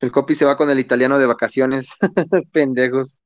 [0.00, 1.90] El copy se va con el italiano de vacaciones.
[2.52, 3.20] Pendejos.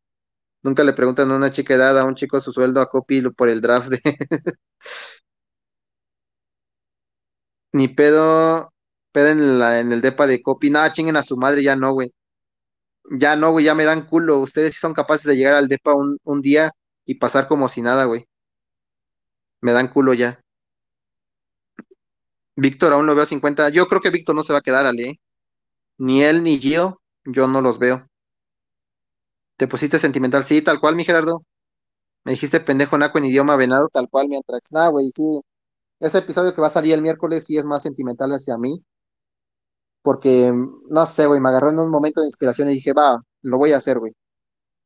[0.62, 3.48] Nunca le preguntan a una chica edad, a un chico su sueldo a copy por
[3.48, 4.00] el draft de.
[7.72, 8.71] Ni pedo,
[9.12, 10.70] pedo en, el depa de copy.
[10.70, 12.12] Nada, chinguen a su madre, ya no, güey.
[13.18, 14.40] Ya no, güey, ya me dan culo.
[14.40, 16.72] Ustedes son capaces de llegar al depa un, un día
[17.04, 18.26] y pasar como si nada, güey.
[19.60, 20.40] Me dan culo ya.
[22.56, 23.70] Víctor aún lo veo a 50.
[23.70, 25.02] Yo creo que Víctor no se va a quedar, Ale.
[25.08, 25.20] ¿eh?
[25.98, 28.08] Ni él ni Gio, yo no los veo.
[29.56, 31.44] Te pusiste sentimental, sí, tal cual, mi Gerardo.
[32.24, 34.72] Me dijiste pendejo naco en idioma venado, tal cual, mi Antrax.
[34.72, 35.22] Nah, güey, sí.
[36.00, 38.84] Ese episodio que va a salir el miércoles sí es más sentimental hacia mí,
[40.02, 40.52] porque,
[40.90, 43.72] no sé, güey, me agarró en un momento de inspiración y dije, va, lo voy
[43.72, 44.12] a hacer, güey.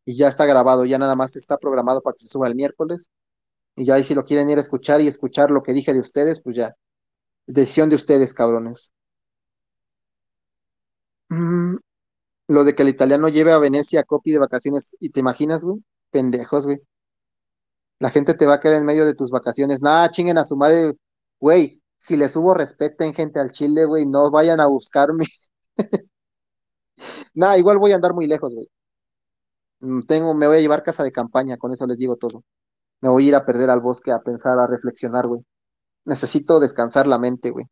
[0.05, 3.10] Y ya está grabado, ya nada más está programado para que se suba el miércoles.
[3.76, 6.01] Y ya ahí si lo quieren ir a escuchar y escuchar lo que dije de
[6.01, 6.76] ustedes, pues ya.
[7.47, 8.93] Decisión de ustedes, cabrones.
[11.28, 11.76] Mm,
[12.48, 15.82] lo de que el italiano lleve a Venecia a de vacaciones, ¿y te imaginas, güey?
[16.10, 16.80] Pendejos, güey.
[17.98, 19.82] La gente te va a caer en medio de tus vacaciones.
[19.82, 20.94] Nah, chinguen a su madre,
[21.40, 21.82] güey.
[22.07, 25.27] Si les hubo respeten, gente, al Chile, güey, no vayan a buscarme.
[27.35, 28.69] Nah, igual voy a andar muy lejos, güey.
[29.81, 32.45] Mm, Tengo, me voy a llevar casa de campaña, con eso les digo todo.
[33.03, 35.43] Me voy a ir a perder al bosque a pensar, a reflexionar, güey.
[36.05, 37.66] Necesito descansar la mente, güey,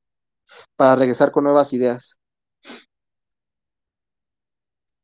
[0.77, 2.19] para regresar con nuevas ideas.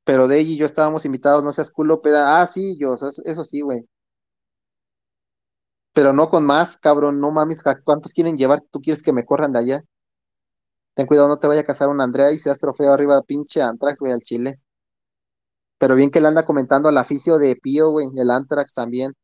[0.05, 2.41] Pero de y yo estábamos invitados, no seas culo, peda.
[2.41, 3.87] Ah, sí, yo, eso, eso sí, güey.
[5.93, 8.63] Pero no con más, cabrón, no mames, ¿a ¿cuántos quieren llevar?
[8.71, 9.85] ¿Tú quieres que me corran de allá?
[10.95, 14.01] Ten cuidado, no te vaya a casar un Andrea y seas trofeo arriba, pinche Antrax,
[14.01, 14.61] güey, al Chile.
[15.79, 19.15] Pero bien que le anda comentando al aficio de Pío, güey, el Antrax también.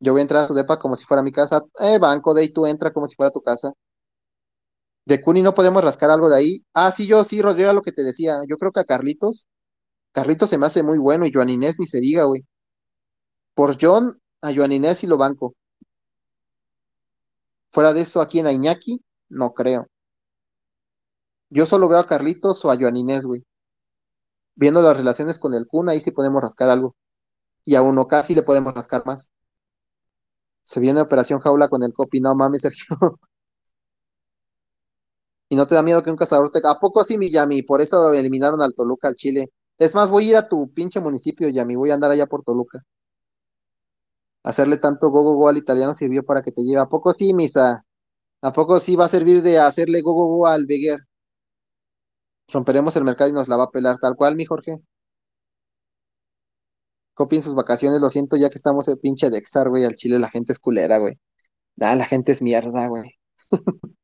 [0.00, 1.62] Yo voy a entrar a su depa como si fuera mi casa.
[1.80, 3.72] Eh, banco, de ahí tú entra como si fuera tu casa.
[5.06, 6.64] De Cuni no podemos rascar algo de ahí.
[6.74, 8.40] Ah, sí, yo sí, Rodrigo, lo que te decía.
[8.48, 9.46] Yo creo que a Carlitos,
[10.12, 12.44] Carlitos se me hace muy bueno y Joan Inés ni se diga, güey.
[13.54, 15.54] Por John, a Joan Inés y lo banco.
[17.70, 19.86] Fuera de eso, aquí en Iñaki, no creo.
[21.50, 23.44] Yo solo veo a Carlitos o a Joan Inés, güey.
[24.54, 26.96] Viendo las relaciones con el Kun, ahí sí podemos rascar algo.
[27.64, 29.32] Y a uno casi le podemos rascar más.
[30.64, 32.96] Se viene Operación Jaula con el copy, no mames, Sergio.
[35.48, 36.60] Y no te da miedo que un cazador te...
[36.64, 37.62] ¿A poco sí, mi Yami?
[37.62, 39.52] Por eso eliminaron al Toluca, al Chile.
[39.78, 41.76] Es más, voy a ir a tu pinche municipio, Yami.
[41.76, 42.82] Voy a andar allá por Toluca.
[44.46, 46.80] Hacerle tanto go, go, al italiano sirvió para que te lleve.
[46.80, 47.84] ¿A poco sí, Misa?
[48.42, 51.00] ¿A poco sí va a servir de hacerle go, go, go al Beguer?
[52.48, 54.78] Romperemos el mercado y nos la va a pelar tal cual, mi Jorge.
[57.14, 59.84] Copien sus vacaciones, lo siento, ya que estamos el pinche de Exar, güey.
[59.84, 61.18] Al Chile la gente es culera, güey.
[61.76, 63.12] Nah, la gente es mierda, güey.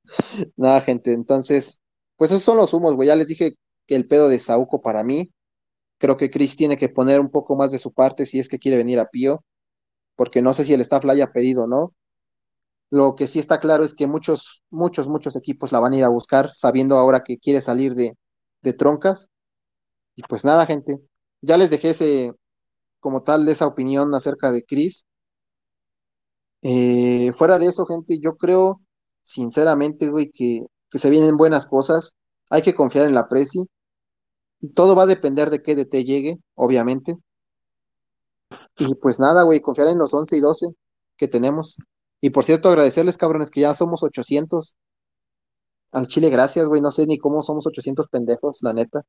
[0.57, 1.13] Nada, gente.
[1.13, 1.81] Entonces,
[2.17, 3.09] pues esos son los humos, güey.
[3.09, 3.55] Ya les dije
[3.87, 5.33] que el pedo de Sauco para mí.
[5.99, 8.59] Creo que Chris tiene que poner un poco más de su parte si es que
[8.59, 9.45] quiere venir a Pío,
[10.17, 11.95] porque no sé si el staff la haya pedido o no.
[12.91, 16.05] Lo que sí está claro es que muchos, muchos, muchos equipos la van a ir
[16.05, 18.17] a buscar, sabiendo ahora que quiere salir de,
[18.63, 19.31] de troncas.
[20.17, 20.99] Y pues nada, gente.
[21.43, 22.33] Ya les dejé ese,
[23.01, 25.07] como tal, esa opinión acerca de Chris.
[26.63, 28.81] Eh, fuera de eso, gente, yo creo,
[29.23, 30.61] sinceramente, güey, que,
[30.91, 32.15] que se vienen buenas cosas.
[32.51, 33.67] Hay que confiar en la Presi.
[34.75, 37.17] Todo va a depender de qué DT llegue, obviamente.
[38.79, 40.67] Y pues nada, güey, confiar en los 11 y 12
[41.17, 41.77] que tenemos.
[42.21, 44.77] Y por cierto, agradecerles, cabrones, que ya somos 800.
[45.93, 46.81] Al Chile, gracias, güey.
[46.81, 49.03] No sé ni cómo somos 800 pendejos, la neta.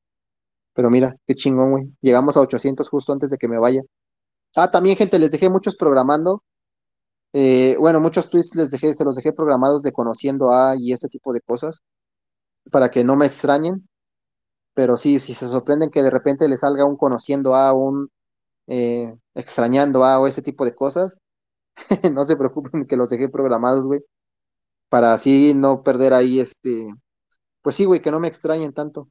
[0.73, 1.85] Pero mira, qué chingón, güey.
[2.01, 3.81] Llegamos a 800 justo antes de que me vaya.
[4.55, 6.43] Ah, también, gente, les dejé muchos programando.
[7.33, 11.07] Eh, bueno, muchos tweets les dejé, se los dejé programados de conociendo a y este
[11.09, 11.81] tipo de cosas
[12.71, 13.87] para que no me extrañen.
[14.73, 18.09] Pero sí, si se sorprenden que de repente les salga un conociendo a un
[18.67, 21.19] eh, extrañando a o ese tipo de cosas,
[22.13, 24.01] no se preocupen que los dejé programados, güey,
[24.89, 26.93] para así no perder ahí este,
[27.61, 29.09] pues sí, güey, que no me extrañen tanto.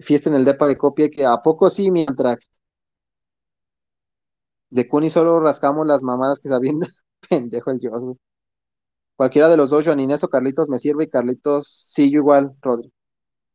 [0.00, 2.50] Fiesta en el depa de copia que a poco sí, mientras
[4.70, 6.86] de Kuni solo rascamos las mamadas que sabiendo,
[7.28, 8.04] pendejo el Dios.
[9.16, 12.54] Cualquiera de los dos, Joan Inés o Carlitos me sirve y Carlitos, sí, yo igual,
[12.62, 12.90] Rodri.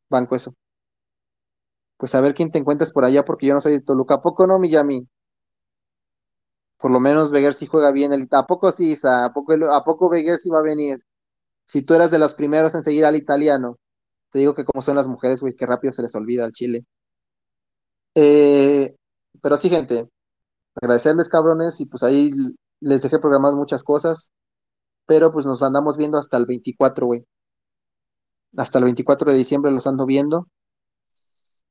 [0.10, 0.54] Banco eso.
[2.04, 4.16] Pues a ver quién te encuentras por allá, porque yo no soy de Toluca.
[4.16, 5.08] ¿A poco no, Miyami?
[6.78, 8.12] Por lo menos Veguer sí juega bien.
[8.12, 8.28] El...
[8.32, 9.24] ¿A poco sí, Isa?
[9.24, 11.00] ¿A poco, ¿A poco Veguer sí va a venir?
[11.66, 13.78] Si tú eras de los primeros en seguir al italiano,
[14.32, 16.86] te digo que como son las mujeres, güey, que rápido se les olvida al chile.
[18.16, 18.98] Eh,
[19.42, 20.10] pero sí, gente,
[20.76, 22.32] agradecerles, cabrones, y pues ahí
[22.82, 24.34] les dejé programadas muchas cosas,
[25.06, 27.26] pero pues nos andamos viendo hasta el 24, güey.
[28.58, 30.48] Hasta el 24 de diciembre los ando viendo.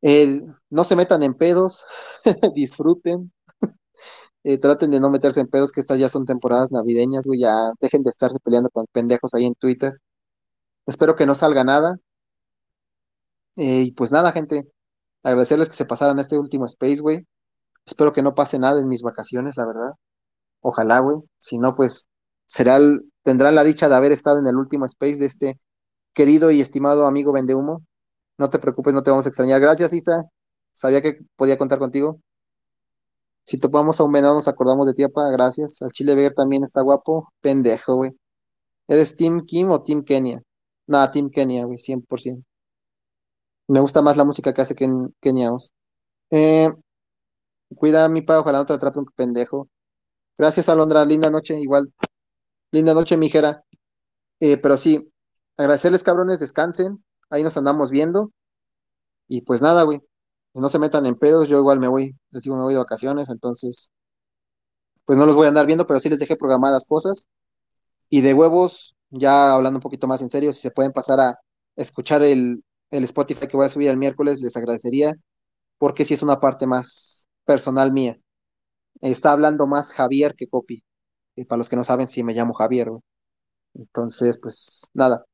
[0.02, 1.84] Eh, no se metan en pedos,
[2.54, 3.32] disfruten,
[4.44, 7.72] eh, traten de no meterse en pedos, que estas ya son temporadas navideñas, güey, ya
[7.80, 9.94] dejen de estarse peleando con pendejos ahí en Twitter.
[10.86, 11.98] Espero que no salga nada.
[13.56, 14.66] Eh, y pues nada, gente,
[15.22, 17.26] agradecerles que se pasaran este último space, güey.
[17.86, 19.92] Espero que no pase nada en mis vacaciones, la verdad.
[20.62, 21.18] Ojalá, güey.
[21.38, 22.08] Si no, pues
[22.46, 25.60] será el- tendrán la dicha de haber estado en el último space de este
[26.14, 27.82] querido y estimado amigo Vendehumo.
[28.42, 29.60] No te preocupes, no te vamos a extrañar.
[29.60, 30.24] Gracias, Isa.
[30.72, 32.20] Sabía que podía contar contigo.
[33.46, 35.30] Si topamos a un venado, nos acordamos de ti, apa.
[35.30, 35.80] Gracias.
[35.80, 37.32] Al Chile Bear también está guapo.
[37.40, 38.10] Pendejo, güey.
[38.88, 40.42] ¿Eres Team Kim o Team Kenia?
[40.88, 42.42] Nada, Team Kenia, güey, 100%.
[43.68, 45.72] Me gusta más la música que hace Ken Kenia Os.
[46.30, 46.68] Eh,
[47.76, 49.68] cuida a mi pa, ojalá no te atrape un pendejo.
[50.36, 51.04] Gracias, Alondra.
[51.04, 51.92] Linda noche, igual.
[52.72, 53.62] Linda noche, mijera.
[54.40, 55.12] Eh, pero sí,
[55.56, 57.04] agradecerles, cabrones, descansen.
[57.32, 58.32] Ahí nos andamos viendo.
[59.28, 60.00] Y pues nada, güey.
[60.54, 63.30] No se metan en pedos, yo igual me voy, les digo, me voy de vacaciones,
[63.30, 63.90] entonces,
[65.04, 67.26] pues no los voy a andar viendo, pero sí les dejé programadas cosas.
[68.10, 71.38] Y de huevos, ya hablando un poquito más en serio, si se pueden pasar a
[71.76, 75.14] escuchar el, el Spotify que voy a subir el miércoles, les agradecería,
[75.78, 78.18] porque sí es una parte más personal mía.
[79.02, 80.84] Está hablando más Javier que Copi.
[81.36, 83.02] Y para los que no saben, sí me llamo Javier, güey.
[83.74, 85.24] Entonces, pues nada,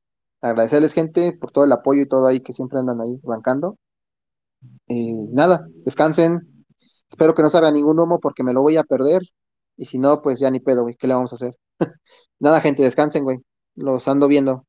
[0.41, 3.77] agradecerles, gente, por todo el apoyo y todo ahí que siempre andan ahí bancando.
[4.87, 6.65] Eh, nada, descansen.
[7.09, 9.21] Espero que no salga ningún humo porque me lo voy a perder.
[9.77, 10.95] Y si no, pues ya ni pedo, güey.
[10.95, 11.55] ¿Qué le vamos a hacer?
[12.39, 13.39] Nada, gente, descansen, güey.
[13.75, 14.65] Los ando viendo.